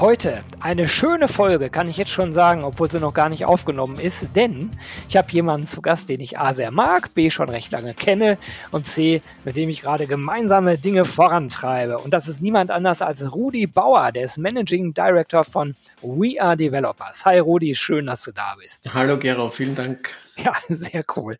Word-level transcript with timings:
Heute 0.00 0.44
eine 0.60 0.86
schöne 0.86 1.26
Folge, 1.26 1.70
kann 1.70 1.88
ich 1.88 1.96
jetzt 1.96 2.12
schon 2.12 2.32
sagen, 2.32 2.62
obwohl 2.62 2.88
sie 2.88 3.00
noch 3.00 3.14
gar 3.14 3.28
nicht 3.28 3.44
aufgenommen 3.44 3.98
ist, 3.98 4.28
denn 4.36 4.70
ich 5.08 5.16
habe 5.16 5.32
jemanden 5.32 5.66
zu 5.66 5.82
Gast, 5.82 6.08
den 6.08 6.20
ich 6.20 6.38
A 6.38 6.54
sehr 6.54 6.70
mag, 6.70 7.14
B 7.14 7.30
schon 7.30 7.48
recht 7.48 7.72
lange 7.72 7.94
kenne 7.94 8.38
und 8.70 8.86
C, 8.86 9.22
mit 9.44 9.56
dem 9.56 9.68
ich 9.68 9.80
gerade 9.80 10.06
gemeinsame 10.06 10.78
Dinge 10.78 11.04
vorantreibe. 11.04 11.98
Und 11.98 12.12
das 12.12 12.28
ist 12.28 12.40
niemand 12.40 12.70
anders 12.70 13.02
als 13.02 13.34
Rudi 13.34 13.66
Bauer, 13.66 14.12
der 14.12 14.22
ist 14.22 14.38
Managing 14.38 14.94
Director 14.94 15.42
von 15.42 15.74
We 16.00 16.40
Are 16.40 16.56
Developers. 16.56 17.24
Hi 17.24 17.40
Rudi, 17.40 17.74
schön, 17.74 18.06
dass 18.06 18.22
du 18.22 18.30
da 18.30 18.54
bist. 18.56 18.94
Hallo 18.94 19.18
Gero, 19.18 19.50
vielen 19.50 19.74
Dank. 19.74 20.10
Ja, 20.44 20.54
sehr 20.68 21.04
cool. 21.16 21.36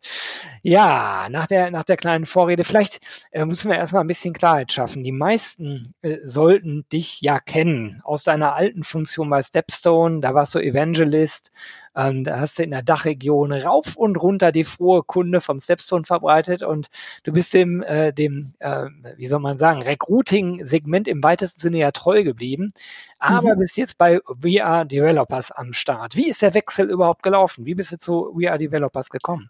Ja, 0.61 1.27
nach 1.29 1.47
der, 1.47 1.71
nach 1.71 1.83
der 1.83 1.97
kleinen 1.97 2.25
Vorrede, 2.25 2.63
vielleicht 2.63 2.99
äh, 3.31 3.45
müssen 3.45 3.69
wir 3.69 3.77
erstmal 3.77 4.03
ein 4.03 4.07
bisschen 4.07 4.33
Klarheit 4.33 4.71
schaffen. 4.71 5.03
Die 5.03 5.11
meisten 5.13 5.93
äh, 6.01 6.17
sollten 6.23 6.85
dich 6.91 7.21
ja 7.21 7.39
kennen 7.39 8.01
aus 8.03 8.23
deiner 8.25 8.48
alten 8.55 8.83
Funktion 8.83 9.29
bei 9.29 9.41
Stepstone. 9.41 10.19
Da 10.19 10.33
warst 10.33 10.55
du 10.55 10.59
Evangelist, 10.59 11.51
ähm, 11.95 12.23
da 12.23 12.39
hast 12.39 12.59
du 12.59 12.63
in 12.63 12.71
der 12.71 12.81
Dachregion 12.81 13.51
rauf 13.51 13.95
und 13.95 14.15
runter 14.15 14.51
die 14.51 14.63
frohe 14.63 15.03
Kunde 15.03 15.41
vom 15.41 15.59
Stepstone 15.59 16.03
verbreitet 16.03 16.63
und 16.63 16.87
du 17.23 17.33
bist 17.33 17.53
dem, 17.53 17.83
äh, 17.83 18.13
dem 18.13 18.53
äh, 18.59 18.85
wie 19.17 19.27
soll 19.27 19.39
man 19.39 19.57
sagen, 19.57 19.81
Recruiting-Segment 19.81 21.07
im 21.07 21.23
weitesten 21.23 21.59
Sinne 21.59 21.79
ja 21.79 21.91
treu 21.91 22.23
geblieben, 22.23 22.71
aber 23.17 23.55
mhm. 23.55 23.59
bist 23.59 23.77
jetzt 23.77 23.97
bei 23.97 24.19
We 24.27 24.63
Are 24.63 24.85
Developers 24.85 25.51
am 25.51 25.73
Start. 25.73 26.15
Wie 26.15 26.29
ist 26.29 26.41
der 26.41 26.53
Wechsel 26.53 26.89
überhaupt 26.89 27.23
gelaufen? 27.23 27.65
Wie 27.65 27.75
bist 27.75 27.91
du 27.91 27.97
zu 27.97 28.31
We 28.35 28.49
Are 28.49 28.59
Developers 28.59 29.09
gekommen? 29.09 29.49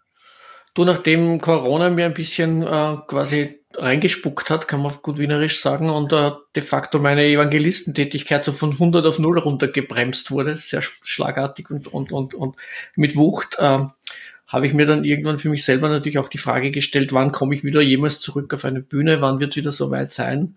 Du, 0.74 0.84
nachdem 0.84 1.40
Corona 1.40 1.90
mir 1.90 2.06
ein 2.06 2.14
bisschen 2.14 2.62
äh, 2.62 2.96
quasi 3.06 3.59
reingespuckt 3.76 4.50
hat, 4.50 4.68
kann 4.68 4.82
man 4.82 4.92
gut 5.02 5.18
wienerisch 5.18 5.60
sagen, 5.60 5.90
und 5.90 6.12
äh, 6.12 6.32
de 6.56 6.62
facto 6.62 6.98
meine 6.98 7.24
Evangelistentätigkeit 7.24 8.44
so 8.44 8.52
von 8.52 8.72
100 8.72 9.06
auf 9.06 9.18
0 9.18 9.38
runtergebremst 9.38 10.30
wurde, 10.30 10.56
sehr 10.56 10.82
schlagartig 10.82 11.70
und, 11.70 11.88
und, 11.88 12.12
und, 12.12 12.34
und 12.34 12.56
mit 12.96 13.16
Wucht, 13.16 13.56
äh, 13.58 13.84
habe 14.48 14.66
ich 14.66 14.74
mir 14.74 14.86
dann 14.86 15.04
irgendwann 15.04 15.38
für 15.38 15.48
mich 15.48 15.64
selber 15.64 15.88
natürlich 15.88 16.18
auch 16.18 16.28
die 16.28 16.38
Frage 16.38 16.72
gestellt, 16.72 17.12
wann 17.12 17.30
komme 17.30 17.54
ich 17.54 17.62
wieder 17.62 17.80
jemals 17.80 18.18
zurück 18.18 18.52
auf 18.52 18.64
eine 18.64 18.80
Bühne, 18.80 19.20
wann 19.20 19.38
wird 19.38 19.52
es 19.52 19.56
wieder 19.56 19.70
so 19.70 19.90
weit 19.92 20.10
sein? 20.10 20.56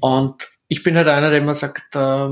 Und 0.00 0.48
ich 0.68 0.84
bin 0.84 0.96
halt 0.96 1.08
einer, 1.08 1.30
der 1.30 1.40
immer 1.40 1.56
sagt, 1.56 1.96
äh, 1.96 2.28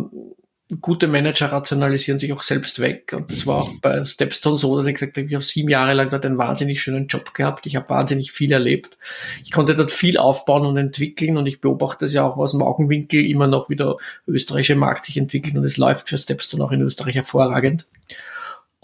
gute 0.80 1.08
Manager 1.08 1.46
rationalisieren 1.46 2.18
sich 2.18 2.32
auch 2.32 2.42
selbst 2.42 2.80
weg. 2.80 3.12
Und 3.16 3.30
das 3.30 3.46
war 3.46 3.62
auch 3.62 3.70
bei 3.80 4.04
Stepstone 4.04 4.56
so, 4.56 4.76
dass 4.76 4.86
ich 4.86 4.94
gesagt 4.94 5.16
habe, 5.16 5.26
ich 5.26 5.34
habe 5.34 5.44
sieben 5.44 5.68
Jahre 5.68 5.94
lang 5.94 6.10
dort 6.10 6.24
einen 6.24 6.38
wahnsinnig 6.38 6.82
schönen 6.82 7.06
Job 7.08 7.34
gehabt. 7.34 7.66
Ich 7.66 7.76
habe 7.76 7.88
wahnsinnig 7.88 8.32
viel 8.32 8.52
erlebt. 8.52 8.98
Ich 9.42 9.50
konnte 9.50 9.74
dort 9.76 9.92
viel 9.92 10.18
aufbauen 10.18 10.66
und 10.66 10.76
entwickeln 10.76 11.36
und 11.36 11.46
ich 11.46 11.60
beobachte 11.60 12.06
es 12.06 12.12
ja 12.12 12.24
auch 12.24 12.36
aus 12.36 12.52
dem 12.52 12.62
Augenwinkel 12.62 13.24
immer 13.26 13.46
noch, 13.46 13.68
wie 13.68 13.76
der 13.76 13.96
österreichische 14.26 14.76
Markt 14.76 15.04
sich 15.04 15.16
entwickelt 15.16 15.56
und 15.56 15.64
es 15.64 15.76
läuft 15.76 16.08
für 16.08 16.18
Stepstone 16.18 16.64
auch 16.64 16.72
in 16.72 16.80
Österreich 16.80 17.14
hervorragend. 17.14 17.86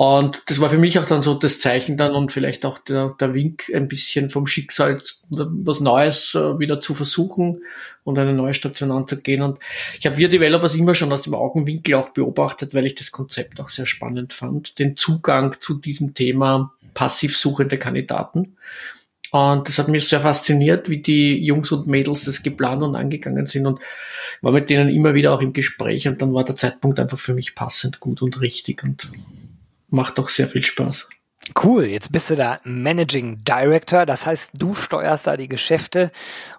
Und 0.01 0.45
das 0.47 0.61
war 0.61 0.71
für 0.71 0.79
mich 0.79 0.97
auch 1.01 1.07
dann 1.07 1.23
so 1.23 1.35
das 1.35 1.59
Zeichen 1.59 1.97
dann 1.97 2.15
und 2.15 2.31
vielleicht 2.31 2.65
auch 2.65 2.79
der, 2.79 3.17
der 3.19 3.35
Wink 3.35 3.69
ein 3.75 3.89
bisschen 3.89 4.31
vom 4.31 4.47
Schicksal, 4.47 4.99
was 5.29 5.81
Neues 5.81 6.37
äh, 6.37 6.61
wieder 6.61 6.81
zu 6.81 6.95
versuchen 6.95 7.65
und 8.05 8.17
eine 8.17 8.33
neue 8.33 8.55
Station 8.55 8.93
anzugehen. 8.93 9.43
Und 9.43 9.59
ich 9.99 10.07
habe 10.07 10.17
wir 10.17 10.29
Developers 10.29 10.77
immer 10.77 10.95
schon 10.95 11.13
aus 11.13 11.23
dem 11.23 11.35
Augenwinkel 11.35 11.97
auch 11.97 12.11
beobachtet, 12.11 12.75
weil 12.75 12.87
ich 12.87 12.95
das 12.95 13.11
Konzept 13.11 13.59
auch 13.59 13.71
sehr 13.71 13.87
spannend 13.87 14.34
fand, 14.34 14.78
den 14.78 14.95
Zugang 14.95 15.56
zu 15.59 15.75
diesem 15.75 16.15
Thema 16.15 16.72
passiv 16.95 17.37
suchende 17.37 17.77
Kandidaten. 17.77 18.56
Und 19.33 19.69
das 19.69 19.81
hat 19.81 19.89
mich 19.89 20.09
sehr 20.09 20.21
fasziniert, 20.21 20.89
wie 20.89 21.03
die 21.03 21.45
Jungs 21.45 21.72
und 21.72 21.89
Mädels 21.89 22.22
das 22.22 22.45
geplant 22.45 22.84
und 22.84 22.95
angegangen 22.95 23.49
sind 23.49 23.67
und 23.67 23.81
war 24.43 24.53
mit 24.53 24.71
denen 24.71 24.91
immer 24.91 25.15
wieder 25.15 25.34
auch 25.34 25.43
im 25.43 25.53
Gespräch 25.53 26.06
und 26.06 26.22
dann 26.22 26.33
war 26.34 26.45
der 26.45 26.55
Zeitpunkt 26.55 27.01
einfach 27.01 27.19
für 27.19 27.34
mich 27.34 27.56
passend 27.56 27.99
gut 27.99 28.22
und 28.22 28.41
richtig 28.41 28.84
und 28.84 29.09
macht 29.88 30.19
doch 30.19 30.28
sehr 30.28 30.49
viel 30.49 30.62
Spaß. 30.62 31.09
Cool, 31.56 31.86
jetzt 31.86 32.12
bist 32.12 32.28
du 32.31 32.36
da 32.36 32.60
Managing 32.64 33.38
Director, 33.42 34.04
das 34.04 34.26
heißt, 34.26 34.50
du 34.59 34.75
steuerst 34.75 35.26
da 35.26 35.36
die 35.36 35.48
Geschäfte 35.48 36.10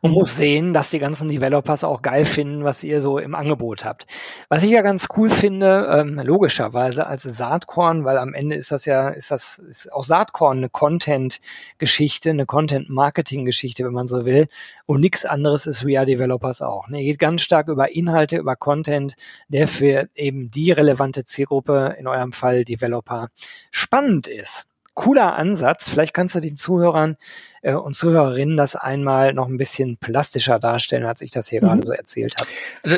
und 0.01 0.11
musst 0.11 0.37
sehen, 0.37 0.73
dass 0.73 0.89
die 0.89 0.99
ganzen 0.99 1.29
Developers 1.29 1.83
auch 1.83 2.01
geil 2.01 2.25
finden, 2.25 2.63
was 2.63 2.83
ihr 2.83 2.99
so 2.99 3.19
im 3.19 3.35
Angebot 3.35 3.85
habt. 3.85 4.07
Was 4.47 4.63
ich 4.63 4.71
ja 4.71 4.81
ganz 4.81 5.07
cool 5.15 5.29
finde, 5.29 5.87
ähm, 5.93 6.19
logischerweise 6.23 7.05
als 7.05 7.23
Saatkorn, 7.23 8.03
weil 8.03 8.17
am 8.17 8.33
Ende 8.33 8.55
ist 8.55 8.71
das 8.71 8.85
ja, 8.85 9.09
ist 9.09 9.31
das 9.31 9.59
ist 9.59 9.93
auch 9.93 10.03
Saatkorn 10.03 10.57
eine 10.57 10.69
Content-Geschichte, 10.69 12.31
eine 12.31 12.45
Content-Marketing-Geschichte, 12.45 13.85
wenn 13.85 13.93
man 13.93 14.07
so 14.07 14.25
will, 14.25 14.47
und 14.85 15.01
nichts 15.01 15.23
anderes 15.23 15.67
ist 15.67 15.85
We 15.85 15.97
Are 15.97 16.05
Developers 16.05 16.61
auch. 16.61 16.87
Ne? 16.87 17.03
Geht 17.03 17.19
ganz 17.19 17.41
stark 17.41 17.67
über 17.67 17.91
Inhalte, 17.91 18.37
über 18.37 18.55
Content, 18.55 19.15
der 19.49 19.67
für 19.67 20.09
eben 20.15 20.49
die 20.49 20.71
relevante 20.71 21.25
Zielgruppe, 21.25 21.95
in 21.99 22.07
eurem 22.07 22.31
Fall 22.31 22.65
Developer, 22.65 23.29
spannend 23.71 24.27
ist 24.27 24.65
cooler 24.93 25.35
Ansatz. 25.35 25.89
Vielleicht 25.89 26.13
kannst 26.13 26.35
du 26.35 26.39
den 26.39 26.57
Zuhörern 26.57 27.17
äh, 27.61 27.73
und 27.73 27.95
Zuhörerinnen 27.95 28.57
das 28.57 28.75
einmal 28.75 29.33
noch 29.33 29.47
ein 29.47 29.57
bisschen 29.57 29.97
plastischer 29.97 30.59
darstellen, 30.59 31.05
als 31.05 31.21
ich 31.21 31.31
das 31.31 31.49
hier 31.49 31.61
mhm. 31.61 31.67
gerade 31.67 31.85
so 31.85 31.91
erzählt 31.91 32.35
habe. 32.39 32.49
Also 32.83 32.97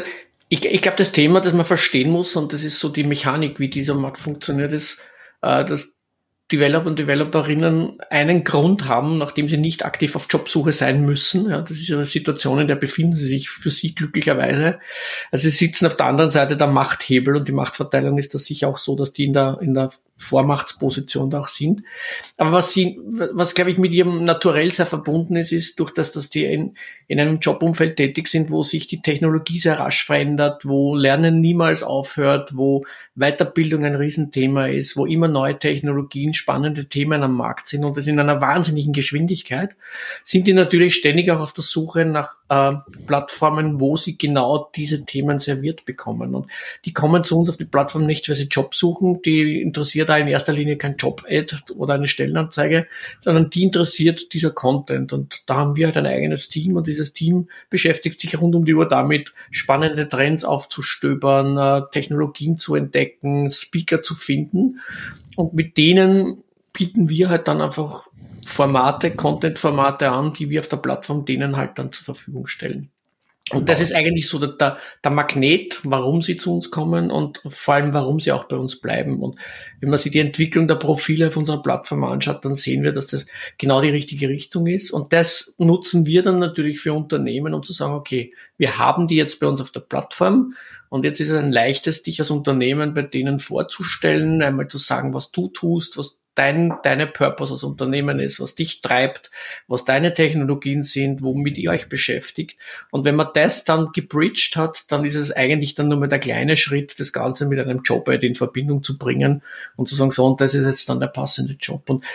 ich, 0.50 0.66
ich 0.66 0.82
glaube, 0.82 0.98
das 0.98 1.12
Thema, 1.12 1.40
das 1.40 1.54
man 1.54 1.66
verstehen 1.66 2.10
muss, 2.10 2.36
und 2.36 2.54
das 2.54 2.64
ist 2.64 2.80
so 2.80 2.90
die 2.90 3.06
Mechanik, 3.06 3.60
wie 3.60 3.70
dieser 3.70 3.96
Markt 3.96 4.20
funktioniert, 4.20 4.74
ist, 4.74 5.00
äh, 5.42 5.64
dass 5.64 5.96
Developer 6.52 6.88
und 6.88 7.00
Developerinnen 7.00 7.98
einen 8.10 8.44
Grund 8.44 8.86
haben, 8.86 9.18
nachdem 9.18 9.48
sie 9.48 9.58
nicht 9.58 9.86
aktiv 9.86 10.16
auf 10.16 10.28
Jobsuche 10.30 10.74
sein 10.74 11.06
müssen. 11.06 11.50
Ja, 11.50 11.62
das 11.62 11.78
ist 11.78 11.92
eine 11.92 12.06
Situation, 12.06 12.60
in 12.60 12.68
der 12.68 12.76
befinden 12.76 13.16
sie 13.16 13.28
sich 13.28 13.50
für 13.50 13.70
sie 13.70 13.96
glücklicherweise. 13.96 14.80
Also 15.32 15.44
sie 15.44 15.56
sitzen 15.56 15.86
auf 15.86 15.96
der 15.96 16.08
anderen 16.08 16.30
Seite 16.30 16.58
der 16.58 16.68
Machthebel 16.68 17.38
und 17.38 17.48
die 17.48 17.54
Machtverteilung 17.54 18.18
ist 18.18 18.34
das 18.34 18.46
sicher 18.46 18.68
auch 18.68 18.78
so, 18.78 18.96
dass 18.96 19.14
die 19.14 19.26
in 19.26 19.34
der, 19.34 19.60
in 19.62 19.74
der 19.74 19.92
Vormachtsposition 20.22 21.30
da 21.30 21.42
auch 21.42 21.48
sind. 21.48 21.84
Aber 22.38 22.52
was 22.54 22.72
sie, 22.72 23.00
was 23.34 23.56
glaube 23.56 23.72
ich 23.72 23.78
mit 23.78 23.92
ihrem 23.92 24.24
Naturell 24.24 24.72
sehr 24.72 24.86
verbunden 24.86 25.36
ist, 25.36 25.52
ist 25.52 25.80
durch 25.80 25.92
das, 25.92 26.12
dass 26.12 26.30
die 26.30 26.46
in, 26.46 26.76
in 27.08 27.20
einem 27.20 27.40
Jobumfeld 27.40 27.98
tätig 27.98 28.28
sind, 28.28 28.52
wo 28.52 28.64
sich 28.64 28.88
die 28.88 29.02
Technologie 29.02 29.60
sehr 29.60 29.80
rasch 29.80 30.06
verändert, 30.06 30.66
wo 30.66 30.96
Lernen 30.96 31.42
niemals 31.42 31.84
aufhört, 31.84 32.56
wo 32.56 32.86
Weiterbildung 33.16 33.84
ein 33.84 33.96
Riesenthema 33.96 34.68
ist, 34.68 34.96
wo 34.96 35.06
immer 35.06 35.28
neue 35.28 35.58
Technologien, 35.58 36.34
spannende 36.34 36.86
Themen 36.86 37.24
am 37.24 37.36
Markt 37.36 37.68
sind 37.68 37.84
und 37.84 37.98
das 37.98 38.08
in 38.08 38.20
einer 38.20 38.42
wahnsinnigen 38.42 38.94
Geschwindigkeit, 38.94 39.76
sind 40.24 40.48
die 40.48 40.54
natürlich 40.54 40.96
ständig 40.96 41.32
auch 41.32 41.40
auf 41.40 41.54
der 41.54 41.64
Suche 41.64 42.06
nach 42.06 42.36
äh, 42.50 42.74
Plattformen, 43.08 43.80
wo 43.80 43.98
sie 43.98 44.18
genau 44.18 44.70
diese 44.76 45.04
Themen 45.06 45.40
serviert 45.40 45.86
bekommen. 45.86 46.36
Und 46.36 46.48
die 46.86 46.94
kommen 46.94 47.24
zu 47.24 47.40
uns 47.40 47.50
auf 47.50 47.58
die 47.58 47.66
Plattform 47.66 48.06
nicht, 48.06 48.30
weil 48.30 48.36
sie 48.36 48.48
Job 48.48 48.76
suchen, 48.76 49.22
die 49.24 49.62
interessiert 49.62 50.11
da 50.12 50.18
in 50.18 50.28
erster 50.28 50.52
Linie 50.52 50.78
kein 50.78 50.98
Job-Ad 50.98 51.56
oder 51.76 51.94
eine 51.94 52.08
Stellenanzeige, 52.08 52.88
sondern 53.20 53.50
die 53.50 53.64
interessiert 53.64 54.34
dieser 54.34 54.52
Content. 54.52 55.14
Und 55.14 55.44
da 55.46 55.56
haben 55.56 55.78
wir 55.78 55.88
halt 55.88 55.98
ein 55.98 56.06
eigenes 56.06 56.50
Team 56.50 56.76
und 56.76 56.88
dieses 56.88 57.14
Team 57.14 57.50
beschäftigt 57.70 58.20
sich 58.20 58.40
rund 58.40 58.54
um 58.56 58.66
die 58.66 58.74
Uhr 58.74 58.88
damit, 58.88 59.34
spannende 59.52 60.10
Trends 60.10 60.44
aufzustöbern, 60.44 61.58
äh, 61.58 61.82
Technologien 61.92 62.58
zu 62.58 62.76
entdecken, 62.76 63.50
Speaker 63.50 64.02
zu 64.02 64.16
finden. 64.16 64.80
Und 65.38 65.54
mit 65.54 65.78
denen 65.78 66.44
bieten 66.74 67.10
wir 67.10 67.30
halt 67.30 67.48
dann 67.48 67.62
einfach 67.62 68.08
Formate, 68.46 69.12
Content-Formate 69.12 70.10
an, 70.10 70.34
die 70.34 70.50
wir 70.50 70.60
auf 70.60 70.68
der 70.68 70.78
Plattform 70.78 71.26
denen 71.26 71.56
halt 71.56 71.80
dann 71.80 71.92
zur 71.92 72.06
Verfügung 72.06 72.48
stellen. 72.48 72.90
Und 73.54 73.70
das 73.70 73.80
ist 73.80 73.94
eigentlich 73.94 74.28
so 74.28 74.40
der, 74.40 74.78
der, 75.04 75.12
Magnet, 75.12 75.80
warum 75.84 76.22
sie 76.22 76.38
zu 76.38 76.54
uns 76.56 76.72
kommen 76.72 77.12
und 77.12 77.42
vor 77.48 77.74
allem, 77.74 77.94
warum 77.94 78.20
sie 78.20 78.32
auch 78.32 78.46
bei 78.46 78.56
uns 78.56 78.80
bleiben. 78.80 79.22
Und 79.22 79.38
wenn 79.80 79.90
man 79.90 80.00
sich 80.00 80.12
die 80.12 80.20
Entwicklung 80.20 80.68
der 80.68 80.76
Profile 80.76 81.28
auf 81.28 81.38
unserer 81.38 81.62
Plattform 81.62 82.04
anschaut, 82.04 82.46
dann 82.46 82.56
sehen 82.56 82.84
wir, 82.84 82.92
dass 82.92 83.08
das 83.08 83.26
genau 83.58 83.82
die 83.82 83.90
richtige 83.90 84.30
Richtung 84.30 84.68
ist. 84.68 84.92
Und 84.92 85.14
das 85.14 85.56
nutzen 85.58 86.06
wir 86.06 86.24
dann 86.24 86.40
natürlich 86.40 86.80
für 86.80 86.94
Unternehmen, 86.94 87.54
um 87.54 87.64
zu 87.64 87.74
sagen, 87.74 87.94
okay, 87.94 88.34
wir 88.58 88.78
haben 88.78 89.08
die 89.08 89.16
jetzt 89.16 89.40
bei 89.40 89.48
uns 89.48 89.62
auf 89.62 89.72
der 89.72 89.82
Plattform 89.82 90.54
und 90.92 91.06
jetzt 91.06 91.22
ist 91.22 91.30
es 91.30 91.38
ein 91.38 91.54
leichtes, 91.54 92.04
dich 92.04 92.20
als 92.20 92.32
Unternehmen 92.32 92.94
bei 92.94 93.02
denen 93.02 93.40
vorzustellen, 93.40 94.42
einmal 94.42 94.68
zu 94.68 94.78
sagen, 94.78 95.14
was 95.14 95.32
du 95.32 95.48
tust, 95.48 95.98
was 95.98 96.21
dein, 96.36 96.74
deine 96.84 97.08
Purpose 97.08 97.54
als 97.54 97.64
Unternehmen 97.64 98.20
ist, 98.20 98.40
was 98.40 98.56
dich 98.56 98.82
treibt, 98.82 99.32
was 99.68 99.84
deine 99.84 100.14
Technologien 100.14 100.84
sind, 100.84 101.22
womit 101.22 101.58
ihr 101.58 101.72
euch 101.72 101.90
beschäftigt. 101.90 102.58
Und 102.92 103.04
wenn 103.04 103.16
man 103.16 103.28
das 103.34 103.66
dann 103.66 103.90
gebridged 103.94 104.56
hat, 104.56 104.86
dann 104.88 105.04
ist 105.04 105.16
es 105.16 105.32
eigentlich 105.32 105.76
dann 105.76 105.90
nur 105.90 106.00
mal 106.00 106.08
der 106.08 106.20
kleine 106.20 106.56
Schritt, 106.56 107.00
das 107.00 107.12
Ganze 107.12 107.46
mit 107.46 107.60
einem 107.60 107.82
Job 107.84 108.08
in 108.08 108.36
Verbindung 108.36 108.84
zu 108.84 108.98
bringen 108.98 109.42
und 109.76 109.90
zu 109.90 109.96
sagen, 109.96 110.12
so, 110.12 110.26
und 110.26 110.40
das 110.40 110.54
ist 110.54 110.66
jetzt 110.66 110.88
dann 110.88 111.00
der 111.02 111.08
passende 111.08 111.56
Job. 111.60 111.90
Und 111.90 112.06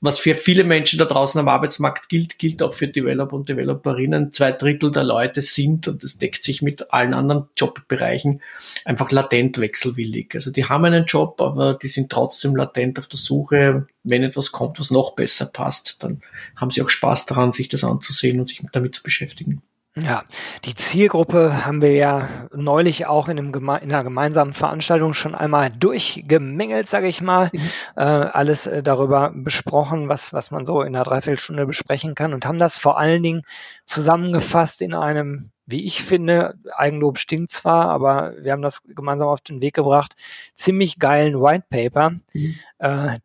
was 0.00 0.18
für 0.18 0.34
viele 0.34 0.64
Menschen 0.64 0.98
da 0.98 1.04
draußen 1.04 1.38
am 1.38 1.48
Arbeitsmarkt 1.48 2.08
gilt, 2.08 2.38
gilt 2.38 2.62
auch 2.62 2.72
für 2.72 2.88
Developer 2.88 3.36
und 3.36 3.48
Developerinnen. 3.48 4.32
Zwei 4.32 4.52
Drittel 4.52 4.90
der 4.90 5.04
Leute 5.04 5.42
sind, 5.42 5.88
und 5.88 6.02
das 6.02 6.16
deckt 6.16 6.42
sich 6.42 6.62
mit 6.62 6.92
allen 6.92 7.12
anderen 7.12 7.48
Jobbereichen, 7.56 8.40
einfach 8.86 9.10
latent 9.10 9.58
wechselwillig. 9.58 10.34
Also 10.34 10.50
die 10.50 10.64
haben 10.64 10.86
einen 10.86 11.04
Job, 11.04 11.40
aber 11.40 11.74
die 11.74 11.88
sind 11.88 12.10
trotzdem 12.10 12.56
latent 12.56 12.98
auf 12.98 13.08
der 13.08 13.18
Suche 13.18 13.57
Suche, 13.58 13.86
wenn 14.04 14.22
etwas 14.22 14.52
kommt, 14.52 14.80
was 14.80 14.90
noch 14.90 15.14
besser 15.14 15.46
passt, 15.46 16.02
dann 16.02 16.20
haben 16.56 16.70
sie 16.70 16.82
auch 16.82 16.90
Spaß 16.90 17.26
daran, 17.26 17.52
sich 17.52 17.68
das 17.68 17.84
anzusehen 17.84 18.40
und 18.40 18.48
sich 18.48 18.62
damit 18.72 18.94
zu 18.94 19.02
beschäftigen. 19.02 19.62
Ja, 19.96 20.22
die 20.64 20.76
Zielgruppe 20.76 21.66
haben 21.66 21.82
wir 21.82 21.92
ja 21.92 22.28
neulich 22.54 23.06
auch 23.06 23.28
in, 23.28 23.36
einem 23.36 23.50
geme 23.50 23.78
in 23.78 23.92
einer 23.92 24.04
gemeinsamen 24.04 24.52
Veranstaltung 24.52 25.12
schon 25.12 25.34
einmal 25.34 25.70
durchgemengelt, 25.70 26.86
sage 26.86 27.08
ich 27.08 27.20
mal. 27.20 27.50
Mhm. 27.52 27.70
Äh, 27.96 28.02
alles 28.02 28.68
äh, 28.68 28.82
darüber 28.84 29.32
besprochen, 29.34 30.08
was, 30.08 30.32
was 30.32 30.52
man 30.52 30.64
so 30.64 30.82
in 30.82 30.94
einer 30.94 31.02
Dreiviertelstunde 31.02 31.66
besprechen 31.66 32.14
kann 32.14 32.32
und 32.32 32.46
haben 32.46 32.60
das 32.60 32.78
vor 32.78 32.96
allen 32.96 33.24
Dingen 33.24 33.42
zusammengefasst 33.84 34.82
in 34.82 34.94
einem 34.94 35.50
wie 35.70 35.84
ich 35.84 36.02
finde, 36.02 36.54
Eigenlob 36.74 37.18
stinkt 37.18 37.50
zwar, 37.50 37.90
aber 37.90 38.32
wir 38.40 38.52
haben 38.52 38.62
das 38.62 38.82
gemeinsam 38.84 39.28
auf 39.28 39.42
den 39.42 39.60
Weg 39.60 39.74
gebracht, 39.74 40.16
ziemlich 40.54 40.98
geilen 40.98 41.42
White 41.42 41.66
Paper. 41.68 42.12
Mhm. 42.32 42.54
Äh, 42.78 43.18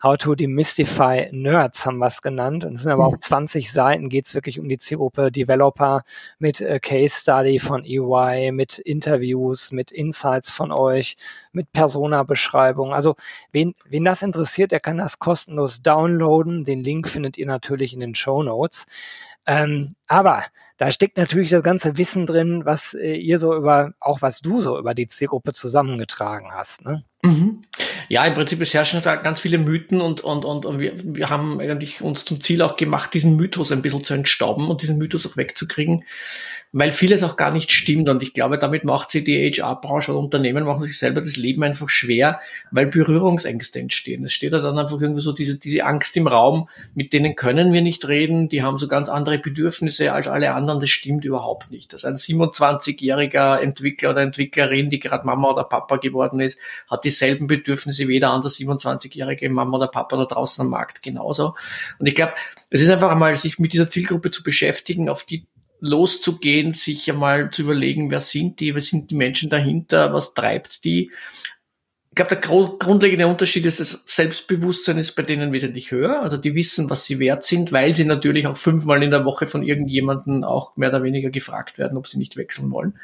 How 0.00 0.16
to 0.16 0.36
Demystify 0.36 1.28
Nerds 1.32 1.84
haben 1.84 1.98
wir 1.98 2.06
es 2.06 2.22
genannt. 2.22 2.64
Und 2.64 2.74
es 2.74 2.82
sind 2.82 2.92
aber 2.92 3.08
mhm. 3.08 3.14
auch 3.14 3.18
20 3.18 3.72
Seiten, 3.72 4.08
geht 4.08 4.26
es 4.26 4.34
wirklich 4.36 4.60
um 4.60 4.68
die 4.68 4.78
Zielgruppe 4.78 5.32
Developer 5.32 6.04
mit 6.38 6.60
äh, 6.60 6.78
Case 6.78 7.22
Study 7.22 7.58
von 7.58 7.84
EY, 7.84 8.52
mit 8.52 8.78
Interviews, 8.78 9.72
mit 9.72 9.90
Insights 9.90 10.48
von 10.48 10.70
euch, 10.70 11.16
mit 11.50 11.72
Persona-Beschreibung. 11.72 12.94
Also 12.94 13.16
wen, 13.50 13.74
wen 13.84 14.04
das 14.04 14.22
interessiert, 14.22 14.70
der 14.70 14.80
kann 14.80 14.98
das 14.98 15.18
kostenlos 15.18 15.82
downloaden. 15.82 16.64
Den 16.64 16.84
Link 16.84 17.08
findet 17.08 17.36
ihr 17.36 17.46
natürlich 17.46 17.94
in 17.94 18.00
den 18.00 18.14
Show 18.14 18.44
Notes. 18.44 18.86
Ähm, 19.44 19.88
aber 20.06 20.44
da 20.80 20.90
steckt 20.90 21.18
natürlich 21.18 21.50
das 21.50 21.62
ganze 21.62 21.98
Wissen 21.98 22.24
drin, 22.24 22.62
was 22.64 22.94
äh, 22.94 23.14
ihr 23.14 23.38
so 23.38 23.54
über, 23.54 23.92
auch 24.00 24.22
was 24.22 24.40
du 24.40 24.62
so 24.62 24.78
über 24.78 24.94
die 24.94 25.08
Zielgruppe 25.08 25.52
zusammengetragen 25.52 26.52
hast. 26.52 26.86
Ne? 26.86 27.04
Mhm. 27.22 27.60
Ja, 28.08 28.24
im 28.24 28.32
Prinzip 28.32 28.62
es 28.62 28.72
herrschen 28.72 29.02
da 29.02 29.16
ganz 29.16 29.40
viele 29.40 29.58
Mythen 29.58 30.00
und, 30.00 30.22
und, 30.22 30.46
und, 30.46 30.64
und 30.64 30.80
wir, 30.80 30.94
wir 30.96 31.28
haben 31.28 31.60
eigentlich 31.60 32.00
uns 32.00 32.24
zum 32.24 32.40
Ziel 32.40 32.62
auch 32.62 32.78
gemacht, 32.78 33.12
diesen 33.12 33.36
Mythos 33.36 33.72
ein 33.72 33.82
bisschen 33.82 34.04
zu 34.04 34.14
entstauben 34.14 34.70
und 34.70 34.80
diesen 34.80 34.96
Mythos 34.96 35.26
auch 35.26 35.36
wegzukriegen, 35.36 36.04
weil 36.72 36.92
vieles 36.92 37.22
auch 37.22 37.36
gar 37.36 37.50
nicht 37.52 37.72
stimmt 37.72 38.08
und 38.08 38.22
ich 38.22 38.32
glaube, 38.32 38.56
damit 38.56 38.84
macht 38.84 39.10
sich 39.10 39.24
die 39.24 39.50
HR-Branche 39.50 40.12
oder 40.12 40.20
Unternehmen 40.20 40.64
machen 40.64 40.82
sich 40.82 40.98
selber 40.98 41.20
das 41.20 41.36
Leben 41.36 41.64
einfach 41.64 41.88
schwer, 41.88 42.40
weil 42.70 42.86
Berührungsängste 42.86 43.80
entstehen. 43.80 44.24
Es 44.24 44.32
steht 44.32 44.52
da 44.52 44.60
dann 44.60 44.78
einfach 44.78 45.00
irgendwie 45.00 45.20
so 45.20 45.32
diese, 45.32 45.58
diese 45.58 45.84
Angst 45.84 46.16
im 46.16 46.28
Raum, 46.28 46.68
mit 46.94 47.12
denen 47.12 47.34
können 47.34 47.72
wir 47.72 47.82
nicht 47.82 48.06
reden, 48.06 48.48
die 48.48 48.62
haben 48.62 48.78
so 48.78 48.86
ganz 48.86 49.08
andere 49.08 49.38
Bedürfnisse 49.38 50.12
als 50.12 50.28
alle 50.28 50.52
anderen, 50.52 50.78
das 50.78 50.90
stimmt 50.90 51.24
überhaupt 51.24 51.72
nicht. 51.72 51.92
Dass 51.92 52.04
ein 52.04 52.16
27-jähriger 52.16 53.58
Entwickler 53.58 54.10
oder 54.10 54.22
Entwicklerin, 54.22 54.90
die 54.90 55.00
gerade 55.00 55.26
Mama 55.26 55.50
oder 55.50 55.64
Papa 55.64 55.96
geworden 55.96 56.38
ist, 56.38 56.58
hat 56.88 57.04
dieselben 57.04 57.48
Bedürfnisse 57.48 58.06
wie 58.06 58.14
jeder 58.14 58.30
andere 58.30 58.50
27-jährige 58.50 59.50
Mama 59.50 59.78
oder 59.78 59.88
Papa 59.88 60.16
da 60.16 60.24
draußen 60.24 60.62
am 60.62 60.68
Markt 60.68 61.02
genauso. 61.02 61.54
Und 61.98 62.06
ich 62.06 62.14
glaube, 62.14 62.34
es 62.70 62.80
ist 62.80 62.90
einfach 62.90 63.10
einmal, 63.10 63.34
sich 63.34 63.58
mit 63.58 63.72
dieser 63.72 63.90
Zielgruppe 63.90 64.30
zu 64.30 64.44
beschäftigen, 64.44 65.08
auf 65.08 65.24
die 65.24 65.46
loszugehen, 65.80 66.72
sich 66.72 67.10
einmal 67.10 67.50
zu 67.50 67.62
überlegen, 67.62 68.10
wer 68.10 68.20
sind 68.20 68.60
die, 68.60 68.74
wer 68.74 68.82
sind 68.82 69.10
die 69.10 69.16
Menschen 69.16 69.50
dahinter, 69.50 70.12
was 70.12 70.34
treibt 70.34 70.84
die 70.84 71.10
ich 72.12 72.16
glaube, 72.16 72.34
der 72.34 72.40
grundlegende 72.40 73.28
Unterschied 73.28 73.64
ist, 73.66 73.78
das 73.78 74.02
Selbstbewusstsein 74.04 74.98
ist 74.98 75.12
bei 75.12 75.22
denen 75.22 75.52
wesentlich 75.52 75.92
höher. 75.92 76.20
Also 76.22 76.36
die 76.36 76.56
wissen, 76.56 76.90
was 76.90 77.04
sie 77.04 77.20
wert 77.20 77.44
sind, 77.44 77.70
weil 77.70 77.94
sie 77.94 78.04
natürlich 78.04 78.48
auch 78.48 78.56
fünfmal 78.56 79.00
in 79.04 79.12
der 79.12 79.24
Woche 79.24 79.46
von 79.46 79.62
irgendjemandem 79.62 80.42
auch 80.42 80.76
mehr 80.76 80.88
oder 80.88 81.04
weniger 81.04 81.30
gefragt 81.30 81.78
werden, 81.78 81.96
ob 81.96 82.08
sie 82.08 82.18
nicht 82.18 82.36
wechseln 82.36 82.72
wollen. 82.72 82.98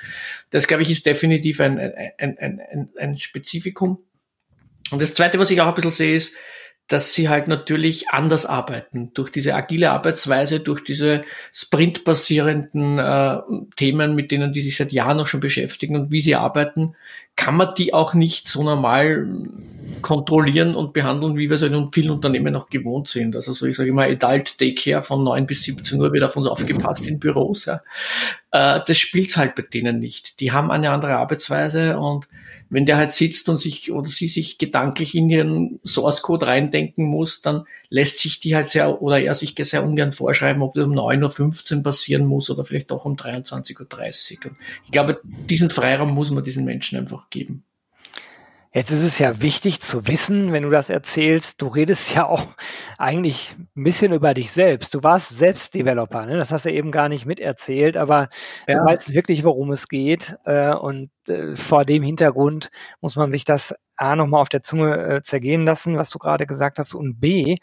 Das, 0.50 0.66
glaube 0.66 0.82
ich, 0.82 0.90
ist 0.90 1.06
definitiv 1.06 1.60
ein, 1.60 1.78
ein, 1.78 2.12
ein, 2.18 2.60
ein, 2.60 2.88
ein 2.98 3.16
Spezifikum. 3.16 3.98
Und 4.90 5.00
das 5.00 5.14
Zweite, 5.14 5.38
was 5.38 5.52
ich 5.52 5.60
auch 5.60 5.68
ein 5.68 5.74
bisschen 5.74 5.92
sehe, 5.92 6.16
ist, 6.16 6.34
dass 6.88 7.14
sie 7.14 7.28
halt 7.28 7.48
natürlich 7.48 8.10
anders 8.10 8.46
arbeiten. 8.46 9.12
Durch 9.14 9.30
diese 9.30 9.54
agile 9.54 9.90
Arbeitsweise, 9.90 10.60
durch 10.60 10.84
diese 10.84 11.24
sprintbasierenden 11.52 12.98
äh, 12.98 13.38
Themen, 13.76 14.14
mit 14.14 14.30
denen 14.30 14.52
die 14.52 14.60
sich 14.60 14.76
seit 14.76 14.92
Jahren 14.92 15.18
auch 15.18 15.26
schon 15.26 15.40
beschäftigen 15.40 15.96
und 15.96 16.10
wie 16.10 16.20
sie 16.20 16.36
arbeiten, 16.36 16.94
kann 17.36 17.56
man 17.56 17.74
die 17.76 17.94
auch 17.94 18.14
nicht 18.14 18.48
so 18.48 18.62
normal 18.62 19.28
kontrollieren 20.02 20.74
und 20.74 20.92
behandeln, 20.92 21.36
wie 21.36 21.48
wir 21.48 21.56
es 21.56 21.62
in 21.62 21.92
vielen 21.92 22.10
Unternehmen 22.10 22.54
auch 22.56 22.68
gewohnt 22.70 23.08
sind. 23.08 23.36
Also 23.36 23.52
so, 23.52 23.66
ich 23.66 23.76
sage 23.76 23.90
immer, 23.90 24.02
Adult 24.02 24.60
Daycare 24.60 25.02
von 25.02 25.22
9 25.24 25.46
bis 25.46 25.62
17 25.64 26.00
Uhr 26.00 26.12
wird 26.12 26.24
auf 26.24 26.36
uns 26.36 26.46
aufgepasst 26.46 27.06
in 27.06 27.18
Büros. 27.18 27.66
Ja. 27.66 27.80
Äh, 28.50 28.80
das 28.86 28.98
spielt 28.98 29.36
halt 29.36 29.54
bei 29.54 29.62
denen 29.62 29.98
nicht. 29.98 30.40
Die 30.40 30.52
haben 30.52 30.70
eine 30.70 30.90
andere 30.90 31.16
Arbeitsweise 31.16 31.98
und 31.98 32.28
wenn 32.68 32.84
der 32.84 32.96
halt 32.96 33.12
sitzt 33.12 33.48
und 33.48 33.58
sich 33.58 33.92
oder 33.92 34.08
sie 34.08 34.26
sich 34.26 34.58
gedanklich 34.58 35.14
in 35.14 35.30
ihren 35.30 35.80
Source 35.84 36.22
Code 36.22 36.46
reindenken 36.46 37.04
muss, 37.04 37.40
dann 37.40 37.64
lässt 37.90 38.18
sich 38.18 38.40
die 38.40 38.56
halt 38.56 38.68
sehr 38.68 39.00
oder 39.02 39.20
er 39.20 39.34
sich 39.34 39.54
sehr 39.56 39.84
ungern 39.84 40.12
vorschreiben, 40.12 40.62
ob 40.62 40.74
das 40.74 40.84
um 40.84 40.92
9.15 40.92 41.76
Uhr 41.76 41.82
passieren 41.84 42.26
muss 42.26 42.50
oder 42.50 42.64
vielleicht 42.64 42.90
doch 42.90 43.04
um 43.04 43.14
23.30 43.14 44.38
Uhr. 44.38 44.50
Und 44.50 44.56
ich 44.84 44.90
glaube, 44.90 45.20
diesen 45.24 45.70
Freiraum 45.70 46.12
muss 46.12 46.30
man 46.30 46.42
diesen 46.42 46.64
Menschen 46.64 46.98
einfach 46.98 47.25
geben. 47.30 47.66
Jetzt 48.76 48.90
ist 48.90 49.04
es 49.04 49.18
ja 49.18 49.40
wichtig 49.40 49.80
zu 49.80 50.06
wissen, 50.06 50.52
wenn 50.52 50.62
du 50.62 50.68
das 50.68 50.90
erzählst, 50.90 51.62
du 51.62 51.66
redest 51.66 52.14
ja 52.14 52.26
auch 52.26 52.44
eigentlich 52.98 53.56
ein 53.74 53.84
bisschen 53.84 54.12
über 54.12 54.34
dich 54.34 54.50
selbst. 54.50 54.92
Du 54.92 55.02
warst 55.02 55.30
selbst 55.30 55.74
Developer, 55.74 56.26
ne? 56.26 56.36
das 56.36 56.50
hast 56.50 56.66
du 56.66 56.70
eben 56.70 56.92
gar 56.92 57.08
nicht 57.08 57.24
miterzählt, 57.24 57.96
aber 57.96 58.28
ja. 58.68 58.78
du 58.78 58.84
weißt 58.84 59.14
wirklich, 59.14 59.44
worum 59.44 59.70
es 59.70 59.88
geht. 59.88 60.36
Äh, 60.44 60.74
und 60.74 61.10
äh, 61.26 61.56
vor 61.56 61.86
dem 61.86 62.02
Hintergrund 62.02 62.68
muss 63.00 63.16
man 63.16 63.30
sich 63.32 63.46
das 63.46 63.74
A 63.96 64.14
nochmal 64.14 64.42
auf 64.42 64.50
der 64.50 64.60
Zunge 64.60 65.06
äh, 65.06 65.22
zergehen 65.22 65.64
lassen, 65.64 65.96
was 65.96 66.10
du 66.10 66.18
gerade 66.18 66.46
gesagt 66.46 66.78
hast, 66.78 66.94
und 66.94 67.18
B, 67.18 67.56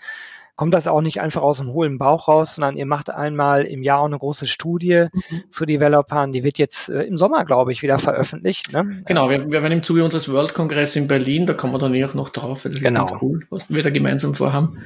kommt 0.55 0.73
das 0.73 0.87
auch 0.87 1.01
nicht 1.01 1.21
einfach 1.21 1.41
aus 1.41 1.57
dem 1.57 1.73
hohlen 1.73 1.97
Bauch 1.97 2.27
raus, 2.27 2.55
sondern 2.55 2.77
ihr 2.77 2.85
macht 2.85 3.09
einmal 3.09 3.65
im 3.65 3.81
Jahr 3.81 3.99
auch 3.99 4.05
eine 4.05 4.17
große 4.17 4.47
Studie 4.47 5.07
mhm. 5.11 5.43
zu 5.49 5.65
Developern. 5.65 6.31
Die 6.31 6.43
wird 6.43 6.57
jetzt 6.57 6.89
äh, 6.89 7.03
im 7.03 7.17
Sommer, 7.17 7.45
glaube 7.45 7.71
ich, 7.71 7.81
wieder 7.81 7.99
veröffentlicht. 7.99 8.71
Ne? 8.71 9.03
Genau, 9.05 9.29
wir, 9.29 9.51
wir 9.51 9.61
werden 9.61 9.73
im 9.73 9.83
Zuge 9.83 10.03
unseres 10.03 10.31
World 10.31 10.53
Congress 10.53 10.95
in 10.95 11.07
Berlin, 11.07 11.45
da 11.45 11.53
kommen 11.53 11.73
wir 11.73 11.79
dann 11.79 11.93
eh 11.93 12.05
auch 12.05 12.13
noch 12.13 12.29
drauf, 12.29 12.63
das 12.63 12.73
ist 12.73 12.83
genau. 12.83 13.05
ganz 13.05 13.21
cool, 13.21 13.45
was 13.49 13.69
wir 13.69 13.83
da 13.83 13.89
gemeinsam 13.89 14.33
vorhaben 14.33 14.77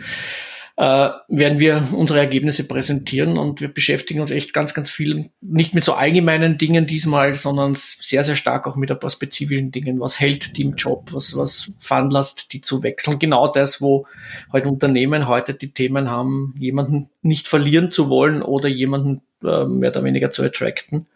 äh, 0.77 1.09
werden 1.27 1.57
wir 1.57 1.87
unsere 1.91 2.19
Ergebnisse 2.19 2.63
präsentieren 2.63 3.39
und 3.39 3.61
wir 3.61 3.67
beschäftigen 3.67 4.21
uns 4.21 4.29
echt 4.29 4.53
ganz, 4.53 4.75
ganz 4.75 4.91
viel, 4.91 5.29
nicht 5.41 5.73
mit 5.73 5.83
so 5.83 5.93
allgemeinen 5.93 6.59
Dingen 6.59 6.85
diesmal, 6.85 7.33
sondern 7.33 7.73
sehr, 7.75 8.23
sehr 8.23 8.35
stark 8.35 8.67
auch 8.67 8.75
mit 8.75 8.91
ein 8.91 8.99
paar 8.99 9.09
spezifischen 9.09 9.71
Dingen. 9.71 9.99
Was 9.99 10.19
hält 10.19 10.55
die 10.55 10.61
im 10.61 10.75
Job? 10.75 11.09
Was, 11.13 11.35
was 11.35 11.71
veranlasst 11.79 12.53
die 12.53 12.61
zu 12.61 12.83
wechseln? 12.83 13.17
Genau 13.17 13.51
das, 13.51 13.81
wo 13.81 14.05
heute 14.51 14.69
Unternehmen 14.69 15.27
heute 15.27 15.55
die 15.55 15.71
Themen 15.71 16.11
haben, 16.11 16.53
jemanden 16.59 17.09
nicht 17.23 17.47
verlieren 17.47 17.89
zu 17.91 18.09
wollen 18.09 18.43
oder 18.43 18.69
jemanden 18.69 19.21
äh, 19.43 19.65
mehr 19.65 19.89
oder 19.89 20.03
weniger 20.03 20.29
zu 20.29 20.43
attracten. 20.43 21.07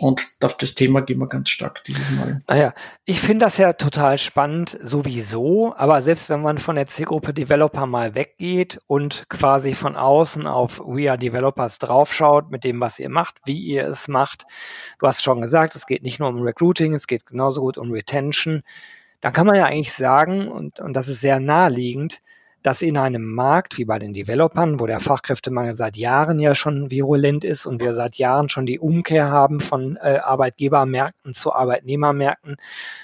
Und 0.00 0.26
auf 0.42 0.56
das 0.56 0.74
Thema 0.74 1.02
gehen 1.02 1.18
wir 1.18 1.28
ganz 1.28 1.50
stark 1.50 1.84
dieses 1.84 2.10
Mal. 2.10 2.40
Naja, 2.48 2.72
ich 3.04 3.20
finde 3.20 3.44
das 3.44 3.58
ja 3.58 3.74
total 3.74 4.18
spannend 4.18 4.78
sowieso, 4.82 5.74
aber 5.76 6.00
selbst 6.00 6.30
wenn 6.30 6.40
man 6.40 6.58
von 6.58 6.76
der 6.76 6.86
Zielgruppe 6.86 7.34
Developer 7.34 7.86
mal 7.86 8.14
weggeht 8.14 8.80
und 8.86 9.26
quasi 9.28 9.74
von 9.74 9.96
außen 9.96 10.46
auf 10.46 10.80
We 10.80 11.10
Are 11.10 11.18
Developers 11.18 11.78
draufschaut 11.78 12.50
mit 12.50 12.64
dem, 12.64 12.80
was 12.80 12.98
ihr 12.98 13.10
macht, 13.10 13.36
wie 13.44 13.58
ihr 13.58 13.86
es 13.86 14.08
macht. 14.08 14.44
Du 14.98 15.06
hast 15.06 15.22
schon 15.22 15.40
gesagt, 15.40 15.74
es 15.74 15.86
geht 15.86 16.02
nicht 16.02 16.18
nur 16.18 16.28
um 16.28 16.40
Recruiting, 16.42 16.94
es 16.94 17.06
geht 17.06 17.26
genauso 17.26 17.60
gut 17.60 17.76
um 17.76 17.90
Retention. 17.90 18.62
Da 19.20 19.30
kann 19.30 19.46
man 19.46 19.56
ja 19.56 19.66
eigentlich 19.66 19.92
sagen, 19.92 20.48
und, 20.48 20.80
und 20.80 20.94
das 20.94 21.08
ist 21.08 21.20
sehr 21.20 21.40
naheliegend, 21.40 22.22
dass 22.62 22.82
in 22.82 22.98
einem 22.98 23.32
Markt 23.32 23.78
wie 23.78 23.84
bei 23.84 23.98
den 23.98 24.12
Developern, 24.12 24.80
wo 24.80 24.86
der 24.86 25.00
Fachkräftemangel 25.00 25.74
seit 25.74 25.96
Jahren 25.96 26.38
ja 26.38 26.54
schon 26.54 26.90
virulent 26.90 27.44
ist 27.44 27.66
und 27.66 27.80
wir 27.80 27.94
seit 27.94 28.16
Jahren 28.16 28.48
schon 28.48 28.66
die 28.66 28.78
Umkehr 28.78 29.30
haben 29.30 29.60
von 29.60 29.96
äh, 29.96 30.18
Arbeitgebermärkten 30.22 31.32
zu 31.32 31.52
Arbeitnehmermärkten, 31.52 32.56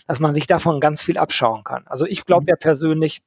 dass 0.06 0.20
man 0.20 0.34
sich 0.34 0.46
davon 0.46 0.80
ganz 0.80 1.02
viel 1.02 1.18
abschauen 1.18 1.64
kann. 1.64 1.84
Also 1.86 2.06
ich 2.06 2.24
glaube 2.26 2.42
mhm. 2.42 2.48
ja 2.48 2.56
persönlich, 2.56 3.22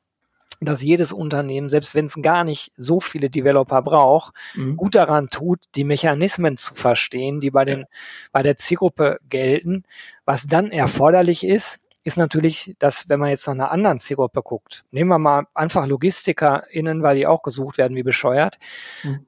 dass 0.62 0.83
jedes 0.83 1.13
Unternehmen, 1.13 1.69
selbst 1.69 1.95
wenn 1.95 2.05
es 2.05 2.15
gar 2.21 2.43
nicht 2.43 2.71
so 2.75 3.00
viele 3.00 3.29
Developer 3.29 3.81
braucht, 3.81 4.36
mhm. 4.55 4.75
gut 4.75 4.95
daran 4.95 5.29
tut, 5.29 5.59
die 5.75 5.86
Mechanismen 5.86 6.57
zu 6.57 6.74
verstehen, 6.74 7.39
die 7.39 7.50
bei 7.50 7.65
den, 7.65 7.86
bei 8.31 8.43
der 8.43 8.57
Zielgruppe 8.57 9.19
gelten. 9.29 9.83
Was 10.25 10.48
dann 10.48 10.71
erforderlich 10.71 11.45
ist, 11.45 11.79
ist 12.03 12.18
natürlich, 12.18 12.75
dass 12.79 13.10
wenn 13.10 13.20
man 13.20 13.29
jetzt 13.29 13.48
nach 13.48 13.53
einer 13.53 13.72
anderen 13.72 14.00
Zielgruppe 14.00 14.41
guckt, 14.41 14.84
nehmen 14.91 15.10
wir 15.10 15.20
mal 15.20 15.48
einfach 15.53 15.86
LogistikerInnen, 15.86 17.03
weil 17.03 17.18
die 17.18 17.27
auch 17.27 17.44
gesucht 17.44 17.77
werden 17.77 17.96
wie 17.96 18.03
bescheuert. 18.03 18.58
Mhm. 19.03 19.25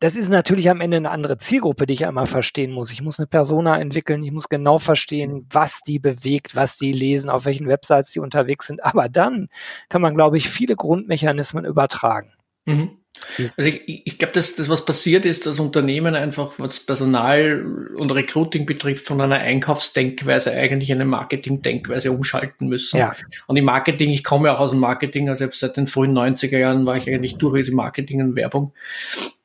Das 0.00 0.16
ist 0.16 0.28
natürlich 0.28 0.68
am 0.68 0.80
Ende 0.80 0.98
eine 0.98 1.10
andere 1.10 1.38
Zielgruppe, 1.38 1.86
die 1.86 1.94
ich 1.94 2.06
einmal 2.06 2.26
verstehen 2.26 2.72
muss. 2.72 2.90
Ich 2.90 3.00
muss 3.00 3.18
eine 3.18 3.26
Persona 3.26 3.80
entwickeln, 3.80 4.22
ich 4.22 4.32
muss 4.32 4.48
genau 4.48 4.78
verstehen, 4.78 5.46
was 5.50 5.80
die 5.80 5.98
bewegt, 5.98 6.54
was 6.56 6.76
die 6.76 6.92
lesen, 6.92 7.30
auf 7.30 7.46
welchen 7.46 7.68
Websites 7.68 8.10
die 8.10 8.20
unterwegs 8.20 8.66
sind. 8.66 8.84
Aber 8.84 9.08
dann 9.08 9.48
kann 9.88 10.02
man, 10.02 10.14
glaube 10.14 10.36
ich, 10.36 10.50
viele 10.50 10.76
Grundmechanismen 10.76 11.64
übertragen. 11.64 12.32
Mhm. 12.66 12.98
Also 13.38 13.68
ich, 13.68 14.06
ich 14.06 14.18
glaube, 14.18 14.34
dass 14.34 14.56
das, 14.56 14.68
was 14.68 14.84
passiert 14.84 15.24
ist, 15.24 15.46
dass 15.46 15.58
Unternehmen 15.58 16.14
einfach, 16.14 16.52
was 16.58 16.80
Personal 16.80 17.64
und 17.96 18.12
Recruiting 18.12 18.66
betrifft, 18.66 19.06
von 19.06 19.20
einer 19.20 19.36
Einkaufsdenkweise 19.36 20.52
eigentlich 20.52 20.92
eine 20.92 21.04
Marketingdenkweise 21.04 22.12
umschalten 22.12 22.68
müssen. 22.68 22.98
Ja. 22.98 23.14
Und 23.46 23.56
im 23.56 23.64
Marketing, 23.64 24.10
ich 24.10 24.24
komme 24.24 24.48
ja 24.48 24.54
auch 24.54 24.60
aus 24.60 24.70
dem 24.70 24.80
Marketing, 24.80 25.28
also 25.28 25.46
seit 25.52 25.76
den 25.76 25.86
frühen 25.86 26.16
90er 26.16 26.58
Jahren 26.58 26.86
war 26.86 26.96
ich 26.96 27.08
eigentlich 27.08 27.36
durchwegs 27.36 27.68
im 27.68 27.76
Marketing 27.76 28.20
und 28.20 28.36
Werbung 28.36 28.72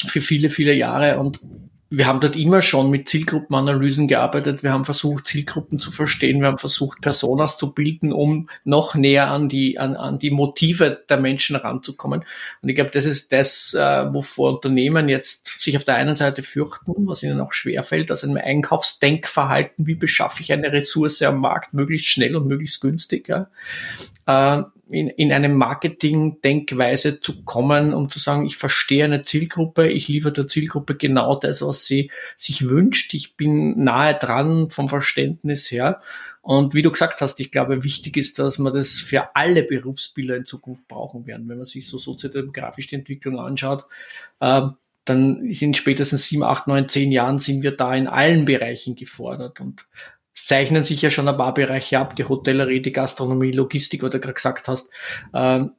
für 0.06 0.22
viele, 0.22 0.50
viele 0.50 0.74
Jahre 0.74 1.18
und 1.18 1.40
wir 1.92 2.06
haben 2.06 2.20
dort 2.20 2.36
immer 2.36 2.62
schon 2.62 2.92
mit 2.92 3.10
Zielgruppenanalysen 3.10 4.08
gearbeitet. 4.08 4.62
Wir 4.62 4.72
haben 4.72 4.86
versucht, 4.86 5.26
Zielgruppen 5.26 5.80
zu 5.80 5.92
verstehen. 5.92 6.40
Wir 6.40 6.48
haben 6.48 6.60
versucht, 6.60 7.02
Personas 7.02 7.58
zu 7.58 7.74
bilden, 7.74 8.14
um 8.14 8.48
noch 8.64 8.94
näher 8.94 9.30
an 9.32 9.50
die, 9.50 9.80
an, 9.80 9.96
an 9.96 10.20
die 10.20 10.30
Motive 10.30 11.04
der 11.10 11.18
Menschen 11.18 11.56
ranzukommen. 11.56 12.24
Und 12.62 12.70
ich 12.70 12.76
glaube, 12.76 12.92
das 12.92 13.06
ist 13.06 13.32
das, 13.32 13.74
äh, 13.74 14.14
wovor 14.14 14.52
Unternehmen 14.52 15.10
jetzt 15.10 15.62
sich 15.62 15.76
auf 15.76 15.84
der 15.84 15.96
einen 15.96 16.16
Seite 16.16 16.44
fürchten, 16.44 17.08
was 17.08 17.24
ihnen 17.24 17.42
auch 17.42 17.54
schwerfällt, 17.54 18.12
also 18.12 18.28
ein 18.28 18.38
Einkaufsdenkverhalten. 18.38 19.88
Wie 19.88 19.96
beschaffe 19.96 20.44
ich 20.44 20.54
eine 20.54 20.72
Ressource 20.72 21.24
am 21.24 21.40
Markt 21.40 21.74
möglichst 21.74 22.10
schnell 22.10 22.36
und 22.36 22.48
möglichst 22.48 22.82
günstig? 22.82 23.30
Ja? 23.30 23.50
Äh, 24.28 24.64
in, 24.92 25.08
in 25.08 25.32
eine 25.32 25.50
Marketing-Denkweise 25.50 27.20
zu 27.20 27.44
kommen, 27.44 27.94
um 27.94 28.10
zu 28.10 28.20
sagen, 28.20 28.46
ich 28.46 28.58
verstehe 28.58 29.06
eine 29.06 29.22
Zielgruppe, 29.22 29.88
ich 29.88 30.08
liefere 30.08 30.34
der 30.34 30.48
Zielgruppe 30.48 30.96
genau 30.96 31.36
das, 31.36 31.62
was 31.62 31.86
sie 31.86 32.12
sich 32.36 32.68
wünscht, 32.68 33.14
ich 33.14 33.38
bin 33.38 33.84
nahe 33.84 34.16
dran 34.16 34.70
vom 34.70 34.90
Verständnis 34.90 35.70
her. 35.72 36.02
Und 36.42 36.74
wie 36.74 36.82
du 36.82 36.92
gesagt 36.92 37.22
hast, 37.22 37.40
ich 37.40 37.52
glaube, 37.52 37.84
wichtig 37.84 38.18
ist, 38.18 38.40
dass 38.40 38.58
man 38.58 38.74
das 38.74 38.92
für 38.94 39.36
alle 39.36 39.64
Berufsbilder 39.64 40.36
in 40.36 40.46
Zukunft 40.46 40.88
brauchen 40.88 41.28
werden. 41.28 41.48
Wenn 41.48 41.58
man 41.58 41.68
sich 41.68 41.88
so 41.88 41.98
soziodemografisch 41.98 42.88
die 42.88 42.96
Entwicklung 42.96 43.40
anschaut, 43.40 43.86
äh, 44.40 44.68
dann 45.06 45.52
sind 45.52 45.76
spätestens 45.76 46.28
sieben, 46.28 46.44
acht, 46.44 46.68
neun, 46.68 46.88
zehn 46.88 47.12
Jahren 47.12 47.40
sind 47.40 47.64
wir 47.64 47.76
da 47.76 47.96
in 47.96 48.08
allen 48.08 48.46
Bereichen 48.46 48.96
gefordert. 48.96 49.60
Und 49.60 49.88
zeichnen 50.46 50.84
sich 50.84 51.02
ja 51.02 51.10
schon 51.10 51.28
ein 51.28 51.38
paar 51.38 51.54
Bereiche 51.54 52.00
ab, 52.00 52.16
die 52.16 52.26
Hotellerie, 52.26 52.82
die 52.82 52.92
Gastronomie, 52.92 53.52
Logistik, 53.52 54.04
was 54.04 54.12
du 54.12 54.20
gerade 54.20 54.34
gesagt 54.34 54.68
hast. 54.68 54.90
Ähm, 55.34 55.72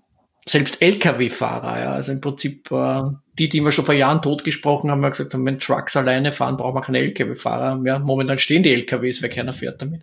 selbst 0.47 0.81
Lkw-Fahrer, 0.81 1.81
ja, 1.81 1.93
also 1.93 2.13
im 2.13 2.21
Prinzip 2.21 2.71
äh, 2.71 3.03
die, 3.41 3.49
die 3.49 3.63
wir 3.63 3.73
schon 3.73 3.87
vor 3.87 3.95
Jahren 3.95 4.21
totgesprochen 4.21 4.91
haben, 4.91 5.03
haben 5.03 5.13
gesagt 5.13 5.35
wenn 5.35 5.59
Trucks 5.59 5.97
alleine 5.97 6.31
fahren, 6.31 6.59
brauchen 6.59 6.75
wir 6.75 6.83
keine 6.83 6.99
Lkw-Fahrer. 6.99 7.81
Ja, 7.87 7.99
momentan 7.99 8.39
stehen 8.39 8.63
die 8.63 8.73
Lkws, 8.73 9.23
weil 9.23 9.31
keiner 9.31 9.55
fährt 9.55 9.81
damit. 9.81 10.03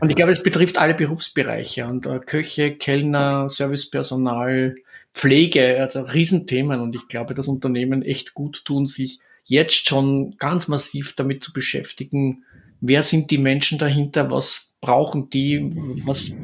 Und 0.00 0.10
ich 0.10 0.14
glaube, 0.14 0.30
es 0.30 0.44
betrifft 0.44 0.78
alle 0.78 0.94
Berufsbereiche 0.94 1.86
und 1.86 2.06
äh, 2.06 2.20
Köche, 2.20 2.76
Kellner, 2.76 3.50
Servicepersonal, 3.50 4.76
Pflege, 5.12 5.80
also 5.80 6.02
Riesenthemen. 6.02 6.80
Und 6.80 6.94
ich 6.94 7.08
glaube, 7.08 7.34
dass 7.34 7.48
Unternehmen 7.48 8.02
echt 8.02 8.32
gut 8.34 8.64
tun, 8.64 8.86
sich 8.86 9.18
jetzt 9.44 9.88
schon 9.88 10.36
ganz 10.38 10.68
massiv 10.68 11.16
damit 11.16 11.42
zu 11.42 11.52
beschäftigen, 11.52 12.44
wer 12.82 13.02
sind 13.02 13.30
die 13.30 13.38
Menschen 13.38 13.78
dahinter, 13.78 14.30
was 14.30 14.74
brauchen 14.82 15.30
die, 15.30 15.72
was 16.04 16.34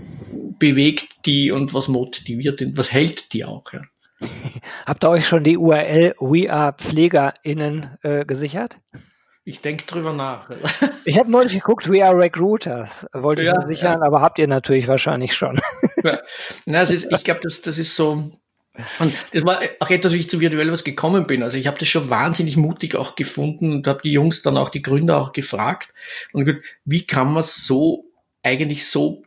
bewegt 0.59 1.27
die 1.27 1.51
und 1.51 1.75
was 1.75 1.89
motiviert 1.89 2.63
und 2.63 2.79
was 2.79 2.93
hält 2.93 3.33
die 3.35 3.45
auch. 3.45 3.71
Ja. 3.73 3.83
Habt 4.87 5.05
ihr 5.05 5.11
euch 5.11 5.27
schon 5.27 5.45
die 5.45 5.59
URL 5.59 6.15
We 6.19 6.51
Are 6.51 6.73
PflegerInnen 6.73 7.99
äh, 8.03 8.25
gesichert? 8.25 8.79
Ich 9.45 9.61
denke 9.61 9.87
drüber 9.87 10.13
nach. 10.13 10.51
ich 11.05 11.19
habe 11.19 11.31
neulich 11.31 11.55
geguckt, 11.55 11.91
We 11.91 12.05
Are 12.05 12.17
Recruiters, 12.17 13.07
wollte 13.13 13.43
ich 13.43 13.49
ja, 13.49 13.67
sichern, 13.67 14.01
ja. 14.01 14.07
aber 14.07 14.21
habt 14.21 14.39
ihr 14.39 14.47
natürlich 14.47 14.89
wahrscheinlich 14.89 15.35
schon. 15.35 15.61
ja. 16.05 16.21
Na, 16.67 16.83
ist, 16.83 17.11
ich 17.11 17.25
glaube, 17.25 17.41
das, 17.43 17.63
das 17.63 17.79
ist 17.79 17.97
so, 17.97 18.31
und 18.99 19.13
das 19.33 19.45
war 19.45 19.61
auch 19.81 19.91
etwas, 19.91 20.13
wie 20.13 20.19
ich 20.19 20.31
zu 20.31 20.41
Virtuell 20.41 20.71
was 20.73 20.85
gekommen 20.85 21.27
bin. 21.27 21.43
Also 21.43 21.57
ich 21.57 21.67
habe 21.67 21.79
das 21.79 21.89
schon 21.89 22.11
wahnsinnig 22.11 22.57
mutig 22.57 22.95
auch 22.97 23.17
gefunden 23.17 23.73
und 23.73 23.87
habe 23.87 24.01
die 24.03 24.13
Jungs 24.13 24.43
dann 24.43 24.57
auch, 24.57 24.69
die 24.69 24.83
Gründer 24.83 25.19
auch 25.21 25.33
gefragt. 25.33 25.93
Und 26.33 26.45
gesagt, 26.45 26.65
wie 26.85 27.07
kann 27.07 27.33
man 27.33 27.43
so 27.43 28.05
eigentlich 28.43 28.87
so 28.87 29.23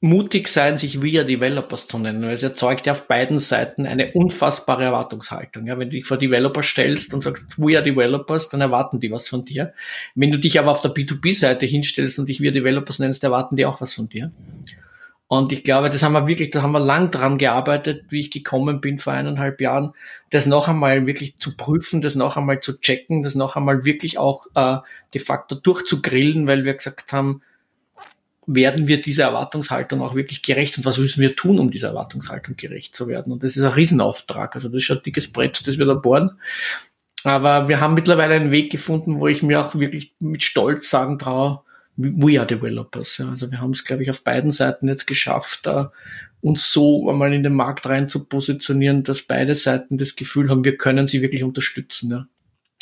mutig 0.00 0.48
sein, 0.48 0.76
sich 0.78 1.02
Are 1.18 1.24
Developers 1.24 1.88
zu 1.88 1.98
nennen, 1.98 2.22
weil 2.22 2.34
es 2.34 2.42
erzeugt 2.42 2.86
ja 2.86 2.92
auf 2.92 3.08
beiden 3.08 3.38
Seiten 3.38 3.86
eine 3.86 4.12
unfassbare 4.12 4.84
Erwartungshaltung. 4.84 5.66
Ja, 5.66 5.78
wenn 5.78 5.88
du 5.88 5.96
dich 5.96 6.06
vor 6.06 6.18
Developer 6.18 6.62
stellst 6.62 7.14
und 7.14 7.22
sagst, 7.22 7.58
We 7.58 7.76
Are 7.76 7.84
Developers, 7.84 8.48
dann 8.48 8.60
erwarten 8.60 9.00
die 9.00 9.10
was 9.10 9.28
von 9.28 9.44
dir. 9.44 9.72
Wenn 10.14 10.30
du 10.30 10.38
dich 10.38 10.58
aber 10.58 10.70
auf 10.70 10.82
der 10.82 10.94
B2B-Seite 10.94 11.66
hinstellst 11.66 12.18
und 12.18 12.28
dich 12.28 12.40
Are 12.40 12.52
Developers 12.52 12.98
nennst, 12.98 13.24
erwarten 13.24 13.56
die 13.56 13.64
auch 13.64 13.80
was 13.80 13.94
von 13.94 14.08
dir. 14.08 14.30
Und 15.28 15.52
ich 15.52 15.64
glaube, 15.64 15.90
das 15.90 16.04
haben 16.04 16.12
wir 16.12 16.28
wirklich, 16.28 16.50
da 16.50 16.62
haben 16.62 16.72
wir 16.72 16.80
lang 16.80 17.10
dran 17.10 17.36
gearbeitet, 17.36 18.04
wie 18.10 18.20
ich 18.20 18.30
gekommen 18.30 18.80
bin 18.80 18.98
vor 18.98 19.12
eineinhalb 19.12 19.60
Jahren, 19.60 19.92
das 20.30 20.46
noch 20.46 20.68
einmal 20.68 21.06
wirklich 21.06 21.38
zu 21.38 21.56
prüfen, 21.56 22.00
das 22.00 22.14
noch 22.14 22.36
einmal 22.36 22.60
zu 22.60 22.80
checken, 22.80 23.22
das 23.22 23.34
noch 23.34 23.56
einmal 23.56 23.84
wirklich 23.84 24.18
auch 24.18 24.46
äh, 24.54 24.78
de 25.14 25.20
facto 25.20 25.56
durchzugrillen, 25.56 26.46
weil 26.46 26.64
wir 26.64 26.74
gesagt 26.74 27.12
haben, 27.12 27.42
werden 28.46 28.86
wir 28.86 29.00
dieser 29.00 29.24
Erwartungshaltung 29.24 30.00
auch 30.00 30.14
wirklich 30.14 30.42
gerecht 30.42 30.78
und 30.78 30.84
was 30.84 30.98
müssen 30.98 31.20
wir 31.20 31.34
tun, 31.34 31.58
um 31.58 31.72
dieser 31.72 31.88
Erwartungshaltung 31.88 32.56
gerecht 32.56 32.94
zu 32.94 33.08
werden? 33.08 33.32
Und 33.32 33.42
das 33.42 33.56
ist 33.56 33.64
ein 33.64 33.72
Riesenauftrag. 33.72 34.54
Also 34.54 34.68
das 34.68 34.76
ist 34.76 34.84
schon 34.84 34.98
ein 34.98 35.02
dickes 35.02 35.32
Brett, 35.32 35.66
das 35.66 35.78
wir 35.78 35.86
da 35.86 35.94
bohren. 35.94 36.38
Aber 37.24 37.68
wir 37.68 37.80
haben 37.80 37.94
mittlerweile 37.94 38.34
einen 38.34 38.52
Weg 38.52 38.70
gefunden, 38.70 39.18
wo 39.18 39.26
ich 39.26 39.42
mir 39.42 39.60
auch 39.60 39.74
wirklich 39.74 40.14
mit 40.20 40.44
Stolz 40.44 40.88
sagen 40.88 41.18
traue, 41.18 41.62
We 41.96 42.38
are 42.38 42.46
Developers. 42.46 43.18
Ja. 43.18 43.30
Also 43.30 43.50
wir 43.50 43.60
haben 43.60 43.70
es, 43.70 43.84
glaube 43.84 44.02
ich, 44.02 44.10
auf 44.10 44.22
beiden 44.22 44.50
Seiten 44.50 44.88
jetzt 44.88 45.06
geschafft, 45.06 45.66
uh, 45.66 45.86
uns 46.40 46.70
so 46.70 47.08
einmal 47.08 47.32
in 47.32 47.42
den 47.42 47.54
Markt 47.54 47.88
rein 47.88 48.08
zu 48.08 48.24
positionieren, 48.24 49.02
dass 49.02 49.22
beide 49.22 49.54
Seiten 49.54 49.96
das 49.96 50.16
Gefühl 50.16 50.50
haben, 50.50 50.64
wir 50.64 50.76
können 50.76 51.06
sie 51.06 51.22
wirklich 51.22 51.42
unterstützen. 51.42 52.10
Ja. 52.10 52.26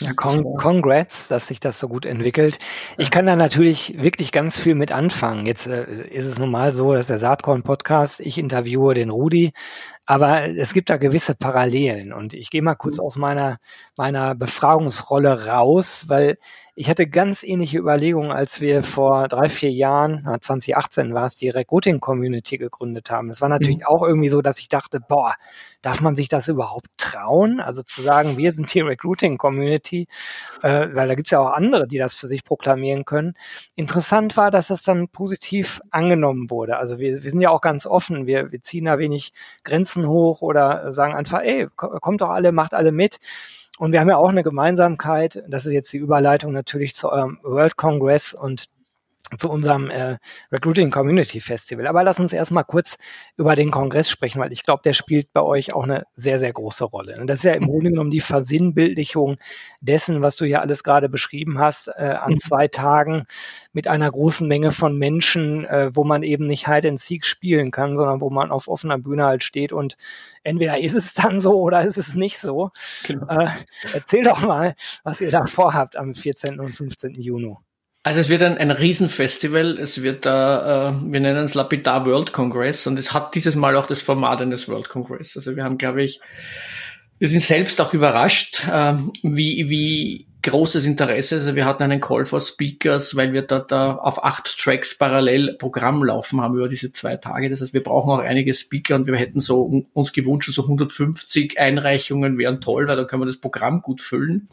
Ja, 0.01 0.13
con 0.13 0.43
congrats, 0.57 1.29
dass 1.29 1.47
sich 1.47 1.61
das 1.61 1.79
so 1.79 1.87
gut 1.87 2.05
entwickelt. 2.05 2.59
Ich 2.99 3.13
kann 3.13 3.27
da 3.27 3.37
natürlich 3.37 3.95
wirklich 4.03 4.33
ganz 4.33 4.59
viel 4.59 4.75
mit 4.75 4.91
anfangen. 4.91 5.47
Jetzt 5.47 5.69
äh, 5.69 6.09
ist 6.09 6.27
es 6.27 6.37
nun 6.37 6.51
mal 6.51 6.73
so, 6.73 6.93
dass 6.93 7.07
der 7.07 7.21
Saatkorn-Podcast, 7.21 8.19
ich 8.19 8.37
interviewe 8.37 8.95
den 8.95 9.11
Rudi, 9.11 9.53
aber 10.07 10.57
es 10.57 10.75
gibt 10.75 10.91
da 10.91 10.97
gewisse 10.97 11.35
Parallelen 11.35 12.13
und 12.13 12.35
ich 12.35 12.51
gehe 12.51 12.63
mal 12.63 12.75
kurz 12.75 12.99
mhm. 12.99 13.05
aus 13.05 13.17
meiner, 13.17 13.59
meiner 13.97 14.35
Befragungsrolle 14.35 15.47
raus, 15.47 16.05
weil 16.09 16.37
ich 16.77 16.91
hatte 16.91 17.07
ganz 17.07 17.45
ähnliche 17.45 17.79
Überlegungen, 17.79 18.33
als 18.33 18.61
wir 18.61 18.83
vor 18.83 19.29
drei, 19.29 19.49
vier 19.49 19.71
Jahren, 19.71 20.27
2018 20.41 21.15
war 21.15 21.27
es, 21.27 21.37
die 21.37 21.49
Recruiting 21.49 22.01
Community 22.01 22.59
gegründet 22.59 23.11
haben. 23.11 23.31
Es 23.31 23.41
war 23.41 23.49
natürlich 23.49 23.79
mhm. 23.79 23.87
auch 23.87 24.03
irgendwie 24.03 24.29
so, 24.29 24.43
dass 24.43 24.59
ich 24.59 24.69
dachte, 24.69 24.99
boah, 24.99 25.35
darf 25.83 26.01
man 26.01 26.17
sich 26.17 26.29
das 26.29 26.49
überhaupt 26.49 26.89
trauen? 26.97 27.61
Also 27.61 27.85
zu 27.85 28.03
sagen, 28.03 28.37
wir 28.37 28.51
sind 28.51 28.75
die 28.75 28.81
Recruiting 28.81 29.39
Community, 29.39 30.09
äh, 30.63 30.89
weil 30.93 31.07
da 31.07 31.15
gibt's 31.15 31.31
ja 31.31 31.39
auch 31.39 31.53
andere, 31.53 31.87
die 31.87 31.99
das 31.99 32.15
für 32.15 32.27
sich 32.27 32.43
proklamieren 32.43 33.05
können. 33.05 33.35
Interessant 33.77 34.37
war, 34.37 34.51
dass 34.51 34.67
das 34.67 34.83
dann 34.83 35.07
positiv 35.09 35.81
angenommen 35.91 36.51
wurde. 36.51 36.79
Also 36.79 36.99
wir, 36.99 37.23
wir 37.23 37.31
sind 37.31 37.41
ja 37.41 37.51
auch 37.51 37.61
ganz 37.61 37.87
offen, 37.87 38.27
wir, 38.27 38.51
wir 38.51 38.63
ziehen 38.63 38.87
da 38.87 38.99
wenig 38.99 39.33
Grenzen 39.63 39.94
hoch 40.03 40.43
oder 40.43 40.93
sagen 40.93 41.15
einfach, 41.15 41.41
ey, 41.41 41.69
kommt 41.77 42.21
doch 42.21 42.31
alle, 42.31 42.53
macht 42.53 42.75
alle 42.75 42.93
mit. 42.93 43.19
Und 43.79 43.93
wir 43.93 44.01
haben 44.01 44.09
ja 44.09 44.17
auch 44.17 44.29
eine 44.29 44.45
Gemeinsamkeit, 44.45 45.43
das 45.49 45.67
ist 45.67 45.73
jetzt 45.73 45.93
die 45.93 45.99
Überleitung 45.99 46.53
natürlich 46.53 46.95
zu 46.95 47.11
eurem 47.11 47.39
World 47.43 47.77
Congress 47.77 48.33
und 48.33 48.67
zu 49.39 49.51
unserem 49.51 49.91
äh, 49.91 50.19
Recruiting 50.53 50.91
Community 50.91 51.41
Festival. 51.41 51.87
Aber 51.87 52.05
lass 52.05 52.21
uns 52.21 52.33
erstmal 52.33 52.65
kurz 52.65 52.99
über 53.37 53.57
den 53.57 53.71
Kongress 53.71 54.11
sprechen, 54.11 54.41
weil 54.41 54.53
ich 54.53 54.63
glaube, 54.65 54.83
der 54.85 54.93
spielt 54.93 55.33
bei 55.33 55.41
euch 55.41 55.73
auch 55.73 55.85
eine 55.85 56.07
sehr, 56.15 56.39
sehr 56.39 56.53
große 56.53 56.85
Rolle. 56.85 57.19
Und 57.21 57.27
das 57.27 57.39
ist 57.39 57.45
ja 57.45 57.55
im 57.55 57.67
Grunde 57.67 57.91
genommen 57.91 58.11
die 58.11 58.21
Versinnbildlichung 58.21 59.39
dessen, 59.81 60.23
was 60.23 60.37
du 60.37 60.45
hier 60.45 60.61
alles 60.61 60.85
gerade 60.85 61.09
beschrieben 61.09 61.59
hast, 61.59 61.89
äh, 61.89 62.17
an 62.21 62.33
mhm. 62.33 62.39
zwei 62.39 62.69
Tagen 62.69 63.27
mit 63.73 63.89
einer 63.89 64.11
großen 64.11 64.47
Menge 64.47 64.71
von 64.71 64.97
Menschen, 64.97 65.65
äh, 65.65 65.91
wo 65.95 66.05
man 66.05 66.23
eben 66.23 66.47
nicht 66.47 66.69
Hide 66.69 66.89
and 66.89 67.01
Seek 67.01 67.25
spielen 67.25 67.71
kann, 67.71 67.97
sondern 67.97 68.21
wo 68.21 68.31
man 68.31 68.51
auf 68.51 68.69
offener 68.69 68.99
Bühne 68.99 69.25
halt 69.25 69.43
steht 69.43 69.73
und 69.73 69.97
entweder 70.43 70.79
ist 70.79 70.95
es 70.95 71.15
dann 71.15 71.41
so 71.41 71.61
oder 71.61 71.83
ist 71.83 71.97
es 71.97 72.15
nicht 72.15 72.39
so. 72.39 72.71
Genau. 73.05 73.27
Äh, 73.27 73.49
erzähl 73.93 74.23
doch 74.23 74.43
mal, 74.43 74.77
was 75.03 75.21
ihr 75.21 75.31
da 75.31 75.47
vorhabt 75.47 75.97
am 75.97 76.15
14. 76.15 76.61
und 76.61 76.73
15. 76.73 77.15
Juni. 77.15 77.57
Also 78.07 78.21
es 78.21 78.29
wird 78.29 78.43
ein, 78.43 78.59
ein 78.59 78.71
Riesenfestival, 78.71 79.79
es 79.79 80.03
wird, 80.03 80.27
äh, 80.27 80.29
äh, 80.29 80.93
wir 80.93 81.21
nennen 81.21 81.45
es 81.45 81.55
Lapidar 81.55 82.05
World 82.05 82.35
Congress 82.35 82.87
und 82.87 82.99
es 82.99 83.15
hat 83.15 83.35
dieses 83.35 83.57
Mal 83.57 83.77
auch 83.77 83.87
das 83.87 84.03
Format 84.03 84.43
eines 84.43 84.69
World 84.69 84.91
Congress. 84.91 85.39
Also 85.39 85.57
wir 85.57 85.65
haben, 85.65 85.79
glaube 85.79 86.03
ich, 86.03 86.21
wir 87.19 87.29
sind 87.29 87.41
selbst 87.41 87.81
auch 87.81 87.95
überrascht, 87.95 88.69
äh, 88.71 88.93
wie, 89.23 89.71
wie 89.71 90.27
großes 90.45 90.85
Interesse. 90.87 91.37
Also 91.37 91.57
wir 91.57 91.65
hatten 91.65 91.83
einen 91.83 92.01
Call 92.01 92.25
for 92.25 92.41
Speakers, 92.41 93.17
weil 93.17 93.33
wir 93.33 93.43
da, 93.43 93.59
da 93.59 93.97
auf 93.97 94.23
acht 94.23 94.57
Tracks 94.59 94.97
parallel 94.97 95.57
Programm 95.59 96.05
laufen 96.05 96.41
haben 96.41 96.57
über 96.57 96.69
diese 96.69 96.93
zwei 96.93 97.17
Tage. 97.17 97.51
Das 97.51 97.61
heißt, 97.61 97.75
wir 97.75 97.83
brauchen 97.83 98.13
auch 98.13 98.21
einige 98.21 98.55
Speaker 98.55 98.95
und 98.95 99.07
wir 99.07 99.17
hätten 99.17 99.41
so 99.41 99.85
uns 99.93 100.13
gewünscht, 100.13 100.53
so 100.53 100.63
150 100.63 101.59
Einreichungen 101.59 102.39
wären 102.39 102.61
toll, 102.61 102.87
weil 102.87 102.97
dann 102.97 103.07
können 103.07 103.23
wir 103.23 103.27
das 103.27 103.41
Programm 103.41 103.83
gut 103.83 104.01
füllen. 104.01 104.49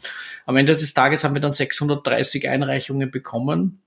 Am 0.46 0.56
Ende 0.56 0.74
des 0.74 0.94
Tages 0.94 1.22
haben 1.22 1.34
wir 1.34 1.42
dann 1.42 1.52
630 1.52 2.48
Einreichungen 2.48 3.10
bekommen. 3.10 3.82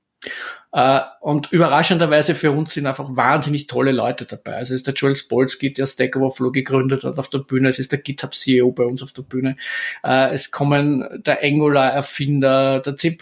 Uh, 0.78 1.00
und 1.22 1.54
überraschenderweise 1.54 2.36
für 2.36 2.52
uns 2.52 2.74
sind 2.74 2.86
einfach 2.86 3.16
wahnsinnig 3.16 3.66
tolle 3.68 3.94
Leute 3.94 4.26
dabei. 4.26 4.56
Also 4.58 4.74
es 4.74 4.82
ist 4.82 4.88
der 4.88 4.94
Joel 4.94 5.16
Spolsky, 5.16 5.72
der 5.72 5.86
Stack 5.86 6.18
Overflow 6.18 6.52
gegründet 6.52 7.06
hat 7.06 7.18
auf 7.18 7.30
der 7.30 7.38
Bühne. 7.38 7.70
Es 7.70 7.80
ist 7.80 7.94
der 7.94 8.00
GitHub 8.00 8.36
CEO 8.36 8.74
bei 8.74 8.84
uns 8.84 9.02
auf 9.02 9.14
der 9.14 9.22
Bühne. 9.22 9.56
Uh, 10.04 10.28
es 10.34 10.52
kommen 10.52 11.08
der 11.26 11.42
Angular 11.42 11.94
Erfinder, 11.94 12.82
der 12.82 12.98
C++ 12.98 13.18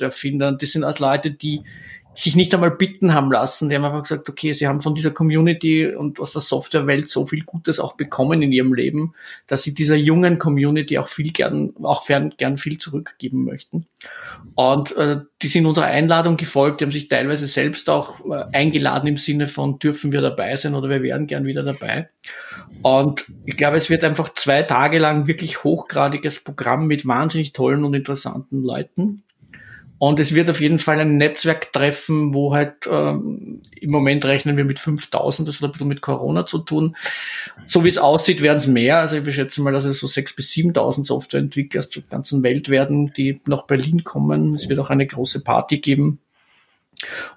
Erfinder. 0.00 0.52
Die 0.52 0.66
sind 0.66 0.84
als 0.84 1.00
Leute, 1.00 1.32
die 1.32 1.64
sich 2.14 2.36
nicht 2.36 2.52
einmal 2.52 2.70
bitten 2.70 3.14
haben 3.14 3.32
lassen. 3.32 3.68
Die 3.68 3.74
haben 3.74 3.84
einfach 3.84 4.02
gesagt, 4.02 4.28
okay, 4.28 4.52
sie 4.52 4.68
haben 4.68 4.82
von 4.82 4.94
dieser 4.94 5.12
Community 5.12 5.86
und 5.86 6.20
aus 6.20 6.32
der 6.32 6.42
Softwarewelt 6.42 7.08
so 7.08 7.26
viel 7.26 7.44
Gutes 7.44 7.80
auch 7.80 7.94
bekommen 7.94 8.42
in 8.42 8.52
ihrem 8.52 8.74
Leben, 8.74 9.14
dass 9.46 9.62
sie 9.62 9.72
dieser 9.74 9.96
jungen 9.96 10.38
Community 10.38 10.98
auch 10.98 11.08
viel 11.08 11.32
gern, 11.32 11.72
auch 11.82 12.02
fern, 12.02 12.34
gern 12.36 12.58
viel 12.58 12.78
zurückgeben 12.78 13.44
möchten. 13.44 13.86
Und 14.54 14.94
äh, 14.96 15.20
die 15.40 15.48
sind 15.48 15.64
unserer 15.64 15.86
Einladung 15.86 16.36
gefolgt, 16.36 16.80
die 16.80 16.84
haben 16.84 16.90
sich 16.90 17.08
teilweise 17.08 17.46
selbst 17.46 17.88
auch 17.88 18.20
äh, 18.26 18.44
eingeladen 18.52 19.06
im 19.06 19.16
Sinne 19.16 19.48
von, 19.48 19.78
dürfen 19.78 20.12
wir 20.12 20.20
dabei 20.20 20.56
sein 20.56 20.74
oder 20.74 20.90
wir 20.90 21.02
wären 21.02 21.26
gern 21.26 21.46
wieder 21.46 21.62
dabei. 21.62 22.10
Und 22.82 23.26
ich 23.46 23.56
glaube, 23.56 23.76
es 23.76 23.88
wird 23.88 24.04
einfach 24.04 24.34
zwei 24.34 24.62
Tage 24.62 24.98
lang 24.98 25.26
wirklich 25.26 25.64
hochgradiges 25.64 26.44
Programm 26.44 26.86
mit 26.86 27.06
wahnsinnig 27.06 27.52
tollen 27.52 27.84
und 27.84 27.94
interessanten 27.94 28.62
Leuten. 28.62 29.22
Und 30.02 30.18
es 30.18 30.34
wird 30.34 30.50
auf 30.50 30.60
jeden 30.60 30.80
Fall 30.80 30.98
ein 30.98 31.16
Netzwerk 31.16 31.72
treffen, 31.72 32.34
wo 32.34 32.52
halt 32.52 32.88
ähm, 32.90 33.62
im 33.80 33.90
Moment 33.92 34.24
rechnen 34.24 34.56
wir 34.56 34.64
mit 34.64 34.80
5000, 34.80 35.46
das 35.46 35.60
hat 35.60 35.68
ein 35.68 35.70
bisschen 35.70 35.86
mit 35.86 36.00
Corona 36.02 36.44
zu 36.44 36.58
tun. 36.58 36.96
So 37.66 37.84
wie 37.84 37.88
es 37.88 37.98
aussieht, 37.98 38.42
werden 38.42 38.58
es 38.58 38.66
mehr. 38.66 38.98
Also 38.98 39.18
ich 39.18 39.32
schätze 39.32 39.62
mal, 39.62 39.72
dass 39.72 39.84
es 39.84 40.00
so 40.00 40.08
6.000 40.08 40.34
bis 40.34 40.50
7.000 40.50 41.04
Softwareentwickler 41.04 41.78
aus 41.78 41.90
der 41.90 42.02
ganzen 42.02 42.42
Welt 42.42 42.68
werden, 42.68 43.12
die 43.16 43.40
nach 43.46 43.68
Berlin 43.68 44.02
kommen. 44.02 44.52
Es 44.52 44.68
wird 44.68 44.80
auch 44.80 44.90
eine 44.90 45.06
große 45.06 45.44
Party 45.44 45.78
geben 45.78 46.18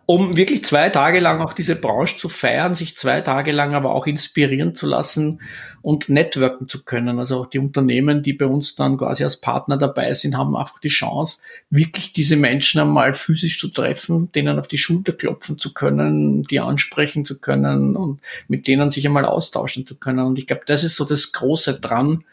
um 0.06 0.38
wirklich 0.38 0.64
zwei 0.64 0.90
Tage 0.90 1.20
lang 1.20 1.42
auch 1.42 1.54
diese 1.54 1.76
Branche 1.76 2.18
zu 2.18 2.30
feiern, 2.30 2.76
sich 2.76 2.96
zwei 2.98 3.22
Tage 3.22 3.52
lang 3.52 3.74
aber 3.74 3.96
auch 3.96 4.06
inspirieren 4.06 4.76
zu 4.76 4.86
lassen 4.86 5.42
und 5.82 6.10
networken 6.10 6.68
zu 6.68 6.84
können. 6.84 7.18
Also 7.20 7.38
auch 7.38 7.48
die 7.48 7.60
Unternehmen, 7.60 8.22
die 8.22 8.34
bei 8.34 8.46
uns 8.46 8.76
dann 8.76 8.98
quasi 8.98 9.24
als 9.24 9.42
Partner 9.42 9.78
dabei 9.78 10.14
sind, 10.14 10.38
haben 10.38 10.56
einfach 10.56 10.80
die 10.80 10.90
Chance, 10.90 11.38
wirklich 11.70 12.14
diese 12.14 12.36
Menschen 12.36 12.80
einmal 12.80 13.14
physisch 13.14 13.60
zu 13.60 13.70
treffen, 13.70 14.32
denen 14.34 14.60
auf 14.60 14.68
die 14.68 14.78
Schulter 14.78 15.14
klopfen 15.14 15.58
zu 15.58 15.74
können, 15.74 16.44
die 16.44 16.60
ansprechen 16.60 17.26
zu 17.26 17.40
können 17.40 17.96
und 17.96 18.22
mit 18.48 18.68
denen 18.68 18.92
sich 18.92 19.06
einmal 19.08 19.26
austauschen 19.26 19.88
zu 19.88 19.98
können. 19.98 20.26
Und 20.26 20.38
ich 20.38 20.46
glaube, 20.46 20.64
das 20.68 20.84
ist 20.84 20.96
so 20.96 21.06
das 21.06 21.32
Große 21.32 21.80
dran, 21.80 22.24